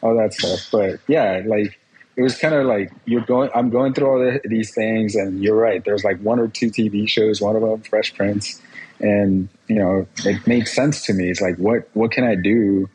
all 0.00 0.16
that 0.16 0.32
stuff. 0.32 0.68
But 0.70 1.00
yeah, 1.08 1.42
like 1.44 1.78
it 2.16 2.22
was 2.22 2.38
kind 2.38 2.54
of 2.54 2.66
like 2.66 2.92
you're 3.06 3.24
going. 3.24 3.50
I'm 3.54 3.70
going 3.70 3.94
through 3.94 4.06
all 4.06 4.18
the, 4.18 4.40
these 4.44 4.72
things, 4.72 5.16
and 5.16 5.42
you're 5.42 5.56
right. 5.56 5.84
There's 5.84 6.04
like 6.04 6.20
one 6.20 6.38
or 6.38 6.48
two 6.48 6.68
TV 6.70 7.08
shows. 7.08 7.40
One 7.40 7.56
of 7.56 7.62
them, 7.62 7.82
Fresh 7.82 8.14
Prince, 8.14 8.60
and 9.00 9.48
you 9.66 9.76
know 9.76 10.06
it 10.24 10.46
makes 10.46 10.74
sense 10.74 11.04
to 11.06 11.12
me. 11.12 11.30
It's 11.30 11.40
like 11.40 11.56
what 11.56 11.88
what 11.94 12.12
can 12.12 12.24
I 12.24 12.36
do 12.36 12.88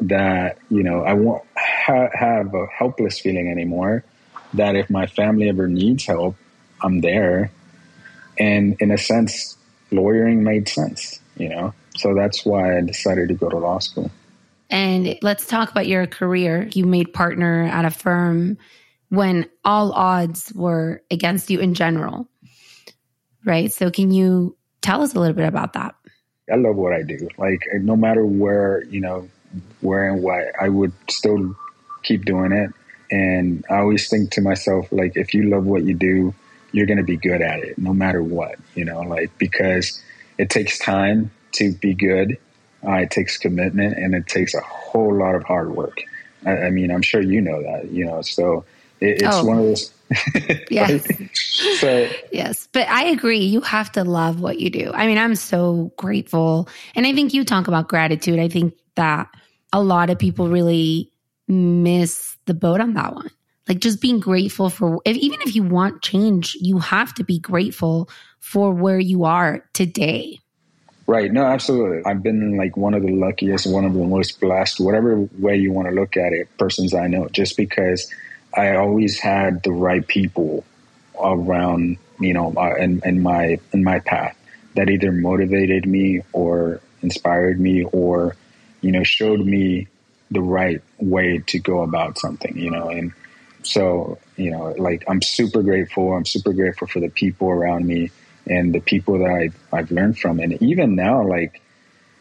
that 0.00 0.58
you 0.70 0.82
know 0.82 1.02
I 1.02 1.12
won't 1.12 1.44
ha- 1.56 2.10
have 2.14 2.52
a 2.54 2.66
helpless 2.66 3.20
feeling 3.20 3.48
anymore. 3.48 4.04
That 4.54 4.74
if 4.74 4.90
my 4.90 5.06
family 5.06 5.48
ever 5.48 5.68
needs 5.68 6.04
help, 6.04 6.36
I'm 6.82 7.00
there. 7.00 7.52
And 8.38 8.76
in 8.80 8.90
a 8.90 8.98
sense, 8.98 9.56
lawyering 9.90 10.42
made 10.42 10.68
sense, 10.68 11.20
you 11.36 11.48
know? 11.48 11.74
So 11.96 12.14
that's 12.14 12.44
why 12.44 12.78
I 12.78 12.80
decided 12.80 13.28
to 13.28 13.34
go 13.34 13.48
to 13.48 13.58
law 13.58 13.78
school. 13.78 14.10
And 14.70 15.18
let's 15.20 15.46
talk 15.46 15.70
about 15.70 15.86
your 15.86 16.06
career. 16.06 16.68
You 16.72 16.86
made 16.86 17.12
partner 17.12 17.64
at 17.64 17.84
a 17.84 17.90
firm 17.90 18.56
when 19.10 19.46
all 19.64 19.92
odds 19.92 20.50
were 20.54 21.02
against 21.10 21.50
you 21.50 21.60
in 21.60 21.74
general, 21.74 22.26
right? 23.44 23.70
So, 23.70 23.90
can 23.90 24.10
you 24.10 24.56
tell 24.80 25.02
us 25.02 25.14
a 25.14 25.20
little 25.20 25.36
bit 25.36 25.46
about 25.46 25.74
that? 25.74 25.94
I 26.50 26.56
love 26.56 26.76
what 26.76 26.94
I 26.94 27.02
do. 27.02 27.28
Like, 27.36 27.60
no 27.74 27.96
matter 27.96 28.24
where, 28.24 28.84
you 28.84 29.00
know, 29.00 29.28
where 29.82 30.08
and 30.08 30.22
why, 30.22 30.46
I 30.58 30.70
would 30.70 30.92
still 31.10 31.54
keep 32.02 32.24
doing 32.24 32.52
it. 32.52 32.70
And 33.10 33.64
I 33.68 33.80
always 33.80 34.08
think 34.08 34.30
to 34.32 34.40
myself, 34.40 34.90
like, 34.90 35.18
if 35.18 35.34
you 35.34 35.50
love 35.50 35.64
what 35.64 35.84
you 35.84 35.92
do, 35.92 36.34
you're 36.72 36.86
going 36.86 36.98
to 36.98 37.04
be 37.04 37.16
good 37.16 37.40
at 37.40 37.60
it 37.60 37.78
no 37.78 37.94
matter 37.94 38.22
what, 38.22 38.56
you 38.74 38.84
know, 38.84 39.00
like 39.00 39.36
because 39.38 40.02
it 40.38 40.50
takes 40.50 40.78
time 40.78 41.30
to 41.52 41.72
be 41.74 41.94
good. 41.94 42.38
Uh, 42.84 42.94
it 42.94 43.10
takes 43.10 43.38
commitment 43.38 43.96
and 43.96 44.14
it 44.14 44.26
takes 44.26 44.54
a 44.54 44.60
whole 44.60 45.14
lot 45.14 45.34
of 45.34 45.44
hard 45.44 45.74
work. 45.76 46.00
I, 46.44 46.56
I 46.56 46.70
mean, 46.70 46.90
I'm 46.90 47.02
sure 47.02 47.20
you 47.20 47.40
know 47.40 47.62
that, 47.62 47.90
you 47.90 48.04
know, 48.04 48.22
so 48.22 48.64
it, 49.00 49.22
it's 49.22 49.36
oh. 49.36 49.44
one 49.44 49.58
of 49.58 49.64
those. 49.64 49.92
yes. 50.70 51.06
so, 51.78 52.08
yes. 52.32 52.68
But 52.72 52.88
I 52.88 53.04
agree. 53.04 53.38
You 53.38 53.60
have 53.60 53.92
to 53.92 54.04
love 54.04 54.40
what 54.40 54.58
you 54.58 54.68
do. 54.68 54.90
I 54.92 55.06
mean, 55.06 55.18
I'm 55.18 55.34
so 55.34 55.92
grateful. 55.96 56.68
And 56.94 57.06
I 57.06 57.14
think 57.14 57.32
you 57.32 57.44
talk 57.44 57.68
about 57.68 57.88
gratitude. 57.88 58.38
I 58.38 58.48
think 58.48 58.74
that 58.96 59.28
a 59.72 59.82
lot 59.82 60.10
of 60.10 60.18
people 60.18 60.48
really 60.48 61.10
miss 61.48 62.36
the 62.46 62.54
boat 62.54 62.80
on 62.80 62.94
that 62.94 63.14
one 63.14 63.30
like 63.72 63.80
just 63.80 64.02
being 64.02 64.20
grateful 64.20 64.68
for 64.68 65.00
if, 65.06 65.16
even 65.16 65.40
if 65.40 65.54
you 65.54 65.62
want 65.62 66.02
change 66.02 66.54
you 66.60 66.78
have 66.78 67.14
to 67.14 67.24
be 67.24 67.38
grateful 67.38 68.10
for 68.38 68.74
where 68.74 68.98
you 68.98 69.24
are 69.24 69.64
today. 69.72 70.38
Right. 71.06 71.32
No 71.32 71.44
absolutely. 71.44 72.04
I've 72.04 72.22
been 72.22 72.56
like 72.58 72.76
one 72.76 72.92
of 72.92 73.02
the 73.02 73.12
luckiest 73.12 73.66
one 73.66 73.86
of 73.86 73.94
the 73.94 74.04
most 74.04 74.40
blessed 74.40 74.78
whatever 74.78 75.26
way 75.38 75.56
you 75.56 75.72
want 75.72 75.88
to 75.88 75.94
look 75.94 76.18
at 76.18 76.34
it 76.34 76.48
persons 76.58 76.92
i 76.94 77.06
know 77.06 77.28
just 77.28 77.56
because 77.56 78.12
i 78.54 78.76
always 78.76 79.18
had 79.18 79.62
the 79.62 79.72
right 79.72 80.06
people 80.06 80.64
around 81.20 81.96
you 82.20 82.34
know 82.34 82.52
uh, 82.56 82.74
in, 82.74 83.00
in 83.06 83.22
my 83.22 83.58
in 83.72 83.82
my 83.82 84.00
path 84.00 84.36
that 84.74 84.90
either 84.90 85.12
motivated 85.12 85.86
me 85.86 86.20
or 86.32 86.80
inspired 87.00 87.58
me 87.58 87.84
or 87.84 88.36
you 88.82 88.92
know 88.92 89.02
showed 89.02 89.40
me 89.40 89.86
the 90.30 90.42
right 90.42 90.82
way 90.98 91.38
to 91.46 91.58
go 91.58 91.82
about 91.82 92.18
something 92.18 92.56
you 92.56 92.70
know 92.70 92.88
and 92.88 93.12
so, 93.62 94.18
you 94.36 94.50
know, 94.50 94.74
like 94.78 95.04
I'm 95.08 95.22
super 95.22 95.62
grateful. 95.62 96.12
I'm 96.12 96.26
super 96.26 96.52
grateful 96.52 96.86
for 96.86 97.00
the 97.00 97.08
people 97.08 97.48
around 97.48 97.86
me 97.86 98.10
and 98.48 98.74
the 98.74 98.80
people 98.80 99.18
that 99.18 99.30
I've, 99.30 99.56
I've 99.72 99.90
learned 99.90 100.18
from. 100.18 100.40
And 100.40 100.60
even 100.62 100.94
now, 100.94 101.26
like, 101.26 101.62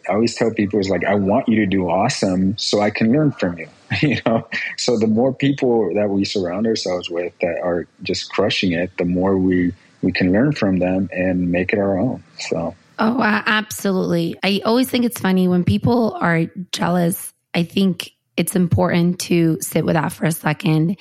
I 0.10 0.14
always 0.14 0.36
tell 0.36 0.52
people, 0.52 0.80
it's 0.80 0.90
like, 0.90 1.06
I 1.06 1.16
want 1.16 1.48
you 1.48 1.58
to 1.58 1.66
do 1.66 1.90
awesome 1.90 2.58
so 2.58 2.82
I 2.82 2.90
can 2.90 3.12
learn 3.12 3.32
from 3.32 3.58
you, 3.58 3.68
you 4.02 4.20
know? 4.26 4.48
So 4.78 4.98
the 4.98 5.08
more 5.08 5.34
people 5.34 5.94
that 5.96 6.10
we 6.10 6.26
surround 6.26 6.68
ourselves 6.68 7.10
with 7.10 7.34
that 7.42 7.60
are 7.62 7.88
just 8.04 8.32
crushing 8.32 8.74
it, 8.74 8.96
the 8.98 9.06
more 9.06 9.38
we, 9.38 9.74
we 10.02 10.12
can 10.12 10.32
learn 10.32 10.54
from 10.54 10.80
them 10.80 11.10
and 11.12 11.52
make 11.52 11.74
it 11.74 11.80
our 11.80 11.98
own. 11.98 12.24
So. 12.40 12.76
Oh, 13.00 13.22
absolutely. 13.22 14.38
I 14.44 14.62
always 14.66 14.90
think 14.90 15.06
it's 15.06 15.20
funny 15.20 15.48
when 15.48 15.64
people 15.64 16.18
are 16.20 16.46
jealous. 16.72 17.34
I 17.54 17.64
think 17.64 18.12
it's 18.38 18.56
important 18.56 19.20
to 19.22 19.58
sit 19.62 19.86
with 19.86 19.96
that 19.96 20.12
for 20.12 20.26
a 20.26 20.32
second 20.32 20.98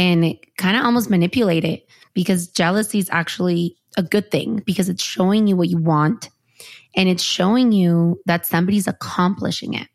and 0.00 0.34
kind 0.56 0.78
of 0.78 0.84
almost 0.84 1.10
manipulate 1.10 1.64
it 1.64 1.86
because 2.14 2.48
jealousy 2.48 2.98
is 2.98 3.10
actually 3.12 3.76
a 3.98 4.02
good 4.02 4.30
thing 4.30 4.62
because 4.64 4.88
it's 4.88 5.02
showing 5.02 5.46
you 5.46 5.56
what 5.56 5.68
you 5.68 5.76
want 5.76 6.30
and 6.96 7.06
it's 7.06 7.22
showing 7.22 7.70
you 7.70 8.18
that 8.24 8.46
somebody's 8.46 8.88
accomplishing 8.88 9.74
it 9.74 9.88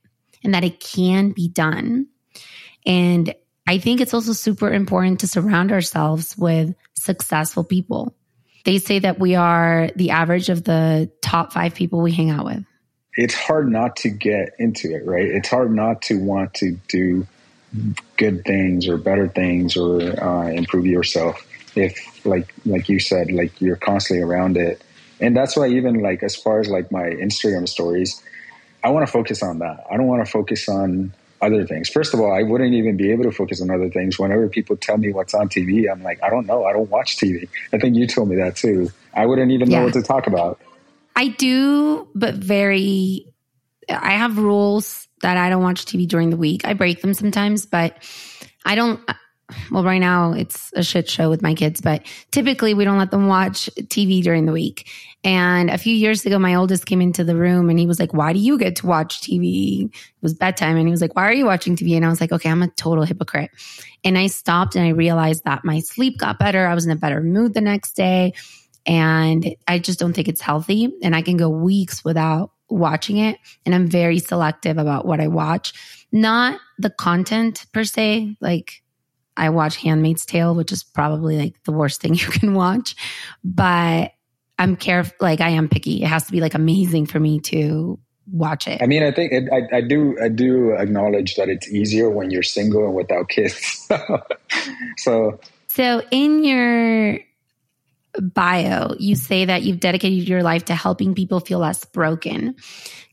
and 0.43 0.53
that 0.53 0.63
it 0.63 0.79
can 0.79 1.31
be 1.31 1.49
done. 1.49 2.05
And 2.85 3.33
I 3.65 3.79
think 3.79 3.99
it's 3.99 4.13
also 4.13 4.33
super 4.33 4.71
important 4.71 5.21
to 5.21 5.27
surround 5.27 5.71
ourselves 5.71 6.37
with 6.37 6.75
successful 6.93 7.63
people. 7.63 8.15
They 8.63 8.77
say 8.77 8.99
that 8.99 9.19
we 9.19 9.33
are 9.33 9.89
the 9.95 10.11
average 10.11 10.49
of 10.49 10.63
the 10.63 11.11
top 11.23 11.51
five 11.51 11.73
people 11.73 12.01
we 12.01 12.11
hang 12.11 12.29
out 12.29 12.45
with. 12.45 12.63
It's 13.13 13.33
hard 13.33 13.71
not 13.71 13.95
to 13.97 14.09
get 14.09 14.49
into 14.59 14.93
it, 14.93 15.03
right? 15.05 15.25
It's 15.25 15.49
hard 15.49 15.71
not 15.71 16.03
to 16.03 16.19
want 16.19 16.53
to 16.55 16.77
do 16.87 17.25
good 18.17 18.43
things 18.45 18.87
or 18.87 18.97
better 18.97 19.27
things 19.27 19.75
or 19.77 20.01
uh, 20.23 20.47
improve 20.47 20.85
yourself 20.85 21.45
if 21.75 22.25
like 22.25 22.53
like 22.65 22.89
you 22.89 22.99
said 22.99 23.31
like 23.31 23.59
you're 23.61 23.75
constantly 23.75 24.23
around 24.23 24.57
it. 24.57 24.81
And 25.19 25.35
that's 25.35 25.55
why 25.55 25.67
even 25.67 26.01
like 26.01 26.23
as 26.23 26.35
far 26.35 26.59
as 26.59 26.67
like 26.67 26.91
my 26.91 27.03
instagram 27.03 27.67
stories 27.67 28.21
i 28.83 28.89
want 28.89 29.05
to 29.05 29.11
focus 29.11 29.41
on 29.41 29.59
that. 29.59 29.83
I 29.89 29.97
don't 29.97 30.07
want 30.07 30.25
to 30.25 30.31
focus 30.31 30.67
on 30.69 31.13
other 31.41 31.65
things. 31.65 31.89
First 31.89 32.13
of 32.13 32.19
all 32.19 32.31
i 32.31 32.43
wouldn't 32.43 32.73
even 32.73 32.97
be 32.97 33.11
able 33.11 33.23
to 33.23 33.31
focus 33.31 33.61
on 33.61 33.69
other 33.69 33.89
things. 33.89 34.17
Whenever 34.17 34.47
people 34.49 34.77
tell 34.77 34.97
me 34.97 35.11
what's 35.11 35.33
on 35.33 35.49
tv 35.49 35.91
i'm 35.91 36.03
like 36.03 36.21
i 36.23 36.29
don't 36.29 36.45
know. 36.45 36.65
I 36.65 36.73
don't 36.73 36.89
watch 36.89 37.17
tv 37.17 37.47
i 37.73 37.77
think 37.77 37.95
you 37.95 38.07
told 38.07 38.29
me 38.29 38.37
that 38.37 38.55
too. 38.55 38.91
I 39.13 39.25
wouldn't 39.25 39.51
even 39.51 39.69
yeah. 39.69 39.79
know 39.79 39.85
what 39.85 39.93
to 39.93 40.01
talk 40.01 40.27
about. 40.27 40.59
I 41.15 41.29
do 41.29 42.07
but 42.13 42.35
very 42.35 43.33
i 43.89 44.11
have 44.11 44.37
rules 44.37 45.07
that 45.25 45.37
I 45.37 45.49
don't 45.49 45.63
watch 45.63 45.85
TV 45.85 46.07
during 46.07 46.29
the 46.29 46.37
week. 46.37 46.65
I 46.65 46.73
break 46.73 47.01
them 47.01 47.15
sometimes, 47.15 47.65
but 47.65 47.97
I 48.63 48.75
don't. 48.75 48.99
Well, 49.71 49.83
right 49.83 49.99
now 49.99 50.33
it's 50.33 50.71
a 50.75 50.83
shit 50.83 51.09
show 51.09 51.29
with 51.29 51.41
my 51.43 51.53
kids, 51.53 51.79
but 51.79 52.03
typically 52.31 52.73
we 52.73 52.83
don't 52.83 52.97
let 52.97 53.11
them 53.11 53.27
watch 53.27 53.69
TV 53.75 54.23
during 54.23 54.45
the 54.45 54.51
week. 54.51 54.87
And 55.23 55.69
a 55.69 55.77
few 55.77 55.93
years 55.93 56.25
ago, 56.25 56.37
my 56.37 56.55
oldest 56.55 56.85
came 56.85 57.01
into 57.01 57.23
the 57.23 57.35
room 57.35 57.69
and 57.69 57.79
he 57.79 57.87
was 57.87 57.99
like, 57.99 58.13
Why 58.13 58.33
do 58.33 58.39
you 58.39 58.59
get 58.59 58.75
to 58.77 58.87
watch 58.87 59.21
TV? 59.21 59.85
It 59.85 59.91
was 60.21 60.35
bedtime. 60.35 60.77
And 60.77 60.87
he 60.87 60.91
was 60.91 61.01
like, 61.01 61.15
Why 61.15 61.23
are 61.23 61.33
you 61.33 61.45
watching 61.45 61.75
TV? 61.75 61.95
And 61.95 62.05
I 62.05 62.09
was 62.09 62.21
like, 62.21 62.31
Okay, 62.31 62.49
I'm 62.49 62.61
a 62.61 62.67
total 62.69 63.03
hypocrite. 63.03 63.49
And 64.03 64.19
I 64.19 64.27
stopped 64.27 64.75
and 64.75 64.85
I 64.85 64.89
realized 64.89 65.43
that 65.45 65.65
my 65.65 65.79
sleep 65.79 66.19
got 66.19 66.37
better. 66.37 66.67
I 66.67 66.75
was 66.75 66.85
in 66.85 66.91
a 66.91 66.95
better 66.95 67.21
mood 67.21 67.55
the 67.55 67.61
next 67.61 67.95
day. 67.95 68.33
And 68.85 69.55
I 69.67 69.79
just 69.79 69.97
don't 69.97 70.13
think 70.13 70.27
it's 70.27 70.41
healthy. 70.41 70.93
And 71.01 71.15
I 71.15 71.23
can 71.23 71.37
go 71.37 71.49
weeks 71.49 72.05
without 72.05 72.51
watching 72.69 73.17
it 73.17 73.37
and 73.65 73.75
I'm 73.75 73.87
very 73.87 74.19
selective 74.19 74.77
about 74.77 75.05
what 75.05 75.19
I 75.19 75.27
watch. 75.27 75.73
Not 76.11 76.59
the 76.77 76.89
content 76.89 77.65
per 77.73 77.83
se, 77.83 78.37
like 78.41 78.81
I 79.37 79.49
watch 79.49 79.77
Handmaid's 79.77 80.25
Tale, 80.25 80.55
which 80.55 80.71
is 80.71 80.83
probably 80.83 81.37
like 81.37 81.61
the 81.63 81.71
worst 81.71 82.01
thing 82.01 82.13
you 82.15 82.27
can 82.27 82.53
watch, 82.53 82.95
but 83.43 84.11
I'm 84.57 84.75
careful, 84.75 85.15
like 85.19 85.41
I 85.41 85.49
am 85.49 85.67
picky. 85.67 86.03
It 86.03 86.07
has 86.07 86.25
to 86.25 86.31
be 86.31 86.39
like 86.39 86.53
amazing 86.53 87.07
for 87.07 87.19
me 87.19 87.39
to 87.41 87.99
watch 88.31 88.67
it. 88.67 88.81
I 88.81 88.87
mean, 88.87 89.03
I 89.03 89.11
think 89.11 89.33
it, 89.33 89.49
I, 89.51 89.77
I 89.77 89.81
do, 89.81 90.17
I 90.21 90.29
do 90.29 90.71
acknowledge 90.71 91.35
that 91.35 91.49
it's 91.49 91.69
easier 91.69 92.09
when 92.09 92.31
you're 92.31 92.43
single 92.43 92.85
and 92.85 92.95
without 92.95 93.29
kids. 93.29 93.87
so, 94.97 95.39
so 95.67 96.01
in 96.11 96.43
your 96.43 97.19
bio, 98.21 98.95
you 98.99 99.15
say 99.15 99.45
that 99.45 99.63
you've 99.63 99.79
dedicated 99.79 100.27
your 100.27 100.43
life 100.43 100.65
to 100.65 100.75
helping 100.75 101.15
people 101.15 101.39
feel 101.39 101.59
less 101.59 101.83
broken. 101.85 102.55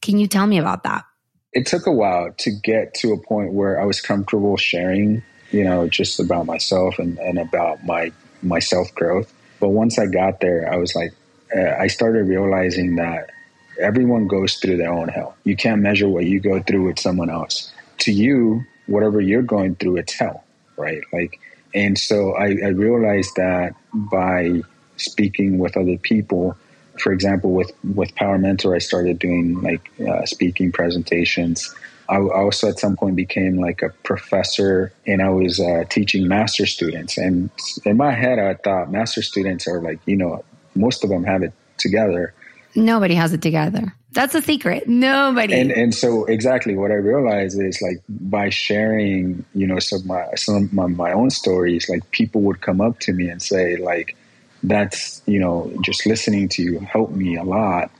Can 0.00 0.18
you 0.18 0.26
tell 0.26 0.46
me 0.46 0.58
about 0.58 0.84
that? 0.84 1.04
It 1.52 1.66
took 1.66 1.86
a 1.86 1.92
while 1.92 2.32
to 2.38 2.50
get 2.62 2.94
to 2.94 3.12
a 3.12 3.18
point 3.18 3.52
where 3.52 3.80
I 3.80 3.84
was 3.84 4.00
comfortable 4.00 4.56
sharing 4.56 5.22
you 5.52 5.62
know, 5.62 5.86
just 5.86 6.18
about 6.18 6.46
myself 6.46 6.98
and, 6.98 7.18
and 7.18 7.38
about 7.38 7.84
my, 7.84 8.10
my 8.42 8.58
self 8.58 8.92
growth. 8.94 9.32
But 9.60 9.68
once 9.68 9.98
I 9.98 10.06
got 10.06 10.40
there, 10.40 10.72
I 10.72 10.76
was 10.76 10.96
like, 10.96 11.12
uh, 11.54 11.76
I 11.78 11.86
started 11.86 12.26
realizing 12.26 12.96
that 12.96 13.30
everyone 13.78 14.26
goes 14.26 14.56
through 14.56 14.78
their 14.78 14.92
own 14.92 15.08
hell. 15.08 15.36
You 15.44 15.54
can't 15.54 15.82
measure 15.82 16.08
what 16.08 16.24
you 16.24 16.40
go 16.40 16.60
through 16.62 16.86
with 16.86 16.98
someone 16.98 17.30
else. 17.30 17.72
To 17.98 18.12
you, 18.12 18.64
whatever 18.86 19.20
you're 19.20 19.42
going 19.42 19.76
through, 19.76 19.98
it's 19.98 20.14
hell, 20.14 20.42
right? 20.76 21.02
Like, 21.12 21.38
and 21.74 21.98
so 21.98 22.34
I, 22.34 22.46
I 22.46 22.68
realized 22.68 23.36
that 23.36 23.74
by 23.92 24.62
speaking 25.02 25.58
with 25.58 25.76
other 25.76 25.96
people, 25.98 26.56
for 26.98 27.12
example, 27.12 27.52
with 27.52 27.72
with 27.94 28.14
Power 28.14 28.38
Mentor, 28.38 28.74
I 28.74 28.78
started 28.78 29.18
doing 29.18 29.60
like 29.62 29.90
uh, 30.00 30.24
speaking 30.26 30.72
presentations. 30.72 31.74
I 32.08 32.18
also 32.18 32.68
at 32.68 32.78
some 32.78 32.96
point 32.96 33.16
became 33.16 33.58
like 33.58 33.82
a 33.82 33.88
professor, 34.02 34.92
and 35.06 35.22
I 35.22 35.30
was 35.30 35.60
uh, 35.60 35.84
teaching 35.88 36.28
master 36.28 36.66
students. 36.66 37.16
And 37.16 37.50
in 37.84 37.96
my 37.96 38.12
head, 38.12 38.38
I 38.38 38.54
thought 38.54 38.90
master 38.90 39.22
students 39.22 39.66
are 39.66 39.80
like 39.80 40.00
you 40.06 40.16
know 40.16 40.44
most 40.74 41.04
of 41.04 41.10
them 41.10 41.24
have 41.24 41.42
it 41.42 41.52
together. 41.78 42.34
Nobody 42.74 43.14
has 43.14 43.32
it 43.32 43.42
together. 43.42 43.94
That's 44.12 44.34
a 44.34 44.42
secret. 44.42 44.88
Nobody. 44.88 45.54
And 45.54 45.70
and 45.70 45.94
so 45.94 46.24
exactly 46.26 46.76
what 46.76 46.90
I 46.90 46.96
realized 46.96 47.60
is 47.60 47.80
like 47.80 48.02
by 48.08 48.50
sharing, 48.50 49.44
you 49.54 49.66
know, 49.66 49.78
some 49.78 50.00
of 50.00 50.06
my 50.06 50.26
some 50.36 50.56
of 50.56 50.72
my, 50.72 50.86
my 50.86 51.12
own 51.12 51.30
stories, 51.30 51.88
like 51.88 52.10
people 52.10 52.42
would 52.42 52.60
come 52.60 52.80
up 52.80 52.98
to 53.00 53.12
me 53.12 53.28
and 53.28 53.40
say 53.40 53.76
like, 53.76 54.14
"That's 54.62 55.22
you 55.26 55.38
know, 55.38 55.72
just 55.82 56.06
listening 56.06 56.48
to 56.50 56.62
you 56.62 56.80
helped 56.80 57.14
me 57.14 57.36
a 57.36 57.44
lot." 57.44 57.90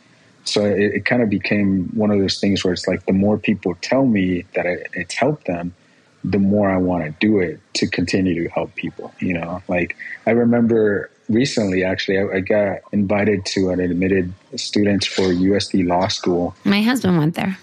So 0.45 0.65
it, 0.65 0.95
it 0.95 1.05
kind 1.05 1.23
of 1.23 1.31
became 1.31 1.89
one 1.95 2.11
of 2.11 2.19
those 2.19 2.41
things 2.41 2.65
where 2.65 2.73
it's 2.73 2.89
like 2.89 3.07
the 3.07 3.13
more 3.13 3.39
people 3.39 3.77
tell 3.81 4.07
me 4.07 4.45
that 4.55 4.67
it, 4.67 4.89
it's 4.93 5.15
helped 5.15 5.47
them, 5.47 5.75
the 6.25 6.39
more 6.39 6.71
I 6.71 6.79
want 6.79 7.05
to 7.05 7.11
do 7.21 7.39
it 7.39 7.61
to 7.75 7.87
continue 7.87 8.43
to 8.43 8.49
help 8.51 8.75
people. 8.75 9.13
You 9.21 9.35
know, 9.35 9.63
like 9.69 9.97
I 10.27 10.31
remember 10.33 11.11
recently, 11.29 11.85
actually, 11.85 12.19
I, 12.19 12.37
I, 12.37 12.41
got 12.41 12.79
invited 12.93 13.47
to 13.47 13.71
an 13.71 13.81
admitted 13.81 14.33
students 14.57 15.07
for 15.07 15.23
USD 15.23 15.87
Law 15.87 16.09
School. 16.09 16.55
My 16.65 16.83
husband 16.83 17.19
went 17.19 17.35
there. 17.35 17.57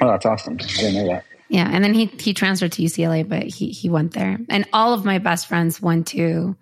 Oh, 0.00 0.08
that's 0.08 0.26
awesome! 0.26 0.54
I 0.54 0.66
didn't 0.66 0.94
know 0.94 1.06
that. 1.12 1.24
Yeah, 1.48 1.68
and 1.72 1.82
then 1.82 1.94
he 1.94 2.06
he 2.06 2.34
transferred 2.34 2.72
to 2.72 2.82
UCLA, 2.82 3.26
but 3.26 3.44
he 3.44 3.70
he 3.70 3.88
went 3.88 4.12
there, 4.12 4.38
and 4.48 4.66
all 4.72 4.92
of 4.92 5.04
my 5.04 5.18
best 5.18 5.46
friends 5.46 5.80
went 5.80 6.08
to 6.08 6.56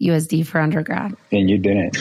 USD 0.00 0.46
for 0.46 0.60
undergrad. 0.60 1.16
And 1.32 1.48
you 1.48 1.58
didn't. 1.58 1.96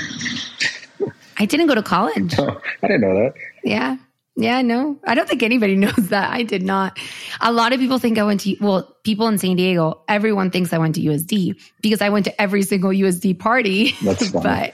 I 1.37 1.45
didn't 1.45 1.67
go 1.67 1.75
to 1.75 1.83
college. 1.83 2.35
Oh, 2.37 2.61
I 2.81 2.87
didn't 2.87 3.01
know 3.01 3.15
that. 3.15 3.33
Yeah. 3.63 3.97
Yeah, 4.35 4.63
no, 4.63 4.97
I 5.05 5.13
don't 5.13 5.29
think 5.29 5.43
anybody 5.43 5.75
knows 5.83 6.09
that. 6.09 6.31
I 6.31 6.43
did 6.43 6.63
not. 6.63 6.97
A 7.41 7.51
lot 7.51 7.71
of 7.71 7.79
people 7.79 7.99
think 7.99 8.17
I 8.17 8.23
went 8.23 8.41
to, 8.41 8.55
well, 8.59 8.95
people 9.03 9.27
in 9.27 9.37
San 9.37 9.55
Diego, 9.55 10.01
everyone 10.07 10.49
thinks 10.49 10.73
I 10.73 10.79
went 10.79 10.95
to 10.95 11.01
USD 11.01 11.59
because 11.81 12.01
I 12.01 12.09
went 12.09 12.25
to 12.25 12.41
every 12.41 12.63
single 12.63 12.89
USD 12.89 13.37
party. 13.37 13.95
That's 14.03 14.29
funny. 14.31 14.43
but 14.43 14.73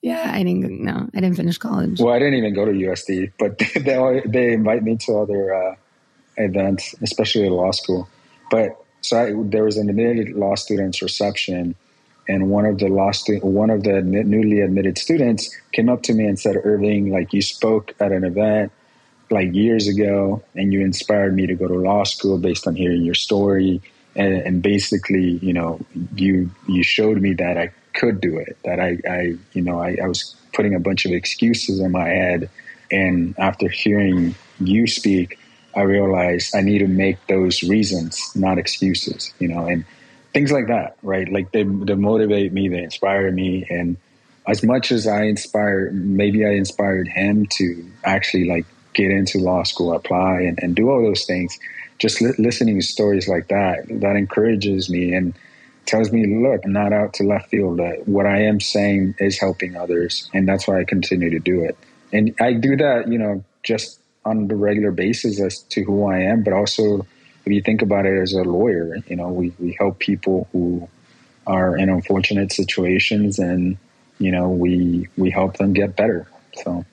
yeah, 0.00 0.30
I 0.32 0.42
didn't, 0.42 0.82
no, 0.82 1.10
I 1.14 1.20
didn't 1.20 1.36
finish 1.36 1.58
college. 1.58 2.00
Well, 2.00 2.14
I 2.14 2.18
didn't 2.18 2.34
even 2.34 2.54
go 2.54 2.64
to 2.64 2.72
USD, 2.72 3.32
but 3.38 3.58
they, 3.58 4.22
they 4.24 4.52
invite 4.54 4.82
me 4.82 4.96
to 4.96 5.18
other 5.18 5.54
uh, 5.54 5.74
events, 6.38 6.94
especially 7.02 7.44
at 7.46 7.52
law 7.52 7.72
school. 7.72 8.08
But 8.50 8.82
so 9.02 9.18
I, 9.18 9.32
there 9.50 9.64
was 9.64 9.76
an 9.76 9.90
admitted 9.90 10.30
law 10.30 10.54
students 10.54 11.02
reception 11.02 11.74
and 12.30 12.48
one 12.48 12.64
of 12.64 12.78
the 12.78 12.86
law 12.86 13.10
stu- 13.10 13.40
one 13.40 13.70
of 13.70 13.82
the 13.82 14.00
newly 14.02 14.60
admitted 14.60 14.96
students 14.96 15.50
came 15.72 15.88
up 15.88 16.02
to 16.04 16.12
me 16.14 16.24
and 16.24 16.38
said, 16.38 16.54
"Irving, 16.62 17.10
like 17.10 17.32
you 17.32 17.42
spoke 17.42 17.92
at 17.98 18.12
an 18.12 18.22
event 18.24 18.70
like 19.30 19.52
years 19.52 19.88
ago, 19.88 20.42
and 20.54 20.72
you 20.72 20.80
inspired 20.80 21.34
me 21.34 21.46
to 21.46 21.54
go 21.54 21.66
to 21.66 21.74
law 21.74 22.04
school 22.04 22.38
based 22.38 22.66
on 22.68 22.76
hearing 22.76 23.02
your 23.02 23.14
story, 23.14 23.82
and, 24.14 24.34
and 24.46 24.62
basically, 24.62 25.38
you 25.42 25.52
know, 25.52 25.80
you 26.14 26.50
you 26.68 26.82
showed 26.84 27.20
me 27.20 27.34
that 27.34 27.58
I 27.58 27.72
could 27.94 28.20
do 28.20 28.38
it. 28.38 28.56
That 28.64 28.78
I, 28.78 28.98
I 29.08 29.20
you 29.52 29.62
know, 29.62 29.80
I, 29.80 29.96
I 30.02 30.06
was 30.06 30.36
putting 30.54 30.74
a 30.74 30.80
bunch 30.80 31.04
of 31.06 31.12
excuses 31.12 31.80
in 31.80 31.90
my 31.90 32.08
head, 32.08 32.48
and 32.92 33.34
after 33.38 33.68
hearing 33.68 34.34
you 34.60 34.86
speak." 34.86 35.38
I 35.72 35.82
realized 35.82 36.56
I 36.56 36.62
need 36.62 36.80
to 36.80 36.88
make 36.88 37.18
those 37.28 37.62
reasons, 37.62 38.32
not 38.34 38.58
excuses, 38.58 39.32
you 39.38 39.46
know, 39.46 39.66
and 39.66 39.84
things 40.32 40.52
like 40.52 40.68
that, 40.68 40.96
right? 41.02 41.30
Like 41.30 41.52
they, 41.52 41.62
they 41.62 41.94
motivate 41.94 42.52
me, 42.52 42.68
they 42.68 42.82
inspire 42.82 43.30
me. 43.30 43.66
And 43.68 43.96
as 44.46 44.62
much 44.62 44.92
as 44.92 45.06
I 45.06 45.24
inspire, 45.24 45.90
maybe 45.92 46.44
I 46.44 46.50
inspired 46.50 47.08
him 47.08 47.46
to 47.58 47.84
actually 48.04 48.48
like 48.48 48.66
get 48.94 49.10
into 49.10 49.38
law 49.38 49.62
school, 49.62 49.92
apply 49.94 50.40
and, 50.42 50.58
and 50.62 50.74
do 50.74 50.90
all 50.90 51.02
those 51.02 51.24
things. 51.24 51.58
Just 51.98 52.20
li- 52.20 52.34
listening 52.38 52.80
to 52.80 52.86
stories 52.86 53.28
like 53.28 53.48
that, 53.48 53.84
that 53.88 54.16
encourages 54.16 54.88
me 54.88 55.12
and 55.12 55.34
tells 55.86 56.12
me, 56.12 56.26
look, 56.26 56.64
I'm 56.64 56.72
not 56.72 56.92
out 56.92 57.14
to 57.14 57.24
left 57.24 57.50
field. 57.50 57.80
What 58.06 58.26
I 58.26 58.42
am 58.42 58.60
saying 58.60 59.16
is 59.18 59.38
helping 59.38 59.76
others. 59.76 60.28
And 60.32 60.48
that's 60.48 60.66
why 60.66 60.80
I 60.80 60.84
continue 60.84 61.30
to 61.30 61.38
do 61.38 61.62
it. 61.62 61.76
And 62.12 62.34
I 62.40 62.52
do 62.54 62.76
that, 62.76 63.08
you 63.08 63.18
know, 63.18 63.44
just 63.62 64.00
on 64.24 64.48
the 64.48 64.56
regular 64.56 64.90
basis 64.90 65.40
as 65.40 65.60
to 65.60 65.82
who 65.82 66.06
I 66.06 66.18
am, 66.18 66.42
but 66.42 66.52
also 66.52 67.06
if 67.44 67.52
you 67.52 67.62
think 67.62 67.82
about 67.82 68.06
it 68.06 68.20
as 68.20 68.32
a 68.32 68.42
lawyer, 68.42 68.96
you 69.06 69.16
know, 69.16 69.28
we, 69.28 69.52
we 69.58 69.72
help 69.72 69.98
people 69.98 70.48
who 70.52 70.88
are 71.46 71.76
in 71.76 71.88
unfortunate 71.88 72.52
situations 72.52 73.38
and, 73.38 73.76
you 74.18 74.30
know, 74.30 74.50
we 74.50 75.08
we 75.16 75.30
help 75.30 75.56
them 75.56 75.72
get 75.72 75.96
better. 75.96 76.26
So 76.62 76.84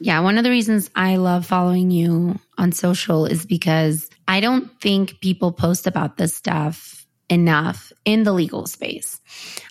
yeah, 0.00 0.20
one 0.20 0.38
of 0.38 0.44
the 0.44 0.50
reasons 0.50 0.90
I 0.96 1.16
love 1.16 1.44
following 1.44 1.90
you 1.90 2.38
on 2.56 2.72
social 2.72 3.26
is 3.26 3.44
because 3.44 4.08
I 4.26 4.40
don't 4.40 4.70
think 4.80 5.20
people 5.20 5.52
post 5.52 5.86
about 5.86 6.16
this 6.16 6.34
stuff 6.34 7.06
enough 7.28 7.92
in 8.06 8.24
the 8.24 8.32
legal 8.32 8.66
space. 8.66 9.20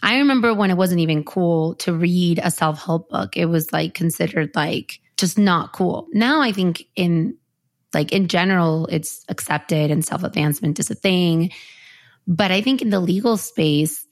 I 0.04 0.20
remember 0.20 0.54
when 0.54 0.70
it 0.70 0.78
wasn't 0.78 1.02
even 1.02 1.24
cool 1.24 1.76
to 1.76 1.94
read 1.94 2.40
a 2.42 2.52
self 2.52 2.84
help 2.84 3.10
book, 3.10 3.38
it 3.38 3.48
was 3.48 3.74
like 3.74 3.96
considered 3.96 4.52
like 4.56 5.00
just 5.18 5.38
not 5.38 5.74
cool. 5.74 6.08
Now 6.14 6.42
I 6.42 6.52
think 6.52 6.86
in 6.96 7.36
like 7.94 8.12
in 8.12 8.28
general, 8.28 8.88
it's 8.88 9.26
accepted 9.30 9.92
and 9.92 10.06
self 10.06 10.24
advancement 10.24 10.80
is 10.80 10.92
a 10.92 10.96
thing. 10.96 11.52
But 12.28 12.52
I 12.52 12.62
think 12.62 12.82
in 12.82 12.90
the 12.90 13.00
legal 13.00 13.38
space, 13.38 14.06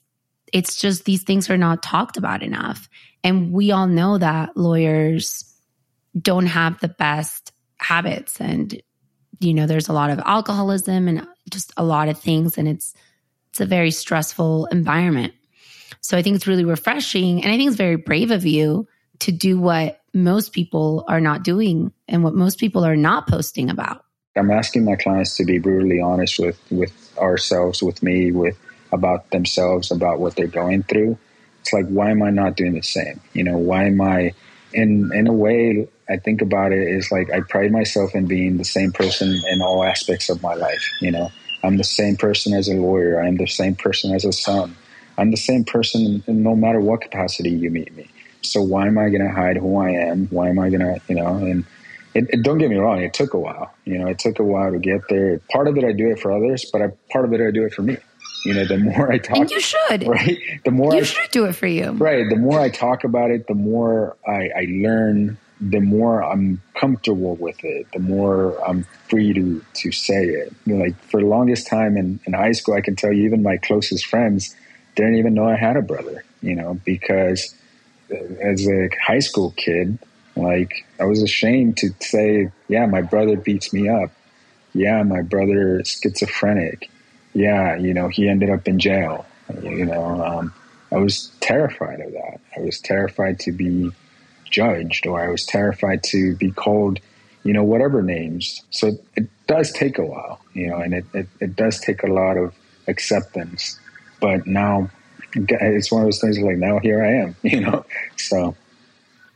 it's 0.52 0.80
just 0.80 1.04
these 1.04 1.22
things 1.22 1.50
are 1.50 1.56
not 1.56 1.82
talked 1.82 2.16
about 2.16 2.42
enough. 2.42 2.88
And 3.22 3.52
we 3.52 3.70
all 3.70 3.86
know 3.86 4.18
that 4.18 4.56
lawyers 4.56 5.44
don't 6.20 6.46
have 6.46 6.80
the 6.80 6.88
best 6.88 7.52
habits. 7.78 8.40
And, 8.40 8.80
you 9.40 9.54
know, 9.54 9.66
there's 9.66 9.88
a 9.88 9.92
lot 9.92 10.10
of 10.10 10.18
alcoholism 10.20 11.08
and 11.08 11.26
just 11.50 11.72
a 11.76 11.84
lot 11.84 12.08
of 12.08 12.18
things. 12.18 12.58
And 12.58 12.66
it's, 12.66 12.94
it's 13.50 13.60
a 13.60 13.66
very 13.66 13.90
stressful 13.90 14.66
environment. 14.66 15.34
So 16.00 16.16
I 16.16 16.22
think 16.22 16.36
it's 16.36 16.46
really 16.46 16.64
refreshing. 16.64 17.42
And 17.42 17.52
I 17.52 17.56
think 17.56 17.68
it's 17.68 17.76
very 17.76 17.96
brave 17.96 18.30
of 18.30 18.46
you 18.46 18.86
to 19.20 19.32
do 19.32 19.60
what 19.60 20.00
most 20.24 20.52
people 20.52 21.04
are 21.08 21.20
not 21.20 21.44
doing 21.44 21.92
and 22.08 22.24
what 22.24 22.34
most 22.34 22.58
people 22.58 22.84
are 22.84 22.96
not 22.96 23.28
posting 23.28 23.70
about. 23.70 24.04
I'm 24.36 24.50
asking 24.50 24.84
my 24.84 24.96
clients 24.96 25.36
to 25.36 25.44
be 25.44 25.58
brutally 25.58 26.00
honest 26.00 26.38
with 26.38 26.58
with 26.70 26.92
ourselves, 27.18 27.82
with 27.82 28.02
me, 28.02 28.30
with 28.30 28.56
about 28.92 29.30
themselves, 29.30 29.90
about 29.90 30.20
what 30.20 30.36
they're 30.36 30.46
going 30.46 30.82
through. 30.84 31.18
It's 31.60 31.72
like, 31.72 31.86
why 31.88 32.10
am 32.10 32.22
I 32.22 32.30
not 32.30 32.56
doing 32.56 32.74
the 32.74 32.82
same? 32.82 33.20
You 33.32 33.44
know, 33.44 33.58
why 33.58 33.84
am 33.84 34.00
I? 34.00 34.32
In 34.72 35.10
in 35.14 35.26
a 35.26 35.32
way, 35.32 35.88
I 36.08 36.18
think 36.18 36.42
about 36.42 36.72
it 36.72 36.86
is 36.86 37.10
like 37.10 37.30
I 37.32 37.40
pride 37.40 37.72
myself 37.72 38.14
in 38.14 38.26
being 38.26 38.58
the 38.58 38.64
same 38.64 38.92
person 38.92 39.40
in 39.48 39.62
all 39.62 39.82
aspects 39.82 40.28
of 40.28 40.42
my 40.42 40.54
life. 40.54 40.84
You 41.00 41.10
know, 41.10 41.32
I'm 41.62 41.76
the 41.78 41.84
same 41.84 42.16
person 42.16 42.52
as 42.52 42.68
a 42.68 42.74
lawyer. 42.74 43.20
I'm 43.20 43.36
the 43.36 43.46
same 43.46 43.74
person 43.74 44.14
as 44.14 44.24
a 44.24 44.32
son. 44.32 44.76
I'm 45.16 45.30
the 45.30 45.36
same 45.36 45.64
person 45.64 46.22
no 46.28 46.54
matter 46.54 46.80
what 46.80 47.00
capacity 47.00 47.50
you 47.50 47.70
meet 47.70 47.94
me. 47.96 48.08
So 48.42 48.62
why 48.62 48.86
am 48.86 48.98
I 48.98 49.08
going 49.08 49.22
to 49.22 49.30
hide 49.30 49.56
who 49.56 49.76
I 49.76 49.90
am? 49.90 50.26
Why 50.28 50.48
am 50.48 50.58
I 50.58 50.70
going 50.70 50.80
to, 50.80 51.00
you 51.08 51.16
know, 51.16 51.36
and 51.36 51.64
it, 52.14 52.26
it, 52.30 52.42
don't 52.42 52.58
get 52.58 52.70
me 52.70 52.76
wrong, 52.76 53.02
it 53.02 53.12
took 53.14 53.34
a 53.34 53.38
while. 53.38 53.74
You 53.84 53.98
know, 53.98 54.06
it 54.08 54.18
took 54.18 54.38
a 54.38 54.44
while 54.44 54.72
to 54.72 54.78
get 54.78 55.02
there. 55.08 55.40
Part 55.50 55.68
of 55.68 55.76
it 55.76 55.84
I 55.84 55.92
do 55.92 56.10
it 56.10 56.18
for 56.18 56.32
others, 56.32 56.64
but 56.72 56.82
I, 56.82 56.88
part 57.10 57.24
of 57.24 57.32
it 57.32 57.40
I 57.40 57.50
do 57.50 57.64
it 57.64 57.74
for 57.74 57.82
me. 57.82 57.96
You 58.44 58.54
know, 58.54 58.64
the 58.64 58.78
more 58.78 59.10
I 59.10 59.18
talk, 59.18 59.36
and 59.36 59.50
you 59.50 59.60
should, 59.60 60.06
right? 60.06 60.38
The 60.64 60.70
more 60.70 60.94
you 60.94 61.00
I, 61.00 61.02
should 61.02 61.30
do 61.32 61.46
it 61.46 61.54
for 61.54 61.66
you, 61.66 61.90
right? 61.90 62.24
The 62.28 62.36
more 62.36 62.60
I 62.60 62.68
talk 62.68 63.02
about 63.02 63.30
it, 63.30 63.46
the 63.48 63.54
more 63.54 64.16
I, 64.26 64.50
I 64.56 64.66
learn. 64.68 65.38
The 65.60 65.80
more 65.80 66.22
I'm 66.22 66.62
comfortable 66.76 67.34
with 67.34 67.64
it, 67.64 67.88
the 67.92 67.98
more 67.98 68.56
I'm 68.64 68.84
free 69.08 69.34
to 69.34 69.64
to 69.74 69.90
say 69.90 70.24
it. 70.24 70.54
You 70.66 70.76
know, 70.76 70.84
like 70.84 70.96
for 71.02 71.20
the 71.20 71.26
longest 71.26 71.66
time 71.66 71.96
in, 71.96 72.20
in 72.26 72.32
high 72.32 72.52
school, 72.52 72.74
I 72.74 72.80
can 72.80 72.94
tell 72.94 73.12
you, 73.12 73.24
even 73.24 73.42
my 73.42 73.56
closest 73.56 74.06
friends 74.06 74.54
didn't 74.94 75.16
even 75.16 75.34
know 75.34 75.48
I 75.48 75.56
had 75.56 75.76
a 75.76 75.82
brother. 75.82 76.24
You 76.40 76.54
know, 76.54 76.80
because 76.84 77.52
as 78.10 78.66
a 78.66 78.88
high 79.04 79.18
school 79.18 79.52
kid, 79.56 79.98
like 80.36 80.86
I 81.00 81.04
was 81.04 81.22
ashamed 81.22 81.76
to 81.78 81.90
say, 82.00 82.50
yeah, 82.68 82.86
my 82.86 83.02
brother 83.02 83.36
beats 83.36 83.72
me 83.72 83.88
up. 83.88 84.10
Yeah, 84.74 85.02
my 85.02 85.22
brother 85.22 85.80
is 85.80 85.88
schizophrenic. 85.88 86.90
Yeah, 87.34 87.76
you 87.76 87.94
know, 87.94 88.08
he 88.08 88.28
ended 88.28 88.50
up 88.50 88.68
in 88.68 88.78
jail. 88.78 89.26
You 89.62 89.86
know, 89.86 90.22
um, 90.22 90.54
I 90.92 90.96
was 90.96 91.30
terrified 91.40 92.00
of 92.00 92.12
that. 92.12 92.40
I 92.56 92.60
was 92.60 92.80
terrified 92.80 93.40
to 93.40 93.52
be 93.52 93.90
judged, 94.44 95.06
or 95.06 95.20
I 95.20 95.28
was 95.28 95.44
terrified 95.44 96.02
to 96.04 96.36
be 96.36 96.50
called, 96.50 97.00
you 97.44 97.52
know, 97.52 97.64
whatever 97.64 98.02
names. 98.02 98.62
So 98.70 98.98
it 99.16 99.28
does 99.46 99.72
take 99.72 99.98
a 99.98 100.04
while, 100.04 100.40
you 100.54 100.68
know, 100.68 100.76
and 100.76 100.94
it, 100.94 101.04
it, 101.14 101.26
it 101.40 101.56
does 101.56 101.80
take 101.80 102.02
a 102.02 102.08
lot 102.08 102.36
of 102.36 102.54
acceptance. 102.86 103.78
But 104.20 104.46
now 104.46 104.90
it's 105.34 105.92
one 105.92 106.02
of 106.02 106.06
those 106.06 106.20
things 106.20 106.38
like 106.38 106.56
now 106.56 106.78
here 106.78 107.02
I 107.02 107.22
am, 107.22 107.36
you 107.42 107.60
know. 107.60 107.84
So 108.16 108.56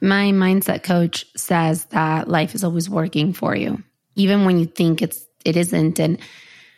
my 0.01 0.33
mindset 0.33 0.83
coach 0.83 1.27
says 1.37 1.85
that 1.87 2.29
life 2.29 2.55
is 2.55 2.65
always 2.65 2.91
working 2.91 3.33
for 3.33 3.55
you, 3.55 3.83
even 4.17 4.45
when 4.45 4.59
you 4.59 4.67
think 4.67 5.03
it's 5.03 5.25
it 5.45 5.57
isn't. 5.57 5.99
And 5.99 6.19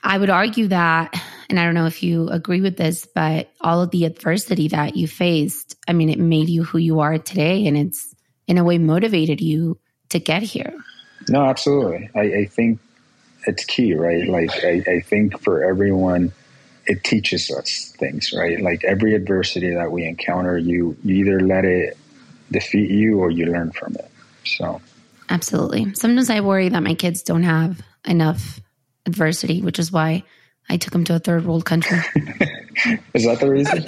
I 0.03 0.19
would 0.19 0.31
argue 0.31 0.69
that, 0.69 1.19
and 1.49 1.59
I 1.59 1.65
don't 1.65 1.75
know 1.75 1.87
if 1.87 2.03
you 2.03 2.29
agree 2.29 2.61
with 2.61 2.77
this, 2.77 3.07
but 3.07 3.51
all 3.61 3.83
of 3.83 3.91
the 3.91 4.05
adversity 4.05 4.69
that 4.69 4.97
you 4.97 5.09
faced, 5.09 5.77
I 5.89 5.93
mean, 5.93 6.11
it 6.11 6.19
made 6.19 6.49
you 6.49 6.65
who 6.65 6.79
you 6.79 7.01
are 7.01 7.19
today, 7.19 7.67
and 7.67 7.77
it's 7.77 8.15
in 8.47 8.59
a 8.59 8.65
way 8.65 8.79
motivated 8.79 9.41
you 9.41 9.79
to 10.11 10.19
get 10.19 10.43
here. 10.43 10.75
No, 11.29 11.45
absolutely. 11.45 12.11
I, 12.15 12.21
I 12.21 12.45
think 12.45 12.79
it's 13.47 13.65
key, 13.65 13.95
right? 13.95 14.29
Like 14.29 14.51
I, 14.65 14.83
I 14.87 15.01
think 15.01 15.41
for 15.41 15.65
everyone 15.65 16.33
it 16.87 17.05
teaches 17.05 17.51
us 17.51 17.95
things, 17.99 18.33
right? 18.37 18.61
Like 18.61 18.85
every 18.85 19.15
adversity 19.15 19.75
that 19.75 19.91
we 19.93 20.05
encounter, 20.05 20.59
you 20.59 20.97
you 21.03 21.17
either 21.17 21.41
let 21.41 21.65
it 21.65 21.97
defeat 22.51 22.91
you 22.91 23.19
or 23.19 23.31
you 23.31 23.47
learn 23.47 23.73
from 23.73 23.95
it. 23.95 24.11
So 24.45 24.81
Absolutely. 25.29 25.95
Sometimes 25.95 26.31
I 26.31 26.41
worry 26.41 26.69
that 26.69 26.83
my 26.83 26.95
kids 26.95 27.23
don't 27.23 27.45
have 27.45 27.81
enough 28.05 28.61
adversity, 29.07 29.63
which 29.63 29.79
is 29.79 29.91
why 29.91 30.25
I 30.69 30.77
took 30.77 30.93
them 30.93 31.05
to 31.05 31.15
a 31.15 31.19
third 31.19 31.47
world 31.47 31.65
country. 31.65 31.99
is 33.15 33.25
that 33.25 33.39
the 33.41 33.51
reason? 33.51 33.85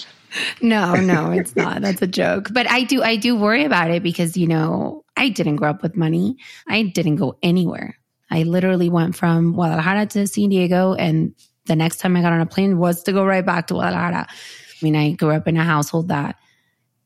no, 0.62 0.94
no, 0.96 1.30
it's 1.30 1.54
not. 1.56 1.82
That's 1.82 2.02
a 2.02 2.06
joke. 2.06 2.48
But 2.52 2.70
I 2.70 2.82
do 2.84 3.02
I 3.02 3.16
do 3.16 3.36
worry 3.36 3.64
about 3.64 3.90
it 3.90 4.02
because, 4.02 4.36
you 4.36 4.46
know, 4.46 5.04
I 5.16 5.28
didn't 5.28 5.56
grow 5.56 5.70
up 5.70 5.82
with 5.82 5.96
money. 5.96 6.36
I 6.68 6.82
didn't 6.82 7.16
go 7.16 7.36
anywhere. 7.42 7.98
I 8.30 8.44
literally 8.44 8.88
went 8.88 9.14
from 9.14 9.52
Guadalajara 9.52 10.06
to 10.06 10.26
San 10.26 10.48
Diego 10.48 10.94
and 10.94 11.34
the 11.66 11.76
next 11.76 11.98
time 11.98 12.16
I 12.16 12.22
got 12.22 12.32
on 12.32 12.40
a 12.40 12.46
plane 12.46 12.78
was 12.78 13.04
to 13.04 13.12
go 13.12 13.24
right 13.24 13.44
back 13.44 13.68
to 13.68 13.74
Guadalajara. 13.74 14.26
I 14.28 14.84
mean, 14.84 14.96
I 14.96 15.12
grew 15.12 15.30
up 15.30 15.46
in 15.46 15.56
a 15.56 15.64
household 15.64 16.08
that, 16.08 16.36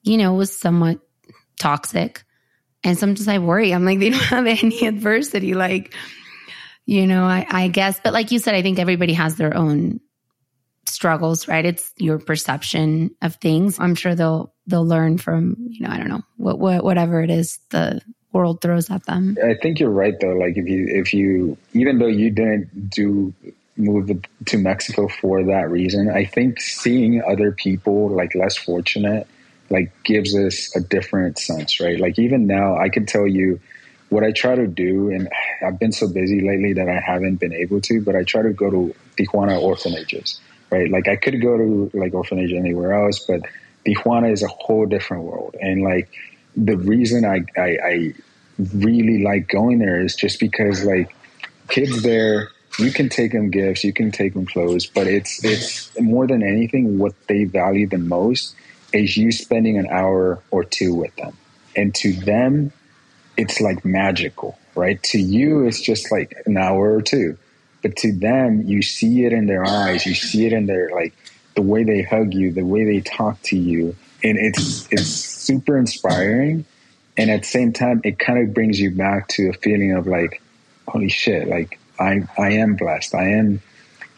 you 0.02 0.16
know, 0.16 0.34
was 0.34 0.56
somewhat 0.56 0.98
toxic. 1.58 2.24
And 2.82 2.98
sometimes 2.98 3.28
I 3.28 3.38
worry. 3.38 3.72
I'm 3.72 3.84
like, 3.84 3.98
they 3.98 4.10
don't 4.10 4.22
have 4.22 4.46
any 4.46 4.86
adversity. 4.86 5.54
Like, 5.54 5.94
you 6.86 7.06
know, 7.06 7.24
I, 7.24 7.46
I 7.48 7.68
guess, 7.68 8.00
but 8.02 8.12
like 8.12 8.30
you 8.30 8.38
said, 8.38 8.54
I 8.54 8.62
think 8.62 8.78
everybody 8.78 9.12
has 9.14 9.36
their 9.36 9.56
own 9.56 10.00
struggles, 10.86 11.48
right? 11.48 11.64
It's 11.64 11.92
your 11.98 12.18
perception 12.18 13.10
of 13.20 13.34
things. 13.36 13.78
I'm 13.80 13.94
sure 13.94 14.14
they'll 14.14 14.54
they'll 14.66 14.86
learn 14.86 15.18
from, 15.18 15.56
you 15.68 15.86
know, 15.86 15.92
I 15.92 15.98
don't 15.98 16.08
know, 16.08 16.22
what, 16.36 16.58
what 16.58 16.84
whatever 16.84 17.22
it 17.22 17.30
is 17.30 17.58
the 17.70 18.00
world 18.32 18.60
throws 18.60 18.90
at 18.90 19.04
them. 19.04 19.36
I 19.44 19.54
think 19.54 19.80
you're 19.80 19.90
right 19.90 20.14
though. 20.20 20.34
Like 20.34 20.56
if 20.56 20.68
you 20.68 20.86
if 20.88 21.12
you 21.12 21.58
even 21.72 21.98
though 21.98 22.06
you 22.06 22.30
didn't 22.30 22.90
do 22.90 23.34
moved 23.76 24.26
to 24.46 24.58
Mexico 24.58 25.08
for 25.08 25.44
that 25.44 25.70
reason. 25.70 26.10
I 26.10 26.24
think 26.24 26.60
seeing 26.60 27.22
other 27.22 27.52
people 27.52 28.08
like 28.08 28.34
less 28.34 28.56
fortunate 28.56 29.26
like 29.70 29.92
gives 30.04 30.34
us 30.36 30.74
a 30.76 30.80
different 30.80 31.38
sense, 31.38 31.80
right? 31.80 31.98
Like 31.98 32.18
even 32.18 32.46
now 32.46 32.76
I 32.76 32.88
can 32.88 33.06
tell 33.06 33.26
you 33.26 33.60
what 34.08 34.22
I 34.22 34.32
try 34.32 34.54
to 34.54 34.66
do 34.66 35.10
and 35.10 35.28
I've 35.64 35.78
been 35.78 35.92
so 35.92 36.08
busy 36.08 36.40
lately 36.40 36.72
that 36.74 36.88
I 36.88 37.00
haven't 37.00 37.36
been 37.36 37.52
able 37.52 37.80
to, 37.82 38.00
but 38.00 38.14
I 38.14 38.22
try 38.22 38.42
to 38.42 38.52
go 38.52 38.70
to 38.70 38.94
Tijuana 39.16 39.60
orphanages, 39.60 40.40
right? 40.70 40.90
Like 40.90 41.08
I 41.08 41.16
could 41.16 41.40
go 41.42 41.56
to 41.56 41.90
like 41.94 42.14
orphanage 42.14 42.52
anywhere 42.52 42.92
else, 42.92 43.24
but 43.26 43.42
Tijuana 43.84 44.32
is 44.32 44.42
a 44.42 44.48
whole 44.48 44.86
different 44.86 45.24
world. 45.24 45.56
And 45.60 45.82
like 45.82 46.08
the 46.56 46.76
reason 46.76 47.24
I, 47.24 47.44
I, 47.60 47.78
I 47.84 48.14
really 48.74 49.22
like 49.22 49.48
going 49.48 49.80
there 49.80 50.00
is 50.00 50.14
just 50.14 50.38
because 50.38 50.84
like 50.84 51.14
kids 51.68 52.02
there 52.02 52.50
you 52.78 52.92
can 52.92 53.08
take 53.08 53.32
them 53.32 53.50
gifts, 53.50 53.84
you 53.84 53.92
can 53.92 54.10
take 54.10 54.34
them 54.34 54.46
clothes, 54.46 54.86
but 54.86 55.06
it's 55.06 55.44
it's 55.44 55.98
more 55.98 56.26
than 56.26 56.42
anything 56.42 56.98
what 56.98 57.14
they 57.26 57.44
value 57.44 57.86
the 57.86 57.98
most 57.98 58.54
is 58.92 59.16
you 59.16 59.32
spending 59.32 59.78
an 59.78 59.86
hour 59.86 60.42
or 60.50 60.64
two 60.64 60.94
with 60.94 61.14
them. 61.16 61.36
And 61.74 61.94
to 61.96 62.12
them, 62.12 62.72
it's 63.36 63.60
like 63.60 63.84
magical, 63.84 64.58
right? 64.74 65.02
To 65.04 65.18
you, 65.18 65.66
it's 65.66 65.80
just 65.80 66.10
like 66.10 66.42
an 66.46 66.56
hour 66.56 66.94
or 66.94 67.02
two. 67.02 67.36
But 67.82 67.96
to 67.96 68.12
them, 68.12 68.62
you 68.62 68.82
see 68.82 69.24
it 69.24 69.32
in 69.32 69.46
their 69.46 69.64
eyes, 69.64 70.06
you 70.06 70.14
see 70.14 70.46
it 70.46 70.52
in 70.52 70.66
their 70.66 70.90
like 70.90 71.14
the 71.54 71.62
way 71.62 71.84
they 71.84 72.02
hug 72.02 72.34
you, 72.34 72.52
the 72.52 72.64
way 72.64 72.84
they 72.84 73.00
talk 73.00 73.40
to 73.42 73.56
you. 73.56 73.96
And 74.22 74.38
it's 74.38 74.88
it's 74.90 75.06
super 75.06 75.78
inspiring. 75.78 76.64
And 77.18 77.30
at 77.30 77.42
the 77.42 77.48
same 77.48 77.72
time, 77.72 78.02
it 78.04 78.18
kind 78.18 78.38
of 78.38 78.52
brings 78.52 78.78
you 78.78 78.90
back 78.90 79.28
to 79.28 79.48
a 79.48 79.52
feeling 79.54 79.92
of 79.92 80.06
like, 80.06 80.42
holy 80.86 81.08
shit, 81.08 81.48
like 81.48 81.78
I 81.98 82.22
I 82.38 82.52
am 82.52 82.76
blessed. 82.76 83.14
I 83.14 83.30
am 83.30 83.60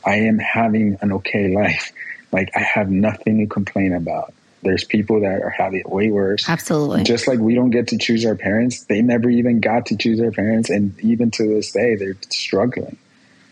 I 0.04 0.16
am 0.16 0.38
having 0.38 0.98
an 1.00 1.12
okay 1.12 1.54
life. 1.54 1.92
Like 2.32 2.50
I 2.54 2.60
have 2.60 2.90
nothing 2.90 3.38
to 3.38 3.46
complain 3.46 3.92
about. 3.92 4.34
There's 4.62 4.84
people 4.84 5.20
that 5.20 5.40
are 5.40 5.50
having 5.50 5.80
it 5.80 5.88
way 5.88 6.10
worse. 6.10 6.48
Absolutely. 6.48 7.04
Just 7.04 7.28
like 7.28 7.38
we 7.38 7.54
don't 7.54 7.70
get 7.70 7.88
to 7.88 7.98
choose 7.98 8.26
our 8.26 8.34
parents, 8.34 8.84
they 8.84 9.02
never 9.02 9.30
even 9.30 9.60
got 9.60 9.86
to 9.86 9.96
choose 9.96 10.18
their 10.18 10.32
parents, 10.32 10.68
and 10.68 10.98
even 11.00 11.30
to 11.32 11.46
this 11.46 11.72
day, 11.72 11.94
they're 11.94 12.16
struggling. 12.28 12.96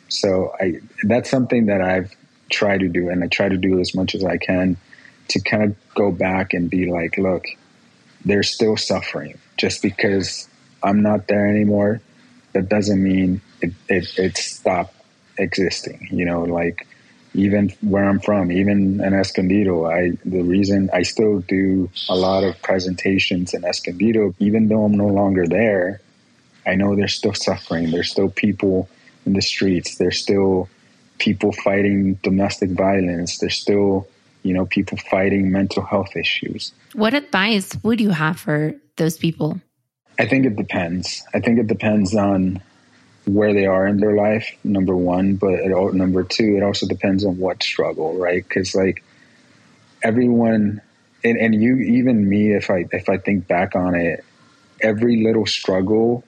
So 0.08 0.54
I 0.60 0.80
that's 1.04 1.30
something 1.30 1.66
that 1.66 1.80
I've 1.80 2.14
tried 2.50 2.80
to 2.80 2.88
do, 2.88 3.08
and 3.08 3.22
I 3.22 3.28
try 3.28 3.48
to 3.48 3.56
do 3.56 3.80
as 3.80 3.94
much 3.94 4.14
as 4.14 4.24
I 4.24 4.36
can 4.36 4.76
to 5.28 5.40
kind 5.40 5.62
of 5.64 5.76
go 5.94 6.12
back 6.12 6.54
and 6.54 6.70
be 6.70 6.90
like, 6.90 7.18
look, 7.18 7.44
they're 8.24 8.42
still 8.42 8.76
suffering. 8.76 9.38
Just 9.56 9.82
because 9.82 10.48
I'm 10.82 11.02
not 11.02 11.28
there 11.28 11.46
anymore, 11.46 12.00
that 12.52 12.68
doesn't 12.68 13.02
mean 13.02 13.40
it, 13.60 13.72
it, 13.88 14.18
it 14.18 14.36
stopped 14.36 14.94
existing. 15.38 16.08
You 16.10 16.24
know, 16.24 16.42
like 16.44 16.86
even 17.34 17.70
where 17.82 18.04
I'm 18.04 18.20
from, 18.20 18.50
even 18.50 19.00
in 19.00 19.14
Escondido, 19.14 19.86
I 19.86 20.12
the 20.24 20.42
reason 20.42 20.90
I 20.92 21.02
still 21.02 21.40
do 21.40 21.90
a 22.08 22.16
lot 22.16 22.44
of 22.44 22.60
presentations 22.62 23.54
in 23.54 23.64
Escondido, 23.64 24.34
even 24.38 24.68
though 24.68 24.84
I'm 24.84 24.96
no 24.96 25.06
longer 25.08 25.46
there, 25.46 26.00
I 26.66 26.74
know 26.74 26.96
there's 26.96 27.14
still 27.14 27.34
suffering. 27.34 27.90
There's 27.90 28.10
still 28.10 28.30
people 28.30 28.88
in 29.24 29.34
the 29.34 29.42
streets. 29.42 29.96
There's 29.96 30.20
still 30.20 30.68
people 31.18 31.52
fighting 31.52 32.14
domestic 32.22 32.70
violence. 32.70 33.38
There's 33.38 33.56
still, 33.56 34.08
you 34.42 34.54
know, 34.54 34.66
people 34.66 34.98
fighting 35.10 35.50
mental 35.52 35.84
health 35.84 36.16
issues. 36.16 36.72
What 36.94 37.14
advice 37.14 37.76
would 37.82 38.00
you 38.00 38.10
have 38.10 38.38
for 38.38 38.74
those 38.96 39.18
people? 39.18 39.60
I 40.18 40.26
think 40.26 40.46
it 40.46 40.56
depends. 40.56 41.22
I 41.34 41.40
think 41.40 41.58
it 41.58 41.66
depends 41.66 42.14
on 42.14 42.62
where 43.26 43.52
they 43.52 43.66
are 43.66 43.86
in 43.86 43.98
their 43.98 44.14
life, 44.14 44.56
number 44.62 44.96
one, 44.96 45.34
but 45.34 45.54
it, 45.54 45.94
number 45.94 46.22
two, 46.22 46.56
it 46.56 46.62
also 46.62 46.86
depends 46.86 47.24
on 47.24 47.38
what 47.38 47.62
struggle, 47.62 48.16
right? 48.16 48.46
Because 48.46 48.74
like 48.74 49.02
everyone, 50.02 50.80
and, 51.24 51.36
and 51.36 51.60
you, 51.60 51.76
even 51.78 52.28
me, 52.28 52.54
if 52.54 52.70
I 52.70 52.86
if 52.92 53.08
I 53.08 53.18
think 53.18 53.48
back 53.48 53.74
on 53.74 53.96
it, 53.96 54.24
every 54.80 55.24
little 55.24 55.44
struggle 55.44 56.22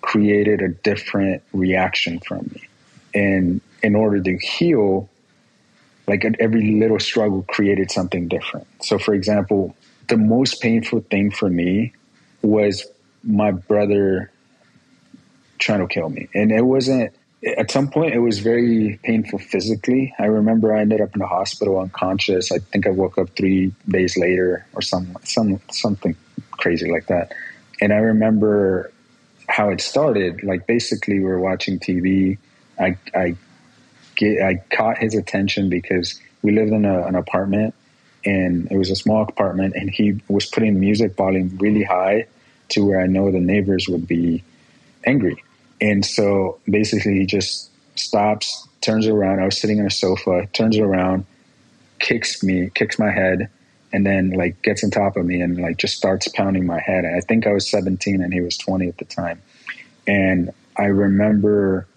created 0.00 0.60
a 0.60 0.68
different 0.68 1.42
reaction 1.52 2.18
from 2.18 2.50
me, 2.52 2.68
and 3.14 3.60
in 3.82 3.94
order 3.94 4.20
to 4.20 4.36
heal, 4.38 5.08
like 6.08 6.24
every 6.40 6.72
little 6.80 6.98
struggle 6.98 7.42
created 7.48 7.92
something 7.92 8.26
different. 8.26 8.66
So, 8.82 8.98
for 8.98 9.14
example, 9.14 9.76
the 10.08 10.16
most 10.16 10.60
painful 10.60 11.02
thing 11.02 11.30
for 11.30 11.48
me 11.48 11.92
was 12.42 12.84
my 13.22 13.52
brother 13.52 14.31
trying 15.62 15.80
to 15.80 15.86
kill 15.86 16.10
me. 16.10 16.28
And 16.34 16.50
it 16.50 16.62
wasn't, 16.62 17.14
at 17.56 17.70
some 17.70 17.88
point, 17.88 18.14
it 18.14 18.18
was 18.18 18.40
very 18.40 18.98
painful 19.02 19.38
physically. 19.38 20.14
I 20.18 20.26
remember 20.26 20.76
I 20.76 20.80
ended 20.80 21.00
up 21.00 21.14
in 21.14 21.20
the 21.20 21.26
hospital 21.26 21.78
unconscious. 21.78 22.52
I 22.52 22.58
think 22.58 22.86
I 22.86 22.90
woke 22.90 23.18
up 23.18 23.30
three 23.30 23.72
days 23.88 24.16
later 24.16 24.66
or 24.74 24.82
some, 24.82 25.16
some, 25.24 25.60
something 25.70 26.16
crazy 26.50 26.90
like 26.90 27.06
that. 27.06 27.32
And 27.80 27.92
I 27.92 27.96
remember 27.96 28.92
how 29.48 29.70
it 29.70 29.80
started. 29.80 30.42
Like 30.42 30.66
basically, 30.66 31.18
we 31.18 31.24
were 31.24 31.40
watching 31.40 31.78
TV. 31.78 32.38
I, 32.78 32.96
I, 33.14 33.36
get, 34.16 34.42
I 34.42 34.62
caught 34.74 34.98
his 34.98 35.14
attention 35.14 35.68
because 35.68 36.20
we 36.42 36.52
lived 36.52 36.72
in 36.72 36.84
a, 36.84 37.06
an 37.06 37.14
apartment 37.14 37.74
and 38.24 38.70
it 38.70 38.76
was 38.76 38.90
a 38.90 38.96
small 38.96 39.22
apartment 39.22 39.74
and 39.76 39.90
he 39.90 40.20
was 40.28 40.46
putting 40.46 40.78
music 40.78 41.16
volume 41.16 41.56
really 41.60 41.82
high 41.82 42.26
to 42.70 42.84
where 42.84 43.00
I 43.00 43.06
know 43.06 43.30
the 43.30 43.40
neighbors 43.40 43.88
would 43.88 44.06
be 44.06 44.42
angry. 45.04 45.42
And 45.82 46.06
so 46.06 46.60
basically, 46.70 47.18
he 47.18 47.26
just 47.26 47.68
stops, 47.96 48.68
turns 48.82 49.08
around. 49.08 49.40
I 49.40 49.46
was 49.46 49.58
sitting 49.58 49.80
on 49.80 49.86
a 49.86 49.90
sofa, 49.90 50.46
turns 50.52 50.78
around, 50.78 51.26
kicks 51.98 52.40
me, 52.44 52.70
kicks 52.72 53.00
my 53.00 53.10
head, 53.10 53.50
and 53.92 54.06
then 54.06 54.30
like 54.30 54.62
gets 54.62 54.84
on 54.84 54.92
top 54.92 55.16
of 55.16 55.26
me 55.26 55.40
and 55.40 55.60
like 55.60 55.78
just 55.78 55.96
starts 55.96 56.28
pounding 56.28 56.66
my 56.66 56.78
head. 56.78 57.04
And 57.04 57.16
I 57.16 57.20
think 57.20 57.48
I 57.48 57.52
was 57.52 57.68
17 57.68 58.22
and 58.22 58.32
he 58.32 58.40
was 58.40 58.56
20 58.58 58.86
at 58.86 58.98
the 58.98 59.04
time. 59.04 59.42
And 60.06 60.50
I 60.76 60.84
remember 60.84 61.88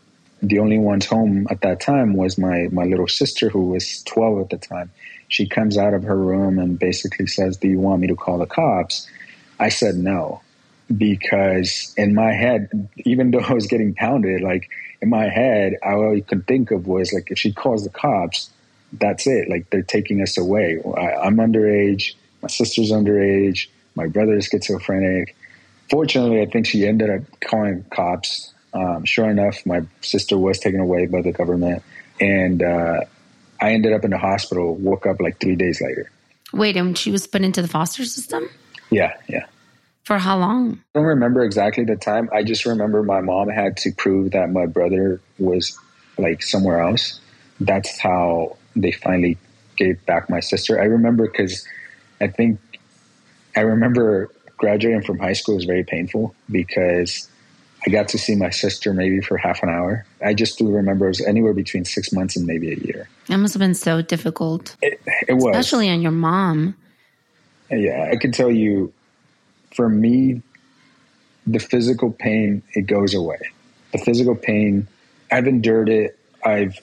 the 0.41 0.57
only 0.57 0.79
ones 0.79 1.05
home 1.05 1.45
at 1.51 1.61
that 1.61 1.79
time 1.79 2.15
was 2.15 2.39
my 2.39 2.67
my 2.71 2.85
little 2.85 3.07
sister 3.07 3.49
who 3.49 3.69
was 3.69 4.01
12 4.03 4.39
at 4.39 4.49
the 4.49 4.57
time. 4.57 4.91
She 5.27 5.47
comes 5.47 5.77
out 5.77 5.93
of 5.93 6.01
her 6.03 6.17
room 6.17 6.57
and 6.57 6.79
basically 6.79 7.27
says, 7.27 7.57
"Do 7.57 7.67
you 7.67 7.79
want 7.79 8.01
me 8.01 8.07
to 8.07 8.15
call 8.15 8.39
the 8.39 8.47
cops?" 8.47 9.07
I 9.59 9.69
said 9.69 9.95
no 9.95 10.41
because 10.95 11.93
in 11.97 12.13
my 12.13 12.31
head, 12.31 12.89
even 13.05 13.31
though 13.31 13.39
I 13.39 13.53
was 13.53 13.67
getting 13.67 13.93
pounded, 13.93 14.41
like 14.41 14.69
in 15.01 15.09
my 15.09 15.27
head, 15.27 15.75
all 15.83 16.15
I 16.15 16.21
could 16.21 16.47
think 16.47 16.71
of 16.71 16.87
was 16.87 17.13
like, 17.13 17.31
if 17.31 17.39
she 17.39 17.53
calls 17.53 17.83
the 17.83 17.89
cops, 17.89 18.49
that's 18.93 19.27
it. 19.27 19.49
Like 19.49 19.69
they're 19.69 19.81
taking 19.81 20.21
us 20.21 20.37
away. 20.37 20.81
I, 20.97 21.13
I'm 21.15 21.37
underage. 21.37 22.13
My 22.41 22.47
sister's 22.47 22.91
underage. 22.91 23.67
My 23.95 24.07
brother 24.07 24.37
is 24.37 24.45
schizophrenic. 24.45 25.35
Fortunately, 25.89 26.41
I 26.41 26.45
think 26.45 26.65
she 26.65 26.87
ended 26.87 27.09
up 27.09 27.21
calling 27.41 27.85
cops. 27.91 28.53
Um, 28.73 29.05
sure 29.05 29.29
enough, 29.29 29.65
my 29.65 29.83
sister 30.01 30.37
was 30.37 30.59
taken 30.59 30.79
away 30.79 31.05
by 31.05 31.21
the 31.21 31.31
government, 31.31 31.81
and 32.19 32.61
uh, 32.61 33.01
I 33.61 33.71
ended 33.71 33.93
up 33.93 34.03
in 34.03 34.11
the 34.11 34.17
hospital. 34.17 34.75
Woke 34.75 35.05
up 35.05 35.21
like 35.21 35.39
three 35.39 35.55
days 35.55 35.81
later. 35.81 36.11
Wait, 36.51 36.75
and 36.75 36.97
she 36.97 37.11
was 37.11 37.25
put 37.25 37.41
into 37.41 37.61
the 37.61 37.67
foster 37.67 38.03
system? 38.03 38.49
Yeah, 38.89 39.13
yeah. 39.27 39.45
For 40.05 40.19
how 40.19 40.37
long? 40.37 40.79
I 40.93 40.99
don't 40.99 41.07
remember 41.07 41.43
exactly 41.43 41.83
the 41.83 41.95
time. 41.95 42.29
I 42.31 42.43
just 42.43 42.65
remember 42.65 43.01
my 43.01 43.21
mom 43.21 43.49
had 43.49 43.75
to 43.77 43.91
prove 43.91 44.31
that 44.31 44.51
my 44.51 44.67
brother 44.67 45.19
was 45.39 45.77
like 46.17 46.43
somewhere 46.43 46.79
else. 46.79 47.19
That's 47.59 47.99
how 47.99 48.57
they 48.75 48.91
finally 48.91 49.37
gave 49.77 50.05
back 50.05 50.29
my 50.29 50.39
sister. 50.39 50.79
I 50.79 50.85
remember 50.85 51.27
because 51.27 51.67
I 52.21 52.27
think 52.27 52.59
I 53.55 53.61
remember 53.61 54.31
graduating 54.57 55.01
from 55.01 55.17
high 55.17 55.33
school 55.33 55.55
was 55.55 55.65
very 55.65 55.83
painful 55.83 56.35
because 56.51 57.27
I 57.85 57.89
got 57.89 58.07
to 58.09 58.17
see 58.17 58.35
my 58.35 58.51
sister 58.51 58.93
maybe 58.93 59.21
for 59.21 59.37
half 59.37 59.63
an 59.63 59.69
hour. 59.69 60.05
I 60.23 60.33
just 60.33 60.57
do 60.57 60.71
remember 60.71 61.05
it 61.05 61.09
was 61.09 61.21
anywhere 61.21 61.53
between 61.53 61.83
six 61.83 62.11
months 62.11 62.35
and 62.35 62.45
maybe 62.45 62.71
a 62.71 62.75
year. 62.75 63.09
That 63.27 63.37
must 63.37 63.53
have 63.53 63.59
been 63.59 63.75
so 63.75 64.01
difficult. 64.01 64.75
It, 64.81 65.01
it 65.27 65.33
was. 65.33 65.55
Especially 65.55 65.89
on 65.89 66.01
your 66.01 66.11
mom. 66.11 66.75
Yeah, 67.71 68.09
I 68.11 68.17
can 68.17 68.31
tell 68.31 68.51
you, 68.51 68.93
for 69.75 69.89
me, 69.89 70.41
the 71.45 71.59
physical 71.59 72.11
pain, 72.11 72.63
it 72.73 72.87
goes 72.87 73.13
away. 73.13 73.39
The 73.91 73.99
physical 73.99 74.35
pain, 74.35 74.87
I've 75.31 75.47
endured 75.47 75.89
it. 75.89 76.17
I've 76.43 76.79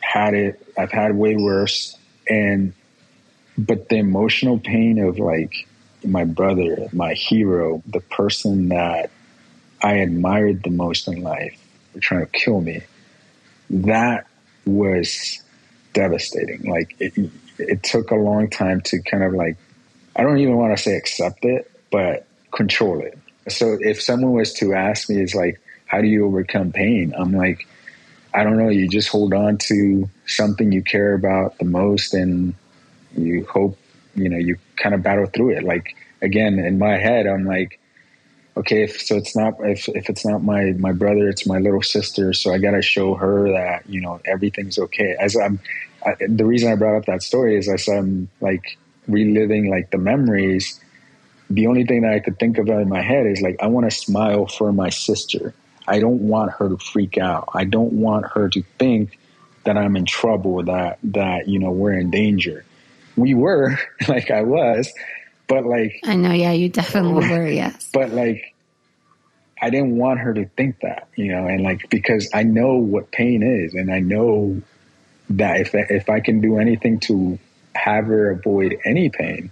had 0.00 0.34
it. 0.34 0.66
I've 0.78 0.92
had 0.92 1.16
way 1.16 1.36
worse. 1.36 1.96
And, 2.28 2.72
but 3.56 3.88
the 3.88 3.96
emotional 3.96 4.58
pain 4.58 4.98
of 4.98 5.18
like 5.18 5.66
my 6.04 6.24
brother, 6.24 6.88
my 6.92 7.14
hero, 7.14 7.82
the 7.86 8.00
person 8.00 8.68
that 8.68 9.10
I 9.82 9.94
admired 9.94 10.62
the 10.62 10.70
most 10.70 11.08
in 11.08 11.22
life, 11.22 11.58
trying 12.00 12.24
to 12.24 12.30
kill 12.30 12.60
me, 12.60 12.82
that 13.70 14.26
was 14.64 15.42
devastating. 15.92 16.70
Like 16.70 16.94
it, 17.00 17.30
it 17.58 17.82
took 17.82 18.10
a 18.10 18.16
long 18.16 18.48
time 18.48 18.80
to 18.82 19.02
kind 19.02 19.24
of 19.24 19.32
like, 19.34 19.56
I 20.14 20.22
don't 20.22 20.38
even 20.38 20.56
want 20.56 20.76
to 20.76 20.82
say 20.82 20.96
accept 20.96 21.44
it, 21.44 21.70
but 21.90 22.27
control 22.52 23.00
it. 23.00 23.18
So 23.48 23.78
if 23.80 24.00
someone 24.00 24.32
was 24.32 24.52
to 24.54 24.74
ask 24.74 25.08
me, 25.08 25.20
is 25.20 25.34
like, 25.34 25.60
how 25.86 26.00
do 26.00 26.06
you 26.06 26.26
overcome 26.26 26.72
pain? 26.72 27.14
I'm 27.16 27.32
like, 27.32 27.66
I 28.34 28.44
don't 28.44 28.58
know. 28.58 28.68
You 28.68 28.88
just 28.88 29.08
hold 29.08 29.32
on 29.32 29.56
to 29.58 30.08
something 30.26 30.70
you 30.70 30.82
care 30.82 31.14
about 31.14 31.58
the 31.58 31.64
most, 31.64 32.12
and 32.14 32.54
you 33.16 33.46
hope 33.46 33.78
you 34.14 34.28
know 34.28 34.36
you 34.36 34.56
kind 34.76 34.94
of 34.94 35.02
battle 35.02 35.26
through 35.26 35.50
it. 35.50 35.64
Like 35.64 35.96
again, 36.20 36.58
in 36.58 36.78
my 36.78 36.98
head, 36.98 37.26
I'm 37.26 37.44
like, 37.44 37.80
okay, 38.56 38.82
if, 38.82 39.00
so 39.00 39.16
it's 39.16 39.34
not 39.34 39.54
if 39.60 39.88
if 39.88 40.10
it's 40.10 40.26
not 40.26 40.42
my 40.42 40.72
my 40.72 40.92
brother, 40.92 41.28
it's 41.28 41.46
my 41.46 41.58
little 41.58 41.82
sister. 41.82 42.32
So 42.32 42.52
I 42.52 42.58
got 42.58 42.72
to 42.72 42.82
show 42.82 43.14
her 43.14 43.50
that 43.52 43.88
you 43.88 44.00
know 44.00 44.20
everything's 44.26 44.78
okay. 44.78 45.16
As 45.18 45.36
I'm, 45.36 45.58
I, 46.04 46.14
the 46.26 46.44
reason 46.44 46.70
I 46.70 46.76
brought 46.76 46.96
up 46.96 47.06
that 47.06 47.22
story 47.22 47.56
is 47.56 47.68
as 47.68 47.88
I'm 47.88 48.28
like 48.40 48.76
reliving 49.06 49.70
like 49.70 49.90
the 49.90 49.98
memories. 49.98 50.78
The 51.50 51.66
only 51.66 51.84
thing 51.84 52.02
that 52.02 52.12
I 52.12 52.20
could 52.20 52.38
think 52.38 52.58
of 52.58 52.68
in 52.68 52.88
my 52.88 53.02
head 53.02 53.26
is 53.26 53.40
like 53.40 53.56
I 53.60 53.68
want 53.68 53.90
to 53.90 53.96
smile 53.96 54.46
for 54.46 54.72
my 54.72 54.90
sister 54.90 55.54
I 55.88 56.00
don't 56.00 56.20
want 56.20 56.52
her 56.52 56.68
to 56.68 56.76
freak 56.76 57.16
out. 57.16 57.48
I 57.54 57.64
don't 57.64 57.94
want 57.94 58.26
her 58.34 58.48
to 58.50 58.62
think 58.78 59.18
that 59.64 59.78
I'm 59.78 59.96
in 59.96 60.04
trouble, 60.04 60.62
that 60.64 60.98
that 61.02 61.48
you 61.48 61.58
know 61.58 61.70
we're 61.70 61.98
in 61.98 62.10
danger. 62.10 62.64
We 63.16 63.34
were, 63.34 63.78
like 64.08 64.30
I 64.30 64.42
was, 64.42 64.92
but 65.46 65.64
like 65.64 65.98
I 66.04 66.14
know, 66.14 66.32
yeah, 66.32 66.52
you 66.52 66.68
definitely 66.68 67.28
were, 67.30 67.48
yes. 67.48 67.88
But 67.92 68.10
like 68.10 68.54
I 69.60 69.70
didn't 69.70 69.96
want 69.96 70.20
her 70.20 70.34
to 70.34 70.44
think 70.44 70.80
that, 70.82 71.08
you 71.16 71.32
know, 71.32 71.46
and 71.46 71.62
like 71.62 71.88
because 71.88 72.30
I 72.34 72.42
know 72.42 72.74
what 72.74 73.10
pain 73.10 73.42
is, 73.42 73.72
and 73.72 73.90
I 73.90 74.00
know 74.00 74.60
that 75.30 75.60
if 75.60 75.74
if 75.74 76.10
I 76.10 76.20
can 76.20 76.42
do 76.42 76.58
anything 76.58 77.00
to 77.00 77.38
have 77.74 78.06
her 78.06 78.30
avoid 78.30 78.78
any 78.84 79.08
pain, 79.08 79.50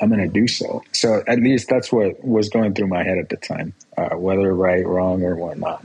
I'm 0.00 0.08
going 0.08 0.20
to 0.20 0.28
do 0.28 0.46
so. 0.46 0.82
So 0.92 1.22
at 1.26 1.38
least 1.38 1.68
that's 1.68 1.90
what 1.90 2.22
was 2.24 2.48
going 2.48 2.74
through 2.74 2.88
my 2.88 3.02
head 3.02 3.18
at 3.18 3.28
the 3.28 3.36
time, 3.36 3.74
uh, 3.96 4.10
whether 4.16 4.54
right, 4.54 4.86
wrong, 4.86 5.22
or 5.22 5.36
whatnot. 5.36 5.84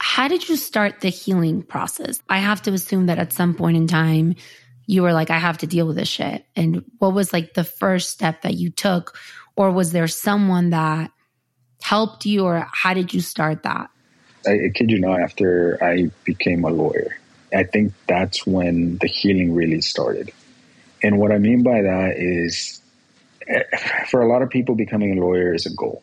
How 0.00 0.28
did 0.28 0.48
you 0.48 0.56
start 0.56 1.00
the 1.00 1.08
healing 1.08 1.62
process? 1.62 2.20
I 2.28 2.38
have 2.38 2.62
to 2.62 2.72
assume 2.72 3.06
that 3.06 3.18
at 3.18 3.32
some 3.32 3.54
point 3.54 3.76
in 3.76 3.86
time, 3.86 4.34
you 4.86 5.02
were 5.02 5.12
like, 5.12 5.30
I 5.30 5.38
have 5.38 5.58
to 5.58 5.66
deal 5.66 5.86
with 5.86 5.96
this 5.96 6.08
shit. 6.08 6.44
And 6.56 6.84
what 6.98 7.14
was 7.14 7.32
like 7.32 7.54
the 7.54 7.64
first 7.64 8.10
step 8.10 8.42
that 8.42 8.54
you 8.54 8.70
took? 8.70 9.16
Or 9.56 9.70
was 9.70 9.92
there 9.92 10.08
someone 10.08 10.70
that 10.70 11.10
helped 11.82 12.26
you, 12.26 12.44
or 12.44 12.68
how 12.72 12.92
did 12.92 13.14
you 13.14 13.20
start 13.20 13.62
that? 13.62 13.88
I, 14.46 14.50
I 14.50 14.68
kid 14.74 14.90
you 14.90 14.98
not, 15.00 15.20
after 15.20 15.78
I 15.82 16.10
became 16.24 16.64
a 16.64 16.70
lawyer, 16.70 17.18
I 17.54 17.64
think 17.64 17.92
that's 18.06 18.46
when 18.46 18.98
the 18.98 19.06
healing 19.06 19.54
really 19.54 19.80
started. 19.80 20.32
And 21.02 21.18
what 21.18 21.30
I 21.32 21.38
mean 21.38 21.62
by 21.62 21.82
that 21.82 22.16
is 22.16 22.80
for 24.10 24.22
a 24.22 24.28
lot 24.28 24.42
of 24.42 24.50
people, 24.50 24.74
becoming 24.74 25.18
a 25.18 25.20
lawyer 25.20 25.54
is 25.54 25.66
a 25.66 25.74
goal, 25.74 26.02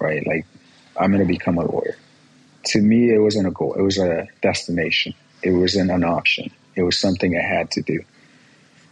right? 0.00 0.26
Like, 0.26 0.46
I'm 0.98 1.10
going 1.12 1.26
to 1.26 1.32
become 1.32 1.58
a 1.58 1.64
lawyer. 1.64 1.96
To 2.66 2.82
me, 2.82 3.12
it 3.12 3.18
wasn't 3.18 3.46
a 3.46 3.50
goal, 3.50 3.74
it 3.74 3.82
was 3.82 3.98
a 3.98 4.28
destination, 4.42 5.14
it 5.42 5.52
wasn't 5.52 5.90
an 5.90 6.04
option, 6.04 6.50
it 6.74 6.82
was 6.82 7.00
something 7.00 7.36
I 7.36 7.42
had 7.42 7.70
to 7.72 7.82
do. 7.82 8.04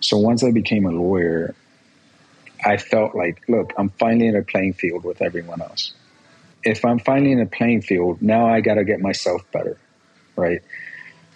So 0.01 0.19
once 0.19 0.45
I 0.45 0.51
became 0.51 0.87
a 0.87 0.91
lawyer, 0.91 1.55
I 2.65 2.77
felt 2.77 3.15
like, 3.15 3.43
look, 3.49 3.73
I'm 3.77 3.91
finally 3.91 4.29
in 4.29 4.37
a 4.37 4.43
playing 4.43 4.75
field 4.75 5.05
with 5.05 5.21
everyone 5.21 5.61
else. 5.61 5.93
If 6.65 6.85
I'm 6.85 6.99
finally 6.99 7.33
in 7.33 7.41
a 7.41 7.47
playing 7.47 7.83
field, 7.83 8.23
now 8.23 8.47
I 8.47 8.61
got 8.61 8.75
to 8.75 8.85
get 8.85 9.01
myself 9.01 9.43
better, 9.53 9.79
right? 10.37 10.63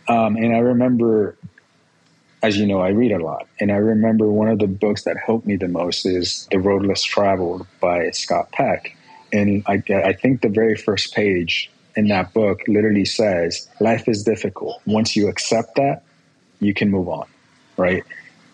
Um, 0.09 0.37
and 0.37 0.55
I 0.55 0.59
remember 0.59 1.37
as 2.43 2.57
you 2.57 2.66
know, 2.66 2.80
I 2.80 2.88
read 2.88 3.12
a 3.12 3.18
lot. 3.18 3.47
And 3.59 3.70
I 3.70 3.76
remember 3.76 4.26
one 4.26 4.49
of 4.49 4.59
the 4.59 4.66
books 4.66 5.03
that 5.05 5.16
helped 5.16 5.47
me 5.47 5.57
the 5.57 5.68
most 5.68 6.07
is 6.07 6.49
The 6.51 6.59
Road 6.59 6.86
Less 6.86 7.03
Traveled 7.03 7.66
by 7.80 8.11
Scott 8.11 8.51
Peck. 8.53 8.97
And 9.32 9.62
I, 9.66 9.82
I 9.91 10.12
think 10.12 10.41
the 10.43 10.49
very 10.49 10.76
first 10.76 11.14
page 11.14 11.70
in 11.97 12.09
that 12.09 12.32
book 12.32 12.61
literally 12.66 13.05
says, 13.05 13.68
life 13.80 14.09
is 14.09 14.24
difficult. 14.24 14.80
Once 14.86 15.14
you 15.16 15.28
accept 15.28 15.76
that, 15.76 16.03
you 16.61 16.74
can 16.74 16.91
move 16.91 17.09
on, 17.09 17.26
right? 17.76 18.05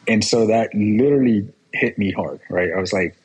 And 0.08 0.24
so 0.24 0.46
that 0.46 0.74
literally 0.74 1.48
hit 1.72 1.98
me 1.98 2.10
hard, 2.10 2.40
right? 2.50 2.70
I 2.76 2.80
was 2.80 2.92
like, 2.92 3.16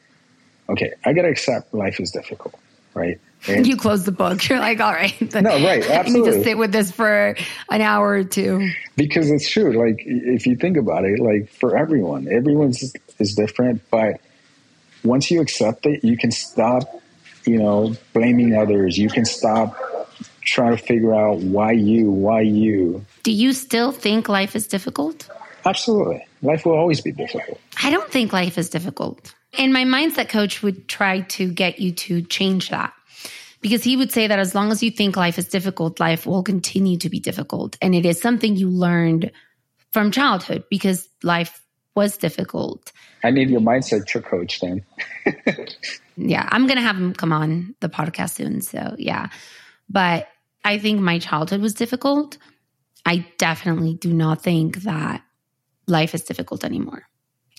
okay, 0.70 0.94
I 1.06 1.14
got 1.14 1.24
to 1.24 1.30
accept 1.30 1.74
life 1.74 2.00
is 2.00 2.12
difficult, 2.12 2.56
right? 2.94 3.20
And 3.48 3.66
you 3.66 3.76
close 3.76 4.04
the 4.04 4.12
book. 4.12 4.48
You're 4.50 4.60
like, 4.60 4.80
all 4.80 4.92
right. 4.92 5.20
No, 5.34 5.42
right. 5.42 5.84
Absolutely. 5.90 6.30
I 6.30 6.34
need 6.34 6.38
to 6.38 6.44
sit 6.44 6.58
with 6.58 6.72
this 6.72 6.92
for 6.92 7.36
an 7.70 7.82
hour 7.82 8.10
or 8.10 8.24
two. 8.24 8.70
Because 8.96 9.32
it's 9.32 9.50
true. 9.50 9.72
Like, 9.72 10.04
if 10.06 10.46
you 10.46 10.56
think 10.56 10.78
about 10.78 11.06
it, 11.06 11.20
like 11.20 11.50
for 11.50 11.76
everyone, 11.76 12.28
everyone's 12.28 12.94
is 13.20 13.36
different. 13.36 13.82
But 13.90 14.22
once 15.04 15.32
you 15.32 15.42
accept 15.42 15.86
it, 15.86 16.04
you 16.04 16.18
can 16.18 16.32
stop, 16.32 16.84
you 17.46 17.58
know, 17.58 17.96
blaming 18.14 18.56
others. 18.56 18.98
You 18.98 19.10
can 19.10 19.26
stop 19.26 19.76
trying 20.42 20.76
to 20.76 20.84
figure 20.84 21.14
out 21.14 21.38
why 21.40 21.72
you, 21.72 22.12
why 22.12 22.42
you. 22.42 23.06
Do 23.24 23.32
you 23.32 23.54
still 23.54 23.92
think 23.92 24.30
life 24.30 24.56
is 24.56 24.68
difficult? 24.68 25.30
Absolutely. 25.66 26.26
Life 26.42 26.66
will 26.66 26.74
always 26.74 27.02
be 27.02 27.12
difficult. 27.12 27.60
I 27.84 27.92
don't 27.92 28.12
think 28.12 28.34
life 28.34 28.58
is 28.58 28.70
difficult. 28.70 29.34
And 29.58 29.74
my 29.74 29.84
mindset 29.84 30.30
coach 30.30 30.64
would 30.64 30.88
try 30.88 31.22
to 31.22 31.52
get 31.52 31.80
you 31.80 31.92
to 31.92 32.22
change 32.24 32.70
that 32.70 32.94
because 33.62 33.84
he 33.84 33.96
would 33.96 34.12
say 34.12 34.28
that 34.28 34.40
as 34.40 34.56
long 34.56 34.72
as 34.72 34.82
you 34.82 34.92
think 34.92 35.16
life 35.16 35.38
is 35.38 35.48
difficult, 35.48 36.00
life 36.00 36.26
will 36.26 36.44
continue 36.44 36.98
to 36.98 37.10
be 37.10 37.20
difficult. 37.20 37.78
And 37.82 37.94
it 37.94 38.06
is 38.06 38.20
something 38.20 38.56
you 38.56 38.70
learned 38.70 39.32
from 39.92 40.12
childhood 40.12 40.64
because 40.70 41.08
life 41.24 41.64
was 41.96 42.18
difficult. 42.18 42.92
I 43.24 43.32
need 43.32 43.50
your 43.50 43.62
mindset 43.62 44.08
trick 44.08 44.26
coach 44.26 44.60
then. 44.62 44.84
yeah, 46.18 46.48
I'm 46.52 46.66
going 46.66 46.78
to 46.78 46.84
have 46.84 46.96
him 46.96 47.14
come 47.14 47.32
on 47.32 47.76
the 47.82 47.90
podcast 47.90 48.36
soon. 48.36 48.62
So, 48.62 48.96
yeah. 48.98 49.30
But 49.90 50.28
I 50.64 50.80
think 50.80 51.02
my 51.02 51.20
childhood 51.20 51.62
was 51.62 51.74
difficult. 51.74 52.38
I 53.06 53.26
definitely 53.38 53.96
do 53.96 54.14
not 54.14 54.42
think 54.42 54.78
that 54.84 55.22
life 55.88 56.16
is 56.16 56.24
difficult 56.24 56.64
anymore. 56.64 57.04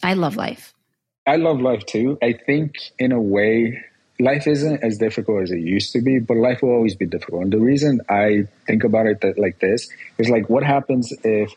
I 0.03 0.14
love 0.14 0.36
life. 0.36 0.72
I 1.26 1.36
love 1.36 1.61
life 1.61 1.84
too. 1.86 2.18
I 2.22 2.32
think 2.32 2.74
in 2.98 3.12
a 3.12 3.20
way 3.20 3.84
life 4.21 4.47
isn't 4.47 4.83
as 4.83 4.99
difficult 4.99 5.43
as 5.43 5.51
it 5.51 5.61
used 5.61 5.93
to 5.93 6.01
be, 6.01 6.19
but 6.19 6.37
life 6.37 6.63
will 6.63 6.71
always 6.71 6.95
be 6.95 7.07
difficult. 7.07 7.43
And 7.43 7.53
the 7.53 7.59
reason 7.59 8.01
I 8.09 8.47
think 8.67 8.85
about 8.85 9.07
it 9.07 9.21
that, 9.23 9.39
like 9.39 9.59
this 9.59 9.89
is 10.19 10.29
like, 10.29 10.49
what 10.49 10.63
happens 10.63 11.13
if 11.25 11.53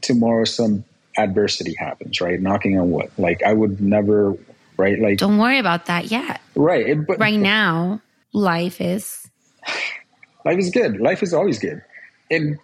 tomorrow 0.00 0.44
some 0.44 0.84
adversity 1.16 1.74
happens, 1.74 2.20
right? 2.20 2.40
Knocking 2.40 2.78
on 2.78 2.90
wood. 2.90 3.10
Like, 3.18 3.42
I 3.42 3.52
would 3.52 3.80
never, 3.80 4.36
right? 4.76 4.98
Like, 4.98 5.18
don't 5.18 5.38
worry 5.38 5.58
about 5.58 5.86
that 5.86 6.10
yet. 6.10 6.40
Right. 6.54 6.96
But 7.06 7.18
right 7.18 7.38
now, 7.38 8.00
life 8.32 8.80
is? 8.80 9.28
life 10.44 10.58
is 10.58 10.70
good. 10.70 11.00
Life 11.00 11.22
is 11.22 11.34
always 11.34 11.58
good. 11.58 11.82
And, 12.30 12.58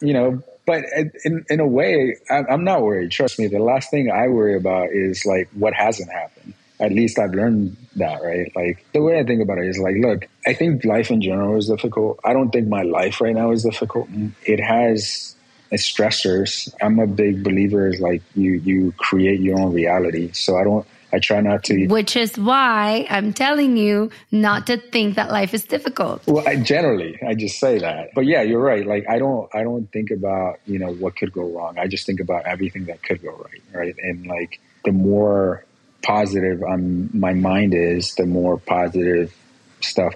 you 0.00 0.14
know, 0.14 0.42
but 0.66 0.84
uh, 0.96 1.04
in, 1.24 1.44
in 1.50 1.60
a 1.60 1.66
way, 1.66 2.16
I'm 2.30 2.64
not 2.64 2.82
worried. 2.82 3.10
Trust 3.10 3.38
me. 3.38 3.48
The 3.48 3.58
last 3.58 3.90
thing 3.90 4.10
I 4.10 4.28
worry 4.28 4.56
about 4.56 4.90
is 4.92 5.26
like 5.26 5.48
what 5.52 5.74
hasn't 5.74 6.10
happened. 6.12 6.54
At 6.80 6.92
least 6.92 7.18
I've 7.18 7.34
learned 7.34 7.76
that, 7.96 8.22
right? 8.22 8.50
Like 8.56 8.84
the 8.92 9.02
way 9.02 9.18
I 9.18 9.24
think 9.24 9.42
about 9.42 9.58
it 9.58 9.66
is 9.66 9.78
like, 9.78 9.96
look, 9.98 10.26
I 10.46 10.54
think 10.54 10.84
life 10.84 11.10
in 11.10 11.20
general 11.20 11.56
is 11.56 11.68
difficult. 11.68 12.20
I 12.24 12.32
don't 12.32 12.50
think 12.50 12.68
my 12.68 12.82
life 12.82 13.20
right 13.20 13.34
now 13.34 13.50
is 13.50 13.62
difficult. 13.62 14.08
It 14.44 14.60
has 14.60 15.36
stressors. 15.72 16.72
I'm 16.82 16.98
a 16.98 17.06
big 17.06 17.44
believer 17.44 17.86
is 17.86 18.00
like 18.00 18.22
you 18.34 18.52
you 18.52 18.92
create 18.96 19.40
your 19.40 19.60
own 19.60 19.72
reality. 19.72 20.32
So 20.32 20.56
I 20.56 20.64
don't 20.64 20.86
I 21.12 21.18
try 21.18 21.40
not 21.40 21.64
to. 21.64 21.86
Which 21.86 22.16
is 22.16 22.38
why 22.38 23.06
I'm 23.10 23.32
telling 23.32 23.76
you 23.76 24.10
not 24.30 24.66
to 24.68 24.76
think 24.76 25.16
that 25.16 25.30
life 25.30 25.54
is 25.54 25.64
difficult. 25.64 26.26
Well, 26.26 26.46
I, 26.46 26.56
generally, 26.56 27.18
I 27.26 27.34
just 27.34 27.58
say 27.58 27.78
that. 27.78 28.10
But 28.14 28.26
yeah, 28.26 28.42
you're 28.42 28.60
right. 28.60 28.86
Like 28.86 29.08
I 29.08 29.18
don't, 29.18 29.52
I 29.54 29.62
don't 29.62 29.90
think 29.92 30.10
about 30.10 30.60
you 30.66 30.78
know 30.78 30.92
what 30.94 31.16
could 31.16 31.32
go 31.32 31.42
wrong. 31.42 31.78
I 31.78 31.86
just 31.86 32.06
think 32.06 32.20
about 32.20 32.46
everything 32.46 32.86
that 32.86 33.02
could 33.02 33.22
go 33.22 33.32
right, 33.32 33.62
right? 33.72 33.94
And 33.98 34.26
like 34.26 34.60
the 34.84 34.92
more 34.92 35.64
positive 36.02 36.62
um, 36.62 37.10
my 37.12 37.34
mind 37.34 37.74
is, 37.74 38.14
the 38.14 38.26
more 38.26 38.58
positive 38.58 39.34
stuff 39.80 40.14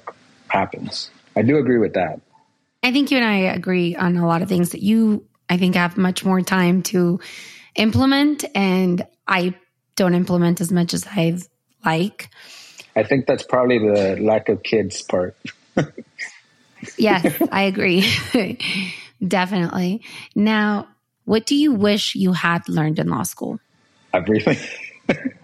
happens. 0.48 1.10
I 1.36 1.42
do 1.42 1.58
agree 1.58 1.78
with 1.78 1.94
that. 1.94 2.20
I 2.82 2.92
think 2.92 3.10
you 3.10 3.16
and 3.16 3.26
I 3.26 3.36
agree 3.54 3.96
on 3.96 4.16
a 4.16 4.26
lot 4.26 4.42
of 4.42 4.48
things 4.48 4.70
that 4.70 4.82
you, 4.82 5.24
I 5.48 5.56
think, 5.56 5.74
have 5.74 5.96
much 5.96 6.24
more 6.24 6.40
time 6.42 6.82
to 6.84 7.20
implement. 7.76 8.44
And 8.54 9.06
I 9.26 9.54
don't 9.96 10.14
implement 10.14 10.60
as 10.60 10.70
much 10.70 10.94
as 10.94 11.06
I 11.06 11.38
like. 11.84 12.28
I 12.96 13.02
think 13.02 13.26
that's 13.26 13.42
probably 13.42 13.78
the 13.78 14.18
lack 14.20 14.48
of 14.48 14.62
kids 14.62 15.02
part. 15.02 15.36
yes, 16.98 17.42
I 17.50 17.62
agree. 17.62 18.06
Definitely. 19.26 20.02
Now, 20.34 20.88
what 21.24 21.46
do 21.46 21.56
you 21.56 21.72
wish 21.72 22.14
you 22.14 22.32
had 22.32 22.68
learned 22.68 22.98
in 22.98 23.08
law 23.08 23.22
school? 23.22 23.58
Everything. 24.12 24.58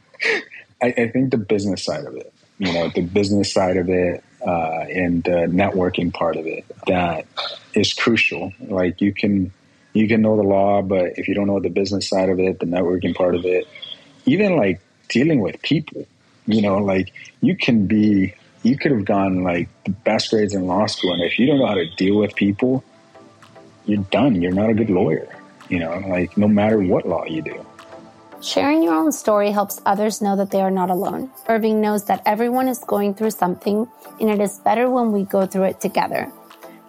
I, 0.83 0.87
I, 0.87 1.09
think 1.09 1.31
the 1.31 1.39
business 1.39 1.85
side 1.85 2.05
of 2.05 2.14
it, 2.16 2.33
you 2.59 2.73
know, 2.73 2.89
the 2.89 3.03
business 3.03 3.53
side 3.53 3.77
of 3.77 3.89
it 3.89 4.25
uh, 4.47 4.81
and 4.91 5.23
the 5.25 5.47
networking 5.49 6.12
part 6.12 6.37
of 6.37 6.47
it, 6.47 6.64
that 6.87 7.27
is 7.75 7.93
crucial. 7.93 8.53
Like 8.61 9.01
you 9.01 9.12
can, 9.12 9.53
you 9.93 10.09
can 10.09 10.23
know 10.23 10.37
the 10.37 10.43
law, 10.43 10.83
but 10.83 11.18
if 11.18 11.29
you 11.29 11.35
don't 11.35 11.47
know 11.47 11.61
the 11.61 11.71
business 11.71 12.09
side 12.09 12.29
of 12.29 12.39
it, 12.39 12.61
the 12.61 12.66
networking 12.66 13.14
part 13.14 13.35
of 13.35 13.45
it, 13.45 13.66
even 14.27 14.57
like 14.57 14.81
dealing 15.09 15.41
with 15.41 15.61
people, 15.62 16.07
you 16.47 16.62
know, 16.62 16.79
like 16.79 17.12
you 17.41 17.57
can 17.57 17.87
be, 17.87 18.35
you 18.62 18.77
could 18.77 18.93
have 18.93 19.05
gone 19.05 19.43
like 19.43 19.68
the 19.85 19.91
best 19.91 20.31
grades 20.31 20.55
in 20.55 20.66
law 20.66 20.87
school. 20.87 21.12
And 21.12 21.23
if 21.23 21.39
you 21.39 21.47
don't 21.47 21.59
know 21.59 21.66
how 21.66 21.75
to 21.75 21.89
deal 21.97 22.16
with 22.16 22.35
people, 22.35 22.85
you're 23.87 24.05
done. 24.05 24.41
You're 24.41 24.53
not 24.53 24.71
a 24.71 24.75
good 24.75 24.91
lawyer, 24.91 25.29
you 25.68 25.79
know, 25.79 25.99
like 26.09 26.37
no 26.37 26.49
matter 26.49 26.79
what 26.79 27.07
law 27.07 27.25
you 27.25 27.43
do. 27.43 27.66
Sharing 28.43 28.82
your 28.82 28.95
own 28.95 29.12
story 29.12 29.51
helps 29.51 29.82
others 29.84 30.22
know 30.22 30.34
that 30.36 30.51
they 30.51 30.62
are 30.62 30.70
not 30.70 30.88
alone. 30.88 31.30
Irving 31.47 31.82
knows 31.82 32.07
that 32.07 32.22
everyone 32.24 32.68
is 32.68 32.78
going 32.78 33.12
through 33.14 33.32
something, 33.32 33.86
and 34.18 34.30
it 34.30 34.41
is 34.41 34.59
better 34.61 34.88
when 34.88 35.12
we 35.12 35.24
go 35.24 35.45
through 35.45 35.64
it 35.64 35.80
together. 35.80 36.32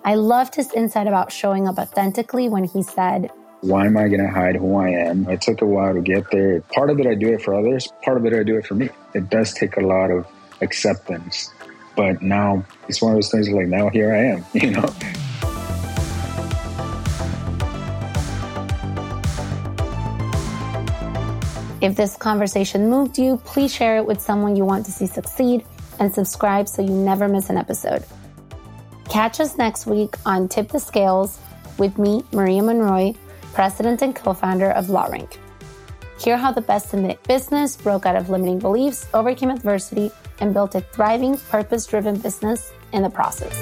I 0.06 0.16
loved 0.16 0.56
his 0.56 0.72
insight 0.72 1.08
about 1.08 1.32
showing 1.32 1.68
up 1.68 1.78
authentically 1.78 2.47
when 2.47 2.64
he 2.64 2.82
said, 2.82 3.30
why 3.62 3.86
am 3.86 3.95
I 3.95 4.08
going 4.08 4.22
to 4.22 4.30
hide 4.30 4.56
who 4.56 4.76
I 4.78 4.89
am? 4.89 5.30
It 5.30 5.41
took 5.41 5.62
a 5.62 5.66
while 5.66 5.93
to 5.93 6.02
get 6.02 6.32
there. 6.32 6.62
Part 6.74 6.89
of 6.89 6.99
it, 6.99 7.06
I 7.06 7.14
do 7.14 7.32
it 7.34 7.43
for 7.43 7.54
others. 7.54 7.91
Part 8.02 8.18
of 8.18 8.26
it, 8.26 8.34
I 8.34 8.41
do 8.41 8.58
it 8.58 8.66
for 8.66 8.74
me. 8.74 8.89
It 9.14 9.30
does 9.30 9.54
take 9.54 9.78
a 9.78 9.82
lot 9.82 10.10
of 10.10 10.26
acceptance. 10.62 11.52
But 11.95 12.24
now 12.24 12.66
it's 12.88 13.02
one 13.02 13.12
of 13.12 13.18
those 13.18 13.30
things 13.30 13.49
like, 13.49 13.68
now 13.68 13.89
here 13.89 14.14
I 14.14 14.18
am, 14.18 14.45
you 14.54 14.72
know? 14.72 14.89
If 21.82 21.96
this 21.96 22.16
conversation 22.16 22.90
moved 22.90 23.18
you, 23.18 23.38
please 23.44 23.74
share 23.74 23.98
it 23.98 24.06
with 24.06 24.22
someone 24.22 24.56
you 24.56 24.66
want 24.66 24.86
to 24.86 24.92
see 24.92 25.08
succeed 25.08 25.66
and 26.00 26.14
subscribe 26.14 26.68
so 26.68 26.82
you 26.82 26.92
never 26.92 27.28
miss 27.28 27.50
an 27.50 27.58
episode. 27.58 28.06
Catch 29.10 29.40
us 29.40 29.58
next 29.58 29.88
week 29.88 30.16
on 30.26 30.48
Tip 30.48 30.70
the 30.70 30.80
Scales 30.80 31.40
with 31.78 31.98
me, 31.98 32.24
Maria 32.32 32.62
Monroy 32.62 33.14
president 33.54 34.02
and 34.02 34.16
co 34.16 34.34
founder 34.34 34.72
of 34.72 34.88
LawRank. 34.88 35.38
Hear 36.20 36.38
how 36.38 36.52
the 36.52 36.62
best 36.62 36.94
in 36.94 37.04
the 37.04 37.18
business 37.28 37.76
broke 37.76 38.06
out 38.06 38.16
of 38.16 38.30
limiting 38.30 38.60
beliefs, 38.60 39.08
overcame 39.14 39.50
adversity, 39.50 40.12
and 40.40 40.54
built 40.54 40.76
a 40.76 40.82
thriving, 40.82 41.38
purpose 41.38 41.86
driven 41.86 42.18
business 42.18 42.72
in 42.94 43.02
the 43.02 43.10
process. 43.10 43.56